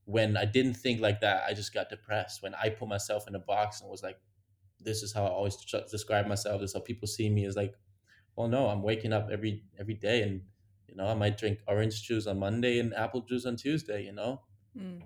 when 0.05 0.37
I 0.37 0.45
didn't 0.45 0.75
think 0.75 1.01
like 1.01 1.19
that, 1.21 1.43
I 1.47 1.53
just 1.53 1.73
got 1.73 1.89
depressed. 1.89 2.41
When 2.41 2.53
I 2.55 2.69
put 2.69 2.87
myself 2.87 3.27
in 3.27 3.35
a 3.35 3.39
box 3.39 3.81
and 3.81 3.89
was 3.89 4.03
like, 4.03 4.19
this 4.79 5.03
is 5.03 5.13
how 5.13 5.25
I 5.25 5.29
always 5.29 5.57
describe 5.91 6.27
myself. 6.27 6.61
This 6.61 6.71
is 6.71 6.75
how 6.75 6.81
people 6.81 7.07
see 7.07 7.29
me. 7.29 7.45
Is 7.45 7.55
like, 7.55 7.75
well, 8.35 8.47
no, 8.47 8.67
I'm 8.67 8.83
waking 8.83 9.13
up 9.13 9.29
every 9.31 9.63
every 9.79 9.95
day, 9.95 10.23
and 10.23 10.43
you 10.87 10.95
know, 10.95 11.07
I 11.07 11.15
might 11.15 11.37
drink 11.37 11.59
orange 11.67 12.03
juice 12.03 12.27
on 12.27 12.39
Monday 12.39 12.79
and 12.79 12.93
apple 12.93 13.21
juice 13.21 13.45
on 13.45 13.55
Tuesday. 13.57 14.03
You 14.05 14.13
know, 14.13 14.43
Mm. 14.77 15.01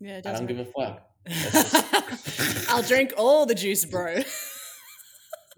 yeah 0.00 0.20
I 0.24 0.32
don't 0.32 0.46
give 0.46 0.58
a 0.58 0.64
fuck. 0.64 1.11
That's 1.26 2.68
i'll 2.70 2.82
drink 2.82 3.12
all 3.16 3.46
the 3.46 3.54
juice 3.54 3.84
bro 3.84 4.22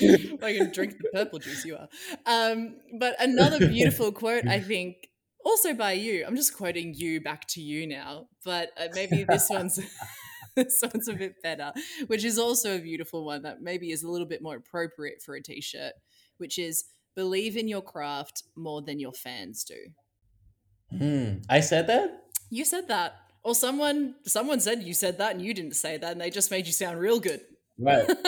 I 0.02 0.54
can 0.54 0.72
drink 0.72 0.98
the 0.98 1.10
purple 1.14 1.40
juice 1.40 1.66
you 1.66 1.76
are. 1.76 1.88
Um, 2.26 2.76
but 2.98 3.16
another 3.20 3.60
beautiful 3.60 4.12
quote, 4.12 4.48
I 4.48 4.60
think, 4.60 5.10
also 5.46 5.74
by 5.74 5.94
you. 5.94 6.24
I'm 6.26 6.36
just 6.36 6.56
quoting 6.56 6.94
you 6.96 7.22
back 7.22 7.48
to 7.50 7.62
you 7.62 7.88
now, 7.88 8.28
but 8.44 8.70
uh, 8.78 8.88
maybe 8.94 9.24
this 9.24 9.50
one's 9.50 9.80
this 10.56 10.82
one's 10.82 11.08
a 11.08 11.14
bit 11.14 11.36
better, 11.44 11.74
which 12.08 12.24
is 12.24 12.38
also 12.38 12.76
a 12.76 12.80
beautiful 12.80 13.26
one 13.26 13.44
that 13.44 13.62
maybe 13.62 13.92
is 13.92 14.04
a 14.04 14.10
little 14.10 14.28
bit 14.28 14.42
more 14.42 14.56
appropriate 14.56 15.22
for 15.22 15.36
a 15.36 15.44
t-shirt, 15.44 15.94
which 16.38 16.58
is 16.58 16.86
believe 17.16 17.58
in 17.58 17.68
your 17.68 17.82
craft 17.82 18.44
more 18.56 18.82
than 18.82 19.00
your 19.00 19.14
fans 19.14 19.64
do. 19.64 20.98
Hmm. 20.98 21.42
I 21.50 21.60
said 21.60 21.88
that. 21.88 22.24
You 22.52 22.66
said 22.66 22.88
that. 22.90 23.16
Or 23.44 23.56
someone 23.56 24.14
someone 24.28 24.60
said 24.60 24.84
you 24.84 24.94
said 24.94 25.18
that 25.18 25.32
and 25.32 25.42
you 25.44 25.56
didn't 25.56 25.76
say 25.76 25.98
that 25.98 26.12
and 26.12 26.22
they 26.22 26.30
just 26.30 26.52
made 26.52 26.68
you 26.68 26.74
sound 26.74 27.00
real 27.00 27.20
good. 27.20 27.42
Right. 27.80 28.08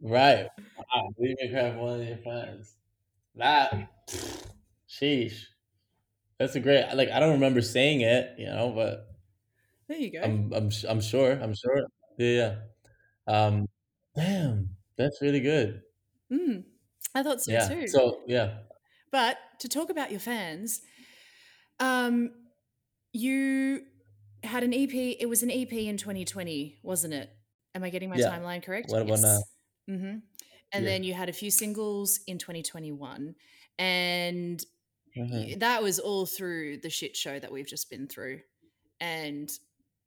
Right. 0.00 0.46
Wow. 0.76 1.10
Leave 1.18 1.36
your 1.40 1.50
crap 1.50 1.74
one 1.74 2.00
of 2.00 2.06
your 2.06 2.18
friends. 2.18 2.76
That, 3.34 3.90
sheesh. 4.88 5.42
That's 6.38 6.54
a 6.54 6.60
great. 6.60 6.86
Like 6.94 7.10
I 7.10 7.18
don't 7.18 7.32
remember 7.32 7.60
saying 7.60 8.02
it, 8.02 8.34
you 8.38 8.46
know, 8.46 8.70
but 8.74 9.08
there 9.88 9.98
you 9.98 10.12
go. 10.12 10.20
I'm 10.22 10.52
I'm 10.54 10.70
I'm 10.88 11.00
sure. 11.00 11.32
I'm 11.32 11.52
sure. 11.52 11.82
Yeah. 12.16 12.54
yeah. 13.26 13.34
Um. 13.34 13.66
Damn. 14.14 14.70
That's 14.96 15.20
really 15.20 15.40
good. 15.40 15.82
Mm, 16.32 16.62
I 17.14 17.22
thought 17.24 17.40
so 17.40 17.50
Yeah. 17.52 17.68
too. 17.68 17.88
So 17.88 18.22
yeah. 18.28 18.58
But 19.10 19.38
to 19.60 19.68
talk 19.68 19.90
about 19.90 20.12
your 20.12 20.20
fans, 20.20 20.80
um, 21.80 22.30
you 23.12 23.82
had 24.42 24.62
an 24.62 24.72
EP. 24.72 24.92
It 25.18 25.28
was 25.28 25.42
an 25.42 25.50
EP 25.50 25.72
in 25.72 25.96
2020, 25.96 26.80
wasn't 26.82 27.14
it? 27.14 27.30
Am 27.74 27.82
I 27.82 27.90
getting 27.90 28.08
my 28.08 28.16
Yeah. 28.16 28.30
timeline 28.30 28.62
correct? 28.62 28.90
What 28.90 29.02
about 29.02 29.20
now? 29.20 29.42
hmm 29.86 30.18
And 30.72 30.84
Yeah. 30.84 30.90
then 30.90 31.02
you 31.04 31.14
had 31.14 31.28
a 31.28 31.32
few 31.32 31.50
singles 31.50 32.20
in 32.26 32.38
2021, 32.38 33.34
and 33.78 34.64
Mhm. 35.16 35.58
that 35.60 35.82
was 35.82 35.98
all 35.98 36.26
through 36.26 36.78
the 36.78 36.90
shit 36.90 37.16
show 37.16 37.38
that 37.38 37.50
we've 37.50 37.66
just 37.66 37.88
been 37.90 38.06
through. 38.06 38.42
And 39.00 39.50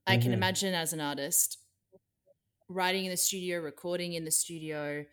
I 0.06 0.18
can 0.18 0.32
Mhm. 0.32 0.36
imagine 0.36 0.74
as 0.74 0.94
an 0.94 1.00
artist, 1.02 1.58
writing 2.70 3.06
in 3.06 3.12
the 3.12 3.18
studio, 3.18 3.60
recording 3.60 4.14
in 4.14 4.24
the 4.24 4.32
studio. 4.32 5.06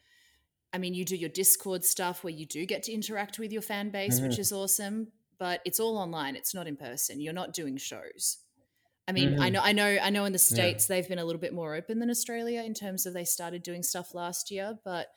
I 0.72 0.78
mean, 0.78 0.94
you 0.94 1.04
do 1.04 1.16
your 1.16 1.30
Discord 1.30 1.84
stuff 1.84 2.22
where 2.22 2.32
you 2.32 2.44
do 2.46 2.66
get 2.66 2.82
to 2.84 2.92
interact 2.92 3.38
with 3.38 3.52
your 3.52 3.62
fan 3.62 3.90
base, 3.90 4.20
which 4.20 4.32
Mhm. 4.32 4.38
is 4.38 4.52
awesome, 4.52 5.12
but 5.38 5.60
it's 5.64 5.80
all 5.80 5.98
online. 5.98 6.36
It's 6.36 6.54
not 6.54 6.66
in 6.66 6.76
person. 6.76 7.20
You're 7.20 7.32
not 7.32 7.52
doing 7.54 7.76
shows. 7.76 8.38
I 9.08 9.12
mean, 9.12 9.34
I 9.40 9.48
Mhm. 9.48 9.52
know, 9.52 9.60
I 9.62 9.72
know, 9.72 9.98
I 10.02 10.10
know. 10.10 10.24
In 10.26 10.32
the 10.32 10.38
Yeah. 10.48 10.72
states, 10.72 10.86
they've 10.86 11.08
been 11.08 11.18
a 11.18 11.24
little 11.24 11.40
bit 11.40 11.54
more 11.54 11.74
open 11.74 11.98
than 11.98 12.10
Australia 12.10 12.62
in 12.62 12.74
terms 12.74 13.06
of 13.06 13.14
they 13.14 13.24
started 13.24 13.62
doing 13.62 13.82
stuff 13.82 14.14
last 14.14 14.50
year. 14.50 14.78
But 14.84 15.08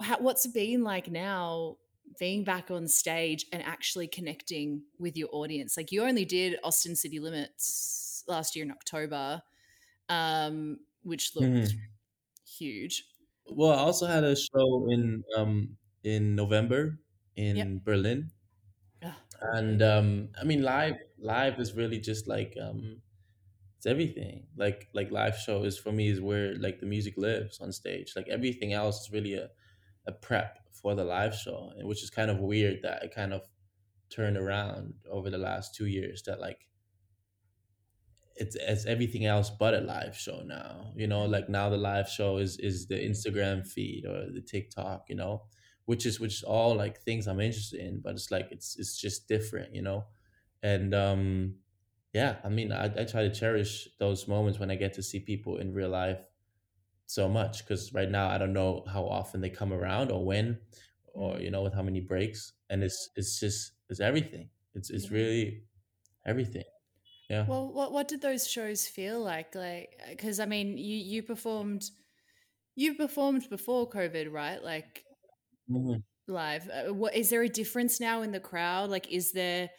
how, 0.00 0.18
what's 0.20 0.46
it 0.46 0.54
been 0.54 0.82
like 0.82 1.10
now 1.10 1.78
being 2.18 2.44
back 2.44 2.70
on 2.70 2.88
stage 2.88 3.46
and 3.52 3.62
actually 3.62 4.08
connecting 4.08 4.82
with 4.98 5.16
your 5.16 5.28
audience. 5.32 5.76
Like 5.76 5.92
you 5.92 6.02
only 6.02 6.24
did 6.24 6.58
Austin 6.64 6.96
City 6.96 7.20
Limits 7.20 8.24
last 8.26 8.56
year 8.56 8.64
in 8.64 8.70
October, 8.72 9.42
um, 10.08 10.80
which 11.02 11.36
looked 11.36 11.70
Mhm. 11.70 11.90
huge. 12.46 13.04
Well, 13.46 13.72
I 13.72 13.82
also 13.82 14.06
had 14.06 14.24
a 14.24 14.36
show 14.36 14.88
in 14.90 15.24
um 15.36 15.76
in 16.02 16.34
November 16.36 17.00
in 17.36 17.80
Berlin, 17.84 18.30
Ugh, 18.30 18.39
and 19.40 19.82
um 19.82 20.30
I 20.40 20.44
mean 20.44 20.62
live 20.62 20.96
live 21.18 21.58
is 21.58 21.74
really 21.74 22.00
just 22.00 22.26
like 22.28 22.54
um 22.60 23.02
it's 23.78 23.86
everything. 23.86 24.48
Like 24.56 24.88
like 24.94 25.10
live 25.10 25.36
show 25.36 25.64
is 25.64 25.78
for 25.78 25.92
me 25.92 26.08
is 26.10 26.20
where 26.20 26.56
like 26.56 26.80
the 26.80 26.86
music 26.86 27.16
lives 27.18 27.60
on 27.60 27.72
stage. 27.72 28.14
Like 28.16 28.28
everything 28.28 28.72
else 28.72 29.02
is 29.02 29.12
really 29.12 29.34
a 29.34 29.50
a 30.06 30.12
prep 30.12 30.58
for 30.72 30.94
the 30.94 31.04
live 31.04 31.34
show, 31.34 31.72
and 31.76 31.88
which 31.88 32.02
is 32.02 32.10
kind 32.10 32.30
of 32.30 32.38
weird 32.40 32.82
that 32.82 33.04
it 33.04 33.14
kind 33.14 33.34
of 33.34 33.48
turned 34.10 34.36
around 34.38 34.94
over 35.10 35.30
the 35.30 35.38
last 35.38 35.74
two 35.74 35.86
years. 35.86 36.22
That 36.24 36.40
like 36.40 36.68
it's 38.36 38.56
it's 38.56 38.86
everything 38.86 39.26
else 39.26 39.50
but 39.50 39.74
a 39.74 39.80
live 39.80 40.16
show 40.16 40.40
now. 40.42 40.92
You 40.96 41.06
know, 41.06 41.24
like 41.26 41.48
now 41.48 41.68
the 41.68 41.76
live 41.76 42.08
show 42.08 42.38
is 42.38 42.58
is 42.58 42.86
the 42.86 42.94
Instagram 42.96 43.66
feed 43.66 44.04
or 44.06 44.30
the 44.32 44.40
TikTok. 44.40 45.08
You 45.08 45.16
know, 45.16 45.42
which 45.90 46.06
is 46.06 46.20
which 46.20 46.34
is 46.38 46.42
all 46.44 46.74
like 46.76 47.02
things 47.02 47.26
I'm 47.26 47.40
interested 47.40 47.80
in, 47.80 48.00
but 48.00 48.14
it's 48.14 48.30
like 48.30 48.48
it's 48.52 48.78
it's 48.78 48.96
just 48.96 49.28
different. 49.28 49.74
You 49.74 49.82
know, 49.82 50.00
and 50.62 50.94
um 50.94 51.56
yeah, 52.14 52.40
I 52.44 52.48
mean, 52.48 52.72
I, 52.72 52.86
I 52.86 53.04
try 53.04 53.22
to 53.22 53.34
cherish 53.34 53.88
those 53.98 54.28
moments 54.28 54.58
when 54.58 54.70
I 54.70 54.76
get 54.76 54.94
to 54.94 55.02
see 55.02 55.20
people 55.20 55.58
in 55.58 55.74
real 55.74 55.90
life 55.90 56.26
so 57.06 57.28
much 57.28 57.64
because 57.64 57.92
right 57.92 58.10
now 58.10 58.28
I 58.28 58.38
don't 58.38 58.52
know 58.52 58.84
how 58.86 59.04
often 59.04 59.40
they 59.40 59.50
come 59.50 59.72
around 59.72 60.12
or 60.12 60.24
when 60.24 60.60
or 61.14 61.38
you 61.40 61.50
know 61.50 61.62
with 61.62 61.74
how 61.74 61.82
many 61.82 62.00
breaks 62.00 62.52
and 62.70 62.84
it's 62.84 63.10
it's 63.16 63.40
just 63.40 63.72
it's 63.88 64.00
everything 64.00 64.50
it's 64.74 64.90
it's 64.90 65.10
really 65.10 65.64
everything 66.26 66.64
yeah 67.30 67.46
Well, 67.46 67.72
what 67.72 67.92
what 67.92 68.08
did 68.08 68.20
those 68.20 68.46
shows 68.48 68.86
feel 68.86 69.20
like? 69.20 69.54
Like, 69.54 70.00
because 70.08 70.40
I 70.40 70.46
mean, 70.46 70.78
you 70.78 70.96
you 70.96 71.22
performed, 71.22 71.90
you 72.76 72.94
performed 72.94 73.50
before 73.50 73.88
COVID, 73.90 74.32
right? 74.32 74.62
Like 74.62 75.04
Mhm. 75.70 76.02
live. 76.28 76.68
Uh, 76.68 76.94
what 76.94 77.14
is 77.14 77.30
there 77.30 77.42
a 77.42 77.48
difference 77.48 78.00
now 78.00 78.22
in 78.22 78.30
the 78.32 78.40
crowd? 78.40 78.90
Like, 78.90 79.10
is 79.10 79.32
there 79.32 79.70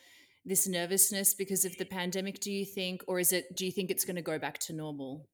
this 0.46 0.68
nervousness 0.68 1.34
because 1.34 1.66
of 1.66 1.78
the 1.78 1.86
pandemic? 1.86 2.40
Do 2.40 2.52
you 2.52 2.66
think, 2.66 3.04
or 3.08 3.20
is 3.20 3.32
it? 3.32 3.56
Do 3.56 3.66
you 3.66 3.72
think 3.72 3.90
it's 3.92 4.06
going 4.06 4.18
to 4.18 4.22
go 4.22 4.38
back 4.40 4.58
to 4.60 4.74
normal? 4.74 5.28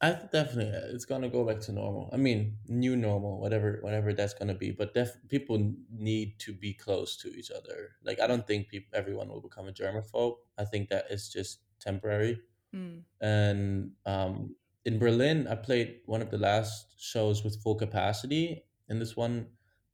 I 0.00 0.12
definitely 0.12 0.74
uh, 0.76 0.92
it's 0.94 1.06
gonna 1.06 1.30
go 1.30 1.42
back 1.44 1.60
to 1.60 1.72
normal. 1.72 2.10
I 2.12 2.18
mean, 2.18 2.58
new 2.68 2.96
normal, 2.96 3.40
whatever 3.40 3.78
whatever 3.80 4.12
that's 4.12 4.34
gonna 4.34 4.54
be. 4.54 4.70
But 4.70 4.92
def- 4.92 5.16
people 5.28 5.72
need 5.90 6.38
to 6.40 6.52
be 6.52 6.74
close 6.74 7.16
to 7.18 7.28
each 7.28 7.50
other. 7.50 7.92
Like 8.04 8.20
I 8.20 8.26
don't 8.26 8.46
think 8.46 8.68
people 8.68 8.90
everyone 8.92 9.28
will 9.30 9.40
become 9.40 9.68
a 9.68 9.72
germaphobe. 9.72 10.36
I 10.58 10.66
think 10.66 10.90
that 10.90 11.06
is 11.10 11.28
just 11.30 11.60
temporary. 11.80 12.40
Mm. 12.74 13.04
and 13.20 13.92
um, 14.04 14.54
in 14.84 14.98
Berlin, 14.98 15.46
I 15.46 15.54
played 15.54 16.00
one 16.04 16.20
of 16.20 16.30
the 16.30 16.36
last 16.36 17.00
shows 17.00 17.42
with 17.44 17.62
full 17.62 17.76
capacity 17.76 18.64
in 18.88 18.98
this 18.98 19.16
one 19.16 19.46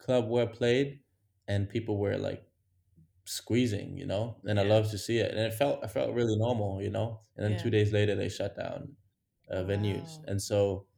club 0.03 0.29
where 0.29 0.49
I 0.49 0.53
played, 0.53 1.03
and 1.49 1.69
people 1.69 1.99
were 1.99 2.19
like 2.19 2.45
squeezing, 3.25 3.97
you 3.99 4.07
know, 4.07 4.41
and 4.45 4.59
I 4.61 4.63
Yeah. 4.63 4.65
love 4.65 4.91
to 4.91 4.99
see 4.99 5.19
it, 5.19 5.31
and 5.31 5.41
it 5.41 5.55
felt 5.55 5.85
I 5.85 5.89
felt 5.89 6.15
really 6.15 6.37
normal, 6.39 6.83
you 6.83 6.91
know. 6.91 7.23
And 7.37 7.45
then 7.45 7.57
Yeah. 7.57 7.59
two 7.59 7.71
days 7.71 7.93
later, 7.93 8.15
they 8.15 8.29
shut 8.29 8.57
down 8.57 8.97
uh, 9.51 9.65
venues, 9.65 10.19
wow. 10.19 10.27
and 10.27 10.43
so 10.43 10.89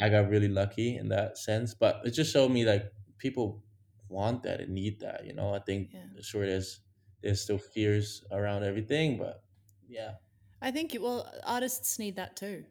I 0.00 0.08
got 0.08 0.28
really 0.30 0.48
lucky 0.48 0.96
in 0.96 1.08
that 1.08 1.38
sense. 1.38 1.74
But 1.74 2.06
it 2.06 2.12
just 2.12 2.32
showed 2.32 2.50
me 2.50 2.64
like 2.64 2.92
people 3.18 3.64
want 4.08 4.42
that 4.44 4.60
and 4.60 4.74
need 4.74 5.00
that, 5.00 5.26
you 5.26 5.34
know. 5.34 5.54
I 5.54 5.60
think 5.60 5.92
Yeah. 5.92 6.08
sure 6.20 6.46
there's 6.46 6.80
there's 7.22 7.42
still 7.42 7.58
fears 7.58 8.24
around 8.32 8.64
everything, 8.64 9.18
but 9.18 9.44
yeah. 9.86 10.16
I 10.60 10.70
think 10.70 10.96
well, 11.00 11.30
artists 11.44 11.98
need 11.98 12.16
that 12.16 12.36
too. 12.36 12.66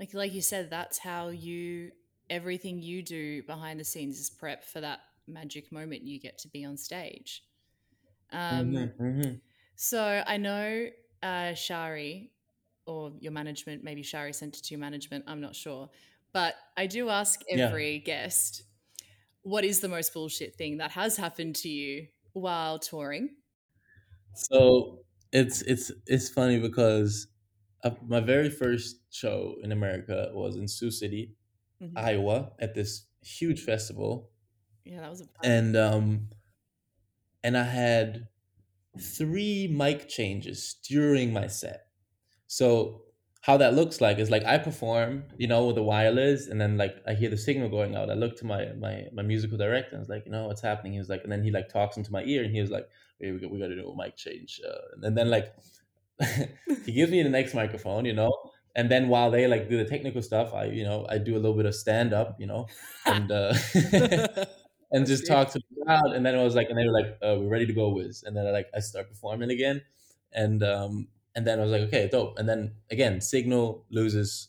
Like 0.00 0.14
like 0.14 0.32
you 0.32 0.42
said, 0.42 0.70
that's 0.70 0.98
how 0.98 1.28
you 1.28 1.92
everything 2.30 2.82
you 2.82 3.02
do 3.02 3.42
behind 3.44 3.80
the 3.80 3.84
scenes 3.84 4.18
is 4.20 4.30
prep 4.30 4.64
for 4.64 4.80
that 4.80 5.00
magic 5.26 5.72
moment 5.72 6.02
you 6.02 6.20
get 6.20 6.38
to 6.38 6.48
be 6.48 6.64
on 6.64 6.76
stage. 6.76 7.44
Um, 8.32 8.88
hmm 8.88 8.88
hmm 8.98 9.40
so 9.76 10.22
I 10.26 10.36
know 10.36 10.88
uh, 11.22 11.54
Shari 11.54 12.32
or 12.86 13.12
your 13.20 13.32
management, 13.32 13.84
maybe 13.84 14.02
Shari 14.02 14.32
sent 14.32 14.58
it 14.58 14.64
to 14.64 14.74
your 14.74 14.80
management. 14.80 15.24
I'm 15.28 15.40
not 15.40 15.56
sure, 15.56 15.90
but 16.32 16.56
I 16.76 16.86
do 16.86 17.10
ask 17.10 17.40
Yeah. 17.52 17.70
every 17.70 18.00
guest, 18.00 18.64
what 19.42 19.64
is 19.64 19.80
the 19.80 19.88
most 19.88 20.14
bullshit 20.14 20.56
thing 20.56 20.78
that 20.78 20.92
has 20.92 21.16
happened 21.16 21.56
to 21.56 21.68
you 21.68 22.08
while 22.34 22.78
touring? 22.78 23.36
So 24.34 25.04
it's 25.32 25.62
it's 25.62 25.90
it's 26.06 26.28
funny 26.28 26.60
because 26.60 27.28
uh, 27.84 27.90
my 28.02 28.20
very 28.20 28.50
first 28.50 29.02
show 29.12 29.56
in 29.62 29.72
America 29.72 30.30
was 30.34 30.56
in 30.56 30.68
Sioux 30.68 30.90
City, 30.90 31.36
Mhm. 31.80 32.08
Iowa, 32.10 32.52
at 32.58 32.74
this 32.74 33.06
huge 33.22 33.62
festival, 33.62 34.30
Yeah, 34.84 35.00
that 35.00 35.10
was 35.10 35.20
a 35.20 35.28
and 35.42 35.76
um, 35.76 36.28
and 37.42 37.56
I 37.56 37.64
had 37.64 38.28
three 39.00 39.68
mic 39.68 40.08
changes 40.08 40.76
during 40.88 41.32
my 41.32 41.48
set. 41.48 41.88
So 42.48 43.04
how 43.42 43.56
that 43.58 43.74
looks 43.74 44.00
like 44.00 44.18
is 44.18 44.30
like 44.30 44.44
I 44.44 44.58
perform, 44.58 45.24
you 45.38 45.48
know, 45.48 45.66
with 45.66 45.76
the 45.76 45.82
wireless, 45.82 46.48
and 46.48 46.60
then 46.60 46.78
like 46.78 46.96
I 47.06 47.14
hear 47.14 47.30
the 47.30 47.38
signal 47.38 47.68
going 47.70 47.96
out. 47.96 48.10
I 48.10 48.14
look 48.14 48.36
to 48.38 48.46
my 48.46 48.72
my 48.74 49.06
my 49.12 49.22
musical 49.22 49.58
director, 49.58 49.90
and 49.92 49.98
I 49.98 50.00
was 50.00 50.08
like, 50.08 50.26
you 50.26 50.32
know, 50.32 50.48
what's 50.48 50.62
happening? 50.62 50.94
He 50.94 50.98
was 51.00 51.08
like, 51.10 51.22
and 51.24 51.32
then 51.32 51.44
he 51.44 51.50
like 51.50 51.68
talks 51.68 51.96
into 51.96 52.12
my 52.12 52.24
ear, 52.24 52.44
and 52.44 52.54
he 52.54 52.60
was 52.60 52.70
like, 52.70 52.88
hey, 53.20 53.32
we 53.32 53.40
got, 53.40 53.50
we 53.50 53.60
got 53.60 53.68
to 53.68 53.76
do 53.76 53.88
a 53.88 53.96
mic 53.96 54.16
change, 54.16 54.60
uh, 54.68 55.06
and 55.06 55.16
then 55.18 55.30
like 55.30 55.54
he 56.86 56.92
gives 56.92 57.12
me 57.12 57.22
the 57.22 57.28
next 57.30 57.54
microphone, 57.54 58.04
you 58.04 58.14
know, 58.14 58.32
and 58.78 58.88
then 58.88 59.08
while 59.08 59.28
they 59.28 59.48
like 59.48 59.68
do 59.68 59.76
the 59.76 59.84
technical 59.84 60.22
stuff, 60.22 60.54
I 60.54 60.66
you 60.66 60.84
know 60.84 61.04
I 61.08 61.18
do 61.18 61.34
a 61.34 61.40
little 61.42 61.56
bit 61.56 61.66
of 61.66 61.74
stand 61.74 62.12
up, 62.14 62.36
you 62.38 62.46
know, 62.46 62.68
and 63.04 63.30
uh, 63.32 63.52
and 64.92 65.04
just 65.04 65.26
talk 65.26 65.50
to 65.50 65.58
the 65.58 65.84
crowd, 65.84 66.12
and 66.14 66.24
then 66.24 66.36
it 66.36 66.42
was 66.44 66.54
like, 66.54 66.70
and 66.70 66.78
they 66.78 66.86
were 66.86 66.92
like, 66.92 67.18
uh, 67.20 67.34
we're 67.40 67.48
ready 67.48 67.66
to 67.66 67.72
go, 67.72 67.88
Wiz, 67.88 68.22
and 68.22 68.36
then 68.36 68.46
I, 68.46 68.52
like 68.52 68.68
I 68.72 68.78
start 68.78 69.08
performing 69.08 69.50
again, 69.50 69.82
and 70.32 70.62
um 70.62 71.08
and 71.34 71.44
then 71.44 71.58
I 71.58 71.62
was 71.64 71.72
like, 71.72 71.82
okay, 71.88 72.08
dope, 72.10 72.38
and 72.38 72.48
then 72.48 72.74
again, 72.88 73.20
signal 73.20 73.84
loses, 73.90 74.48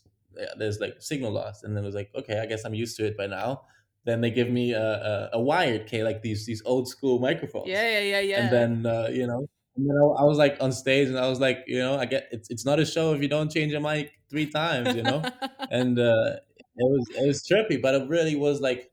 there's 0.56 0.78
like 0.78 1.02
signal 1.02 1.32
loss, 1.32 1.64
and 1.64 1.76
then 1.76 1.82
it 1.82 1.86
was 1.86 1.96
like, 1.96 2.10
okay, 2.14 2.38
I 2.38 2.46
guess 2.46 2.64
I'm 2.64 2.74
used 2.74 2.96
to 2.98 3.06
it 3.06 3.16
by 3.18 3.26
now. 3.26 3.62
Then 4.04 4.20
they 4.20 4.30
give 4.30 4.48
me 4.48 4.72
a, 4.74 4.80
a, 4.80 5.30
a 5.34 5.40
wired 5.40 5.88
K, 5.88 6.04
like 6.04 6.22
these 6.22 6.46
these 6.46 6.62
old 6.64 6.86
school 6.86 7.18
microphones. 7.18 7.66
Yeah, 7.66 7.98
yeah, 7.98 8.04
yeah, 8.14 8.20
yeah. 8.20 8.40
and 8.40 8.52
then 8.52 8.86
uh, 8.86 9.08
you 9.10 9.26
know 9.26 9.48
and 9.76 9.88
then 9.88 9.96
I, 9.96 10.22
I 10.22 10.24
was 10.24 10.38
like 10.38 10.56
on 10.60 10.72
stage 10.72 11.08
and 11.08 11.18
i 11.18 11.28
was 11.28 11.40
like 11.40 11.64
you 11.66 11.78
know 11.78 11.96
i 11.96 12.04
get 12.04 12.28
it's, 12.32 12.50
it's 12.50 12.64
not 12.64 12.80
a 12.80 12.86
show 12.86 13.14
if 13.14 13.22
you 13.22 13.28
don't 13.28 13.50
change 13.50 13.72
your 13.72 13.80
mic 13.80 14.12
three 14.28 14.46
times 14.46 14.94
you 14.94 15.02
know? 15.02 15.22
And 15.70 15.98
uh 15.98 16.36
it 16.76 16.88
was 16.90 17.08
it 17.10 17.26
was 17.26 17.42
trippy 17.42 17.80
but 17.80 17.94
it 17.94 18.08
really 18.08 18.36
was 18.36 18.60
like 18.60 18.92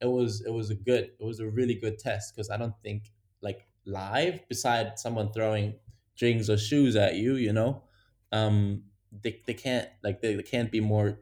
it 0.00 0.06
was 0.06 0.42
it 0.46 0.50
was 0.52 0.70
a 0.70 0.74
good 0.74 1.12
it 1.18 1.24
was 1.24 1.40
a 1.40 1.48
really 1.48 1.74
good 1.74 1.98
test 1.98 2.34
because 2.34 2.50
i 2.50 2.56
don't 2.56 2.74
think 2.82 3.10
like 3.42 3.66
live 3.84 4.46
beside 4.48 4.98
someone 4.98 5.32
throwing 5.32 5.74
drinks 6.16 6.48
or 6.48 6.56
shoes 6.56 6.96
at 6.96 7.14
you 7.16 7.36
you 7.36 7.52
know 7.52 7.82
um 8.32 8.82
they, 9.22 9.40
they 9.46 9.54
can't 9.54 9.88
like 10.02 10.20
they, 10.20 10.34
they 10.34 10.42
can't 10.42 10.72
be 10.72 10.80
more 10.80 11.20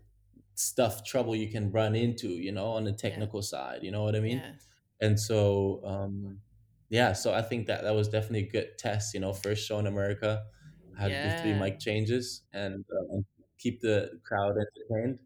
stuff 0.55 1.05
trouble 1.05 1.35
you 1.35 1.51
can 1.51 1.71
run 1.71 1.95
into 1.95 2.29
you 2.29 2.53
know 2.53 2.67
on 2.69 2.85
the 2.85 2.93
technical 2.93 3.43
side 3.43 3.83
you 3.83 3.91
know 3.91 4.03
what 4.05 4.15
i 4.17 4.21
mean? 4.21 4.39
Yeah. 4.39 4.53
and 5.01 5.19
so 5.19 5.81
um 5.85 6.41
yeah 6.89 7.13
so 7.13 7.33
i 7.35 7.43
think 7.43 7.67
that 7.67 7.83
that 7.83 7.95
was 7.95 8.09
definitely 8.09 8.47
a 8.49 8.51
good 8.51 8.79
test 8.79 9.15
you 9.15 9.21
know 9.21 9.33
first 9.33 9.67
show 9.67 9.79
in 9.79 9.87
america 9.87 10.45
I 10.97 11.03
had 11.03 11.15
to 11.15 11.21
do 11.21 11.33
three 11.33 11.55
mic 11.55 11.81
changes 11.81 12.43
and, 12.53 12.85
uh, 12.89 13.05
and 13.15 13.25
keep 13.59 13.81
the 13.81 14.21
crowd 14.25 14.55
entertained 14.57 15.19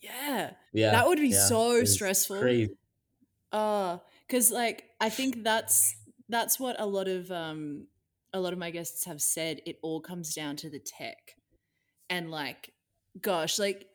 Yeah. 0.00 0.54
yeah 0.72 0.92
that 0.92 1.06
would 1.06 1.18
be 1.18 1.32
yeah, 1.32 1.32
so 1.32 1.84
stressful. 1.84 2.36
crazy 2.38 2.76
Oh, 3.52 4.02
because 4.28 4.52
like 4.52 4.90
I 5.00 5.10
think 5.10 5.44
that's 5.44 5.96
that's 6.28 6.60
what 6.60 6.80
a 6.80 6.86
lot 6.86 7.08
of 7.08 7.30
um 7.30 7.88
a 8.32 8.40
lot 8.40 8.52
of 8.54 8.58
my 8.58 8.70
guests 8.70 9.04
have 9.06 9.22
said. 9.22 9.62
It 9.66 9.78
all 9.82 10.00
comes 10.00 10.34
down 10.34 10.56
to 10.58 10.70
the 10.70 10.80
tech, 10.80 11.36
and 12.10 12.30
like, 12.30 12.74
gosh, 13.20 13.58
like 13.58 13.88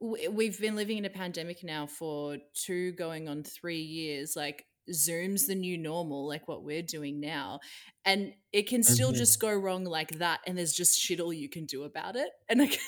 we've 0.00 0.60
been 0.60 0.76
living 0.76 0.98
in 0.98 1.06
a 1.06 1.10
pandemic 1.10 1.64
now 1.64 1.86
for 1.86 2.38
two 2.54 2.92
going 2.94 3.28
on 3.28 3.44
three 3.44 3.82
years. 3.82 4.36
Like 4.36 4.66
Zoom's 4.92 5.46
the 5.46 5.54
new 5.54 5.78
normal, 5.78 6.26
like 6.28 6.48
what 6.48 6.64
we're 6.64 6.82
doing 6.82 7.20
now, 7.20 7.60
and 8.04 8.32
it 8.52 8.68
can 8.68 8.82
still 8.82 9.12
Mhm. 9.12 9.12
just 9.12 9.40
go 9.40 9.52
wrong 9.52 9.84
like 9.84 10.10
that, 10.18 10.40
and 10.46 10.56
there's 10.58 10.72
just 10.72 10.98
shit 10.98 11.20
all 11.20 11.32
you 11.32 11.48
can 11.48 11.66
do 11.66 11.84
about 11.84 12.16
it. 12.16 12.30
And 12.48 12.60
like, 12.60 12.78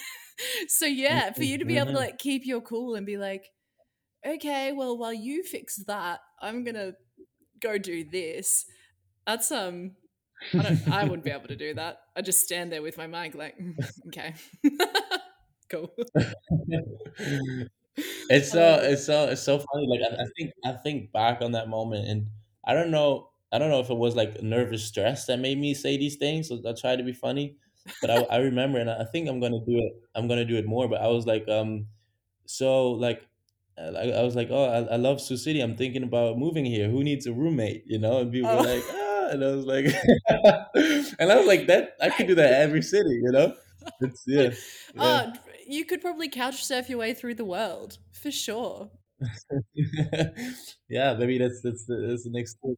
so 0.69 0.87
yeah, 0.87 1.33
for 1.33 1.45
you 1.45 1.59
to 1.59 1.65
be 1.65 1.77
able 1.79 1.93
to 1.93 1.99
Mhm. 1.99 1.99
like 1.99 2.19
keep 2.19 2.47
your 2.47 2.61
cool 2.63 2.95
and 2.95 3.07
be 3.07 3.17
like 3.19 3.47
okay, 4.27 4.73
well, 4.73 4.99
while 4.99 5.13
you 5.15 5.43
fix 5.43 5.77
that, 5.87 6.21
I'm 6.41 6.65
gonna 6.65 6.93
go 7.61 7.79
do 7.79 8.05
this. 8.11 8.67
That's 9.27 9.51
um, 9.53 9.97
I 10.59 10.63
don't, 10.65 10.79
I 10.89 11.05
wouldn't 11.07 11.25
be 11.25 11.31
able 11.33 11.49
to 11.49 11.57
do 11.57 11.75
that. 11.75 11.99
I 12.17 12.23
just 12.23 12.41
stand 12.43 12.73
there 12.73 12.83
with 12.83 12.99
my 12.99 13.07
mic, 13.07 13.35
like, 13.35 13.59
"Mm, 13.59 13.77
okay, 14.09 14.35
cool. 15.71 15.91
It's 18.29 18.51
so 18.53 18.75
Um, 18.79 18.81
it's 18.83 19.05
so 19.07 19.29
it's 19.29 19.43
so 19.43 19.59
funny 19.59 19.87
like 19.89 20.01
I, 20.01 20.23
I 20.23 20.27
think 20.37 20.53
i 20.65 20.73
think 20.73 21.13
back 21.13 21.43
on 21.43 21.53
that 21.53 21.69
moment 21.69 22.07
and 22.09 22.27
I 22.63 22.75
don't 22.75 22.91
know. 22.91 23.31
I 23.51 23.59
don't 23.59 23.71
know 23.71 23.81
if 23.81 23.89
it 23.91 23.97
was 23.97 24.15
like 24.15 24.43
nervous 24.43 24.85
stress 24.85 25.25
that 25.27 25.39
made 25.41 25.59
me 25.59 25.73
say 25.75 25.97
these 25.97 26.17
things. 26.17 26.49
So 26.49 26.61
I 26.69 26.75
tried 26.79 26.97
to 26.97 27.03
be 27.03 27.15
funny, 27.15 27.57
but 28.03 28.11
I, 28.11 28.17
I 28.25 28.37
remember, 28.37 28.79
and 28.79 28.91
I 28.91 29.05
think 29.05 29.29
I'm 29.29 29.41
gonna 29.41 29.65
do 29.67 29.79
it. 29.79 29.93
I'm 30.15 30.29
gonna 30.29 30.45
do 30.45 30.57
it 30.57 30.67
more. 30.67 30.87
But 30.87 31.01
I 31.01 31.09
was 31.09 31.27
like, 31.27 31.49
um, 31.49 31.87
so 32.47 32.93
like, 32.93 33.27
uh, 33.79 33.93
I, 33.97 34.11
I 34.11 34.23
was 34.23 34.37
like, 34.37 34.49
oh, 34.51 34.65
I, 34.65 34.95
I 34.95 34.97
love 34.97 35.21
Sioux 35.21 35.37
City. 35.39 35.61
I'm 35.61 35.77
thinking 35.77 36.03
about 36.03 36.39
moving 36.39 36.65
here. 36.65 36.89
Who 36.91 37.03
needs 37.05 37.27
a 37.27 37.33
roommate? 37.33 37.85
You 37.87 37.99
know, 37.99 38.21
and 38.21 38.33
people 38.33 38.51
were 38.51 38.59
Oh. 38.59 38.63
like, 38.63 38.85
ah, 38.91 39.29
and 39.31 39.45
I 39.45 39.51
was 39.55 39.65
like, 39.67 39.87
and 41.19 41.33
I 41.33 41.37
was 41.37 41.47
like, 41.47 41.67
that 41.69 41.97
I 42.01 42.11
could 42.11 42.27
do 42.27 42.35
that 42.37 42.53
every 42.61 42.83
city. 42.83 43.21
You 43.23 43.33
know, 43.33 43.55
it's 44.01 44.25
yeah. 44.27 44.51
yeah. 44.95 45.23
Oh, 45.27 45.33
you 45.71 45.85
could 45.85 46.01
probably 46.01 46.29
couch 46.29 46.65
surf 46.65 46.89
your 46.89 46.99
way 46.99 47.15
through 47.15 47.35
the 47.35 47.45
world 47.45 47.99
for 48.13 48.31
sure. 48.31 48.91
yeah, 50.89 51.15
maybe 51.15 51.39
that's 51.39 51.61
that's 51.63 51.85
the, 51.87 52.07
that's 52.09 52.25
the 52.25 52.31
next 52.31 52.53
step. 52.59 52.77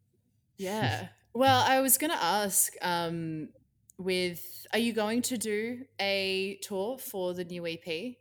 Yeah. 0.58 1.08
Well, 1.34 1.62
I 1.66 1.80
was 1.80 1.98
going 1.98 2.10
to 2.10 2.22
ask 2.22 2.72
um 2.82 3.48
with 3.98 4.66
are 4.72 4.78
you 4.78 4.92
going 4.92 5.22
to 5.22 5.38
do 5.38 5.84
a 6.00 6.58
tour 6.62 6.98
for 6.98 7.34
the 7.34 7.44
new 7.44 7.66
EP 7.66 8.18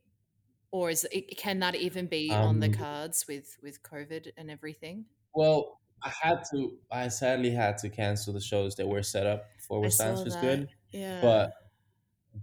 or 0.71 0.89
is 0.89 1.07
it 1.11 1.37
can 1.37 1.59
that 1.59 1.75
even 1.75 2.07
be 2.07 2.35
on 2.35 2.59
the 2.59 2.69
Um, 2.69 2.75
cards 2.77 3.25
with 3.27 3.57
with 3.61 3.83
COVID 3.83 4.31
and 4.37 4.49
everything? 4.51 5.05
well, 5.33 5.79
I 6.03 6.09
had 6.21 6.43
to. 6.53 6.79
I 6.91 7.07
sadly 7.09 7.51
had 7.51 7.77
to 7.79 7.89
cancel 7.89 8.33
the 8.33 8.41
shows 8.41 8.75
that 8.75 8.87
were 8.87 9.03
set 9.03 9.27
up 9.27 9.45
for 9.59 9.79
Where 9.81 9.89
Silence 9.91 10.23
was 10.23 10.35
good, 10.35 10.69
Yeah. 10.91 11.21
but 11.21 11.51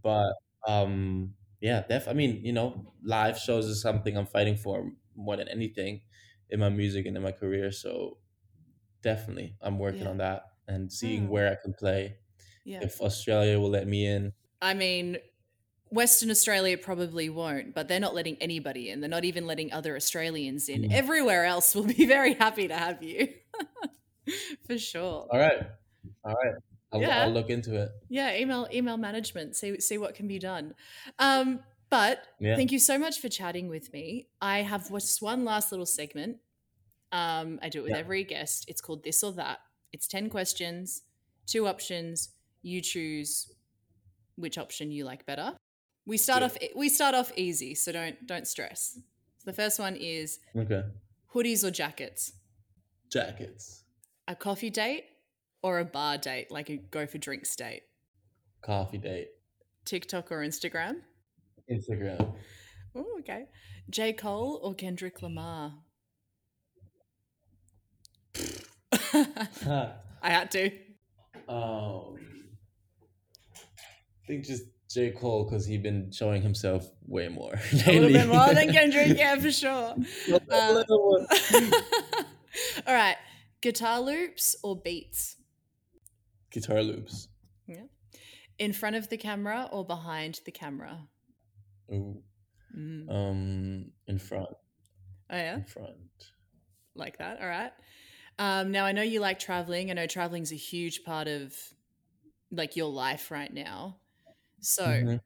but 0.03 0.35
um 0.67 1.35
yeah, 1.61 1.83
def. 1.89 2.09
I 2.09 2.13
mean, 2.13 2.45
you 2.45 2.53
know, 2.53 2.93
live 3.03 3.39
shows 3.39 3.67
is 3.67 3.81
something 3.83 4.17
I'm 4.17 4.27
fighting 4.27 4.57
for 4.57 4.93
more 5.17 5.37
than 5.37 5.49
anything 5.49 6.03
in 6.51 6.61
my 6.61 6.69
music 6.69 7.07
and 7.07 7.17
in 7.17 7.23
my 7.23 7.33
career. 7.33 7.73
So 7.73 8.19
definitely, 9.03 9.57
I'm 9.61 9.79
working 9.79 10.03
Yeah. 10.03 10.09
on 10.11 10.19
that 10.19 10.43
and 10.67 10.93
seeing 10.93 11.25
Mm. 11.27 11.29
where 11.29 11.51
I 11.51 11.57
can 11.63 11.75
play. 11.75 12.17
yeah. 12.65 12.81
If 12.83 13.01
Australia 13.01 13.59
will 13.59 13.71
let 13.71 13.87
me 13.87 14.05
in, 14.07 14.33
I 14.61 14.75
mean, 14.75 15.17
Western 15.91 16.31
Australia 16.31 16.77
probably 16.77 17.31
won't, 17.31 17.75
but 17.75 17.89
they're 17.89 17.99
not 18.01 18.15
letting 18.15 18.37
anybody 18.43 18.91
in. 18.91 19.01
They're 19.01 19.09
not 19.09 19.25
even 19.25 19.47
letting 19.47 19.73
other 19.73 19.97
Australians 19.97 20.69
in. 20.69 20.83
Mm. 20.83 20.93
Everywhere 20.93 21.47
else 21.47 21.75
will 21.75 21.85
be 21.87 22.05
very 22.17 22.35
happy 22.35 22.69
to 22.69 22.77
have 22.77 23.03
you. 23.03 23.33
For 24.67 24.77
sure. 24.79 25.27
all 25.33 25.39
right, 25.39 25.63
all 26.25 26.35
right, 26.35 26.55
I'll, 26.93 27.01
Yeah. 27.01 27.25
I'll 27.25 27.31
look 27.31 27.51
into 27.51 27.75
it. 27.81 27.91
Yeah, 28.09 28.35
email 28.37 28.67
email 28.73 28.97
management. 28.97 29.57
See 29.57 29.81
see 29.81 29.99
what 29.99 30.15
can 30.15 30.27
be 30.29 30.39
done. 30.39 30.75
Um, 31.19 31.61
but 31.91 32.23
Yeah. 32.39 32.57
thank 32.57 32.73
you 32.73 32.79
so 32.79 32.99
much 32.99 33.21
for 33.21 33.29
chatting 33.29 33.69
with 33.69 33.93
me. 33.93 34.29
I 34.41 34.63
have 34.63 34.89
just 34.91 35.21
one 35.23 35.45
last 35.45 35.71
little 35.73 35.87
segment. 35.87 36.39
Um, 37.13 37.59
I 37.63 37.69
do 37.71 37.81
it 37.81 37.83
with 37.83 37.93
Yeah. 37.93 37.99
every 37.99 38.25
guest. 38.25 38.67
It's 38.69 38.81
called 38.81 39.03
this 39.05 39.23
or 39.23 39.33
that. 39.33 39.61
It's 39.93 40.07
ten 40.07 40.29
questions, 40.31 41.03
two 41.47 41.67
options. 41.67 42.31
You 42.63 42.81
choose 42.81 43.51
which 44.37 44.59
option 44.59 44.91
you 44.91 45.05
like 45.05 45.25
better. 45.27 45.57
We 46.07 46.17
start 46.17 46.43
off 46.43 46.57
we 46.75 46.89
start 46.89 47.15
off 47.15 47.33
easy, 47.37 47.75
so 47.75 47.93
don't 47.93 48.27
don't 48.27 48.47
stress. 48.47 48.99
So 49.39 49.45
the 49.51 49.53
first 49.53 49.79
one 49.79 49.95
is 49.97 50.41
Okay, 50.57 50.83
hoodies 51.35 51.65
or 51.65 51.71
jackets, 51.71 52.33
jackets, 53.11 53.85
a 54.27 54.35
coffee 54.35 54.71
date 54.71 55.05
or 55.63 55.79
a 55.79 55.85
bar 55.85 56.19
date, 56.19 56.51
like 56.51 56.71
a 56.71 56.77
go 56.77 57.07
for 57.07 57.19
drinks 57.19 57.55
date, 57.57 57.83
coffee 58.63 58.99
date, 58.99 59.29
TikTok 59.85 60.31
or 60.33 60.39
Instagram. 60.39 60.97
Instagram. 61.71 62.35
Oh, 62.95 63.07
okay. 63.21 63.47
J. 63.91 64.13
Cole 64.13 64.61
or 64.63 64.75
Kendrick 64.75 65.23
Lamar? 65.23 65.75
I 70.23 70.31
had 70.31 70.51
to. 70.53 70.71
Um, 71.49 72.17
I 73.55 74.27
think 74.27 74.45
just 74.45 74.65
J. 74.91 75.11
Cole 75.13 75.45
because 75.45 75.67
he's 75.67 75.81
been 75.81 76.11
showing 76.13 76.43
himself 76.43 76.91
way 77.07 77.29
more. 77.29 77.55
A 77.87 77.93
little 77.93 78.09
bit 78.11 78.29
more 78.29 78.53
than 78.55 78.73
Kendrick, 78.73 79.17
yeah, 79.17 79.37
for 79.37 79.51
sure. 79.51 79.95
One. 80.29 81.27
All 82.87 82.95
right. 82.95 83.17
Guitar 83.61 84.01
loops 84.01 84.57
or 84.63 84.77
beats? 84.77 85.37
Guitar 86.51 86.83
loops. 86.83 87.29
Yeah. 87.67 87.85
In 88.59 88.73
front 88.73 88.97
of 88.97 89.09
the 89.09 89.17
camera 89.17 89.69
or 89.71 89.85
behind 89.85 90.41
the 90.45 90.51
camera? 90.51 90.99
Ooh. 91.93 92.23
Mm. 92.77 93.11
Um, 93.11 93.93
in 94.07 94.19
front. 94.19 94.49
Oh, 95.31 95.37
yeah. 95.37 95.57
In 95.57 95.65
front. 95.65 95.97
Like 96.95 97.19
that. 97.19 97.41
All 97.41 97.49
right. 97.49 97.73
Um, 98.39 98.71
now, 98.73 98.85
I 98.85 98.93
know 98.93 99.03
you 99.03 99.21
like 99.21 99.39
traveling. 99.39 99.91
I 99.91 99.95
know 99.95 100.07
traveling's 100.07 100.53
a 100.53 100.57
huge 100.57 101.05
part 101.05 101.29
of 101.29 101.55
like 102.51 102.77
your 102.77 102.91
life 102.91 103.31
right 103.31 103.53
now. 103.53 103.99
So, 104.61 104.85
Mhm. 104.87 105.21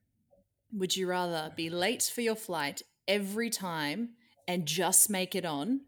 Would 0.74 0.96
you 0.96 1.06
rather 1.06 1.52
be 1.54 1.68
late 1.68 2.02
for 2.02 2.22
your 2.22 2.34
flight 2.34 2.80
every 3.06 3.50
time 3.50 4.14
and 4.48 4.66
just 4.66 5.10
make 5.10 5.34
it 5.34 5.44
on, 5.44 5.82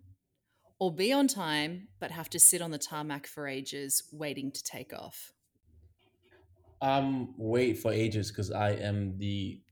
or 0.79 0.95
be 0.95 1.13
on 1.13 1.29
time 1.29 1.89
but 1.99 2.11
have 2.11 2.31
to 2.31 2.39
sit 2.41 2.63
on 2.63 2.71
the 2.71 2.79
tarmac 2.79 3.27
for 3.27 3.47
ages 3.49 4.09
waiting 4.13 4.53
to 4.53 4.63
take 4.63 4.93
off? 4.93 5.33
Um, 6.81 7.35
wait 7.39 7.79
for 7.79 7.93
ages 7.93 8.31
because 8.31 8.51
I 8.51 8.73
am 8.73 9.17
the 9.19 9.63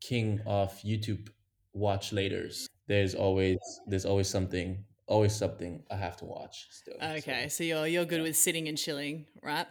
king 0.00 0.40
of 0.46 0.72
YouTube 0.80 1.30
watch 1.74 2.10
laters. 2.12 2.68
There's 2.88 3.14
always 3.14 3.58
there's 3.86 4.06
always 4.06 4.28
something 4.28 4.86
always 5.06 5.34
something 5.34 5.84
I 5.90 5.96
have 5.96 6.16
to 6.18 6.24
watch 6.26 6.68
still. 6.70 7.02
Okay, 7.02 7.48
so 7.48 7.64
you're 7.64 7.86
you're 7.86 8.04
good 8.04 8.20
with 8.22 8.36
sitting 8.36 8.68
and 8.68 8.76
chilling, 8.76 9.26
right? 9.42 9.66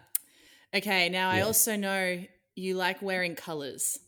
Okay, 0.74 1.10
now 1.10 1.30
I 1.30 1.42
also 1.42 1.76
know 1.76 2.26
you 2.56 2.76
like 2.76 3.02
wearing 3.02 3.36
colors. 3.36 4.00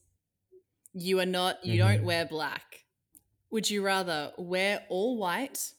You 0.93 1.19
are 1.19 1.25
not 1.25 1.65
you 1.65 1.77
Mhm. 1.77 1.77
don't 1.77 2.03
wear 2.03 2.25
black. 2.25 2.85
Would 3.51 3.69
you 3.69 3.83
rather 3.83 4.33
wear 4.37 4.85
all 4.89 5.17
white 5.17 5.73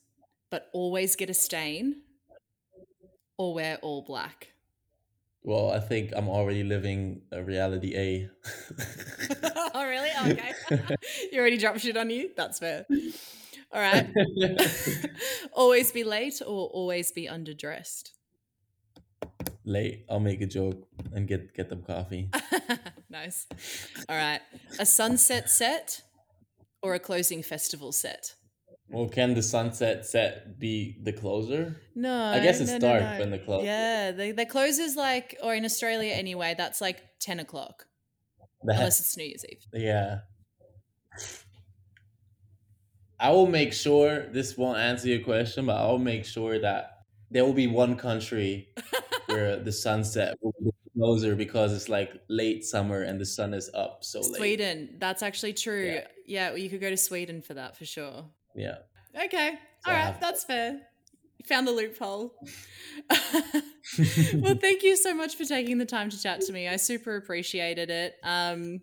but 0.53 0.69
always 0.75 1.17
get 1.17 1.31
a 1.31 1.35
stain 1.35 2.03
or 3.39 3.55
wear 3.55 3.79
all 3.81 4.03
black? 4.03 4.49
Well, 5.43 5.71
I 5.71 5.81
think 5.81 6.13
I'm 6.15 6.29
already 6.29 6.63
living 6.63 7.23
a 7.33 7.43
reality 7.43 7.97
A. 7.97 8.31
oh, 9.75 9.85
really? 9.89 10.11
Oh, 10.19 10.31
okay. 10.31 10.53
you 11.33 11.41
already 11.41 11.57
dropped 11.57 11.81
shit 11.81 11.97
on 11.97 12.11
you? 12.11 12.31
That's 12.37 12.59
fair. 12.59 12.85
All 13.73 13.81
right. 13.81 14.07
always 15.55 15.91
be 15.91 16.05
late 16.05 16.43
or 16.43 16.69
always 16.69 17.11
be 17.11 17.27
underdressed? 17.27 18.11
Late. 19.65 20.05
I'll 20.11 20.21
make 20.21 20.43
a 20.43 20.47
joke 20.47 20.87
and 21.15 21.27
get 21.27 21.55
get 21.55 21.71
them 21.71 21.83
coffee. 21.83 22.29
nice. 23.09 23.47
All 24.07 24.17
right. 24.17 24.43
A 24.79 24.85
sunset 24.85 25.49
set 25.49 26.03
or 26.83 26.95
a 26.95 27.01
closing 27.01 27.43
festival 27.43 27.91
set? 27.91 28.35
Well, 28.93 29.09
can 29.09 29.33
the 29.35 29.43
sunset 29.43 30.05
set 30.05 30.59
be 30.59 30.99
the 31.03 31.13
closer? 31.13 31.81
No. 31.95 32.25
I 32.27 32.41
guess 32.41 32.61
it's 32.61 32.71
no, 32.73 32.79
no, 32.79 32.89
dark 32.89 33.03
no. 33.03 33.19
when 33.21 33.31
the 33.31 33.39
close. 33.39 33.65
Yeah, 33.65 34.11
the, 34.13 34.33
the 34.33 34.45
closes 34.45 34.97
like, 34.97 35.37
or 35.43 35.55
in 35.55 35.65
Australia 35.65 36.13
anyway, 36.13 36.55
that's 36.57 36.81
like 36.81 36.99
10 37.21 37.41
o'clock, 37.41 37.87
That- 38.65 38.77
unless 38.77 39.01
it's 39.01 39.17
New 39.17 39.25
Year's 39.25 39.45
Eve. 39.51 39.67
yeah. 39.73 40.19
I 43.19 43.31
will 43.31 43.47
make 43.47 43.73
sure 43.73 44.27
this 44.33 44.59
won't 44.59 44.79
answer 44.79 45.09
your 45.09 45.21
question, 45.21 45.67
but 45.67 45.77
I'll 45.77 45.97
make 45.99 46.25
sure 46.25 46.59
that 46.59 46.99
there 47.31 47.45
will 47.45 47.53
be 47.53 47.69
one 47.69 47.97
country 47.97 48.69
where 49.27 49.57
the 49.57 49.73
sunset 49.73 50.35
will 50.43 50.55
be 50.61 50.71
closer 50.99 51.35
because 51.35 51.73
it's 51.73 51.89
like 51.89 52.13
late 52.29 52.65
summer 52.65 53.03
and 53.03 53.21
the 53.21 53.25
sun 53.25 53.55
is 53.55 53.71
up 53.75 54.03
so 54.03 54.21
late. 54.21 54.37
Sweden. 54.37 54.97
That's 54.99 55.23
actually 55.23 55.53
true. 55.53 55.93
Yeah. 55.95 56.07
Yeah, 56.27 56.49
well, 56.51 56.59
you 56.59 56.69
could 56.69 56.81
go 56.81 56.91
to 56.91 56.97
Sweden 56.97 57.43
for 57.43 57.55
that 57.55 57.77
for 57.77 57.85
sure. 57.85 58.25
Yeah. 58.55 58.77
Okay. 59.25 59.59
So 59.85 59.91
All 59.91 59.97
right. 59.97 60.21
That's 60.21 60.45
fair. 60.45 60.81
You 61.39 61.47
found 61.47 61.67
the 61.67 61.73
loophole. 61.73 62.35
well, 64.35 64.55
thank 64.55 64.83
you 64.83 64.97
so 64.97 65.15
much 65.15 65.37
for 65.37 65.45
taking 65.45 65.79
the 65.79 65.87
time 65.87 66.11
to 66.11 66.21
chat 66.21 66.41
to 66.43 66.53
me. 66.53 66.69
I 66.69 66.77
super 66.77 67.17
appreciated 67.17 67.91
it. 67.91 68.15
Um, 68.23 68.81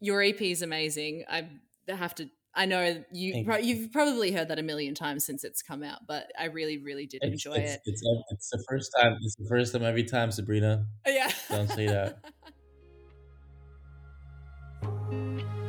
your 0.00 0.22
EP 0.22 0.40
is 0.42 0.62
amazing. 0.62 1.24
I 1.28 1.48
have 1.88 2.14
to. 2.16 2.28
I 2.54 2.64
know 2.64 3.04
you. 3.12 3.44
Pro- 3.44 3.58
you. 3.58 3.82
have 3.82 3.92
probably 3.92 4.32
heard 4.32 4.48
that 4.48 4.58
a 4.58 4.62
million 4.62 4.94
times 4.94 5.24
since 5.24 5.44
it's 5.44 5.62
come 5.62 5.82
out, 5.82 6.06
but 6.08 6.32
I 6.38 6.46
really, 6.46 6.78
really 6.78 7.06
did 7.06 7.22
It's, 7.22 7.44
enjoy 7.44 7.60
it's, 7.60 7.74
it. 7.74 7.80
It's, 7.84 8.02
it's 8.30 8.50
the 8.50 8.64
first 8.68 8.90
time. 8.98 9.18
It's 9.22 9.36
the 9.36 9.46
first 9.48 9.72
time 9.72 9.82
every 9.84 10.04
time, 10.04 10.32
Sabrina. 10.32 10.86
Yeah. 11.06 11.30
Don't 11.50 11.68
say 11.70 11.86
that. 11.86 12.18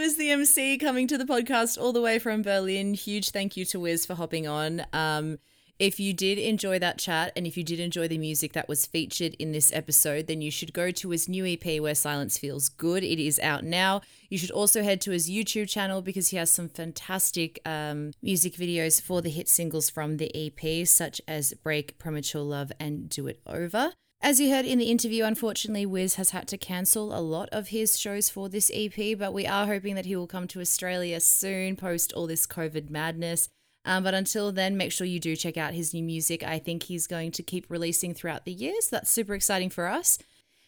WizTheMC 0.00 0.80
coming 0.80 1.06
to 1.08 1.18
the 1.18 1.26
podcast 1.26 1.76
all 1.78 1.92
the 1.92 2.00
way 2.00 2.18
from 2.18 2.40
Berlin. 2.40 2.94
Huge 2.94 3.28
thank 3.28 3.54
you 3.54 3.66
to 3.66 3.78
Wiz 3.78 4.06
for 4.06 4.14
hopping 4.14 4.48
on. 4.48 4.86
Um, 4.94 5.38
if 5.78 6.00
you 6.00 6.14
did 6.14 6.38
enjoy 6.38 6.78
that 6.78 6.96
chat 6.96 7.32
and 7.36 7.46
if 7.46 7.54
you 7.54 7.62
did 7.62 7.78
enjoy 7.80 8.08
the 8.08 8.16
music 8.16 8.54
that 8.54 8.66
was 8.66 8.86
featured 8.86 9.34
in 9.34 9.52
this 9.52 9.70
episode, 9.74 10.26
then 10.26 10.40
you 10.40 10.50
should 10.50 10.72
go 10.72 10.90
to 10.90 11.10
his 11.10 11.28
new 11.28 11.44
EP, 11.44 11.82
Where 11.82 11.94
Silence 11.94 12.38
Feels 12.38 12.70
Good. 12.70 13.04
It 13.04 13.18
is 13.18 13.38
out 13.40 13.62
now. 13.62 14.00
You 14.30 14.38
should 14.38 14.52
also 14.52 14.82
head 14.82 15.02
to 15.02 15.10
his 15.10 15.28
YouTube 15.28 15.68
channel 15.68 16.00
because 16.00 16.28
he 16.28 16.38
has 16.38 16.50
some 16.50 16.70
fantastic 16.70 17.60
um, 17.66 18.12
music 18.22 18.54
videos 18.54 19.02
for 19.02 19.20
the 19.20 19.28
hit 19.28 19.50
singles 19.50 19.90
from 19.90 20.16
the 20.16 20.34
EP, 20.34 20.86
such 20.86 21.20
as 21.28 21.52
Break, 21.62 21.98
Premature 21.98 22.40
Love, 22.40 22.72
and 22.80 23.10
Do 23.10 23.26
It 23.26 23.42
Over. 23.46 23.92
As 24.22 24.38
you 24.38 24.50
heard 24.50 24.66
in 24.66 24.78
the 24.78 24.90
interview, 24.90 25.24
unfortunately, 25.24 25.86
Wiz 25.86 26.16
has 26.16 26.30
had 26.30 26.46
to 26.48 26.58
cancel 26.58 27.16
a 27.16 27.20
lot 27.22 27.48
of 27.52 27.68
his 27.68 27.98
shows 27.98 28.28
for 28.28 28.50
this 28.50 28.70
EP, 28.74 29.18
but 29.18 29.32
we 29.32 29.46
are 29.46 29.64
hoping 29.66 29.94
that 29.94 30.04
he 30.04 30.14
will 30.14 30.26
come 30.26 30.46
to 30.48 30.60
Australia 30.60 31.20
soon 31.20 31.74
post 31.74 32.12
all 32.12 32.26
this 32.26 32.46
COVID 32.46 32.90
madness. 32.90 33.48
Um, 33.86 34.04
but 34.04 34.12
until 34.12 34.52
then, 34.52 34.76
make 34.76 34.92
sure 34.92 35.06
you 35.06 35.20
do 35.20 35.36
check 35.36 35.56
out 35.56 35.72
his 35.72 35.94
new 35.94 36.02
music. 36.02 36.42
I 36.42 36.58
think 36.58 36.82
he's 36.82 37.06
going 37.06 37.30
to 37.32 37.42
keep 37.42 37.64
releasing 37.70 38.12
throughout 38.12 38.44
the 38.44 38.52
year, 38.52 38.74
so 38.82 38.96
that's 38.96 39.10
super 39.10 39.34
exciting 39.34 39.70
for 39.70 39.86
us. 39.86 40.18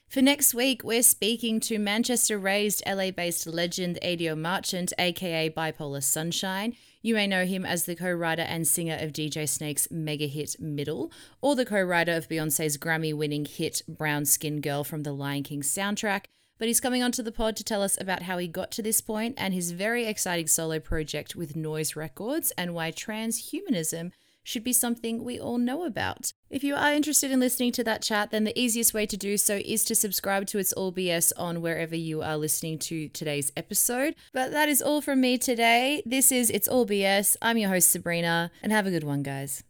For 0.08 0.22
next 0.22 0.54
week, 0.54 0.82
we're 0.82 1.02
speaking 1.02 1.60
to 1.60 1.78
Manchester 1.78 2.38
raised 2.38 2.82
LA 2.86 3.10
based 3.10 3.46
legend 3.46 3.98
Adio 4.02 4.34
Marchant, 4.34 4.94
aka 4.98 5.50
Bipolar 5.50 6.02
Sunshine. 6.02 6.74
You 7.04 7.16
may 7.16 7.26
know 7.26 7.44
him 7.44 7.66
as 7.66 7.84
the 7.84 7.96
co 7.96 8.12
writer 8.12 8.42
and 8.42 8.66
singer 8.66 8.96
of 9.00 9.12
DJ 9.12 9.48
Snake's 9.48 9.90
mega 9.90 10.26
hit 10.26 10.60
Middle, 10.60 11.10
or 11.40 11.56
the 11.56 11.66
co 11.66 11.82
writer 11.82 12.12
of 12.12 12.28
Beyonce's 12.28 12.78
Grammy 12.78 13.12
winning 13.12 13.44
hit 13.44 13.82
Brown 13.88 14.24
Skin 14.24 14.60
Girl 14.60 14.84
from 14.84 15.02
the 15.02 15.12
Lion 15.12 15.42
King 15.42 15.62
soundtrack. 15.62 16.26
But 16.58 16.68
he's 16.68 16.78
coming 16.78 17.02
onto 17.02 17.24
the 17.24 17.32
pod 17.32 17.56
to 17.56 17.64
tell 17.64 17.82
us 17.82 18.00
about 18.00 18.22
how 18.22 18.38
he 18.38 18.46
got 18.46 18.70
to 18.72 18.82
this 18.82 19.00
point 19.00 19.34
and 19.36 19.52
his 19.52 19.72
very 19.72 20.06
exciting 20.06 20.46
solo 20.46 20.78
project 20.78 21.34
with 21.34 21.56
Noise 21.56 21.96
Records 21.96 22.52
and 22.56 22.72
why 22.72 22.92
transhumanism 22.92 24.12
should 24.42 24.64
be 24.64 24.72
something 24.72 25.22
we 25.22 25.38
all 25.38 25.58
know 25.58 25.84
about. 25.84 26.32
If 26.50 26.62
you 26.62 26.74
are 26.74 26.92
interested 26.92 27.30
in 27.30 27.40
listening 27.40 27.72
to 27.72 27.84
that 27.84 28.02
chat, 28.02 28.30
then 28.30 28.44
the 28.44 28.58
easiest 28.58 28.92
way 28.92 29.06
to 29.06 29.16
do 29.16 29.36
so 29.36 29.60
is 29.64 29.84
to 29.84 29.94
subscribe 29.94 30.46
to 30.48 30.58
It's 30.58 30.72
All 30.72 30.92
BS 30.92 31.32
on 31.36 31.62
wherever 31.62 31.96
you 31.96 32.22
are 32.22 32.36
listening 32.36 32.78
to 32.80 33.08
today's 33.08 33.52
episode. 33.56 34.14
But 34.32 34.50
that 34.52 34.68
is 34.68 34.82
all 34.82 35.00
from 35.00 35.20
me 35.20 35.38
today. 35.38 36.02
This 36.04 36.32
is 36.32 36.50
It's 36.50 36.68
All 36.68 36.86
BS. 36.86 37.36
I'm 37.40 37.58
your 37.58 37.70
host, 37.70 37.90
Sabrina, 37.90 38.50
and 38.62 38.72
have 38.72 38.86
a 38.86 38.90
good 38.90 39.04
one, 39.04 39.22
guys. 39.22 39.62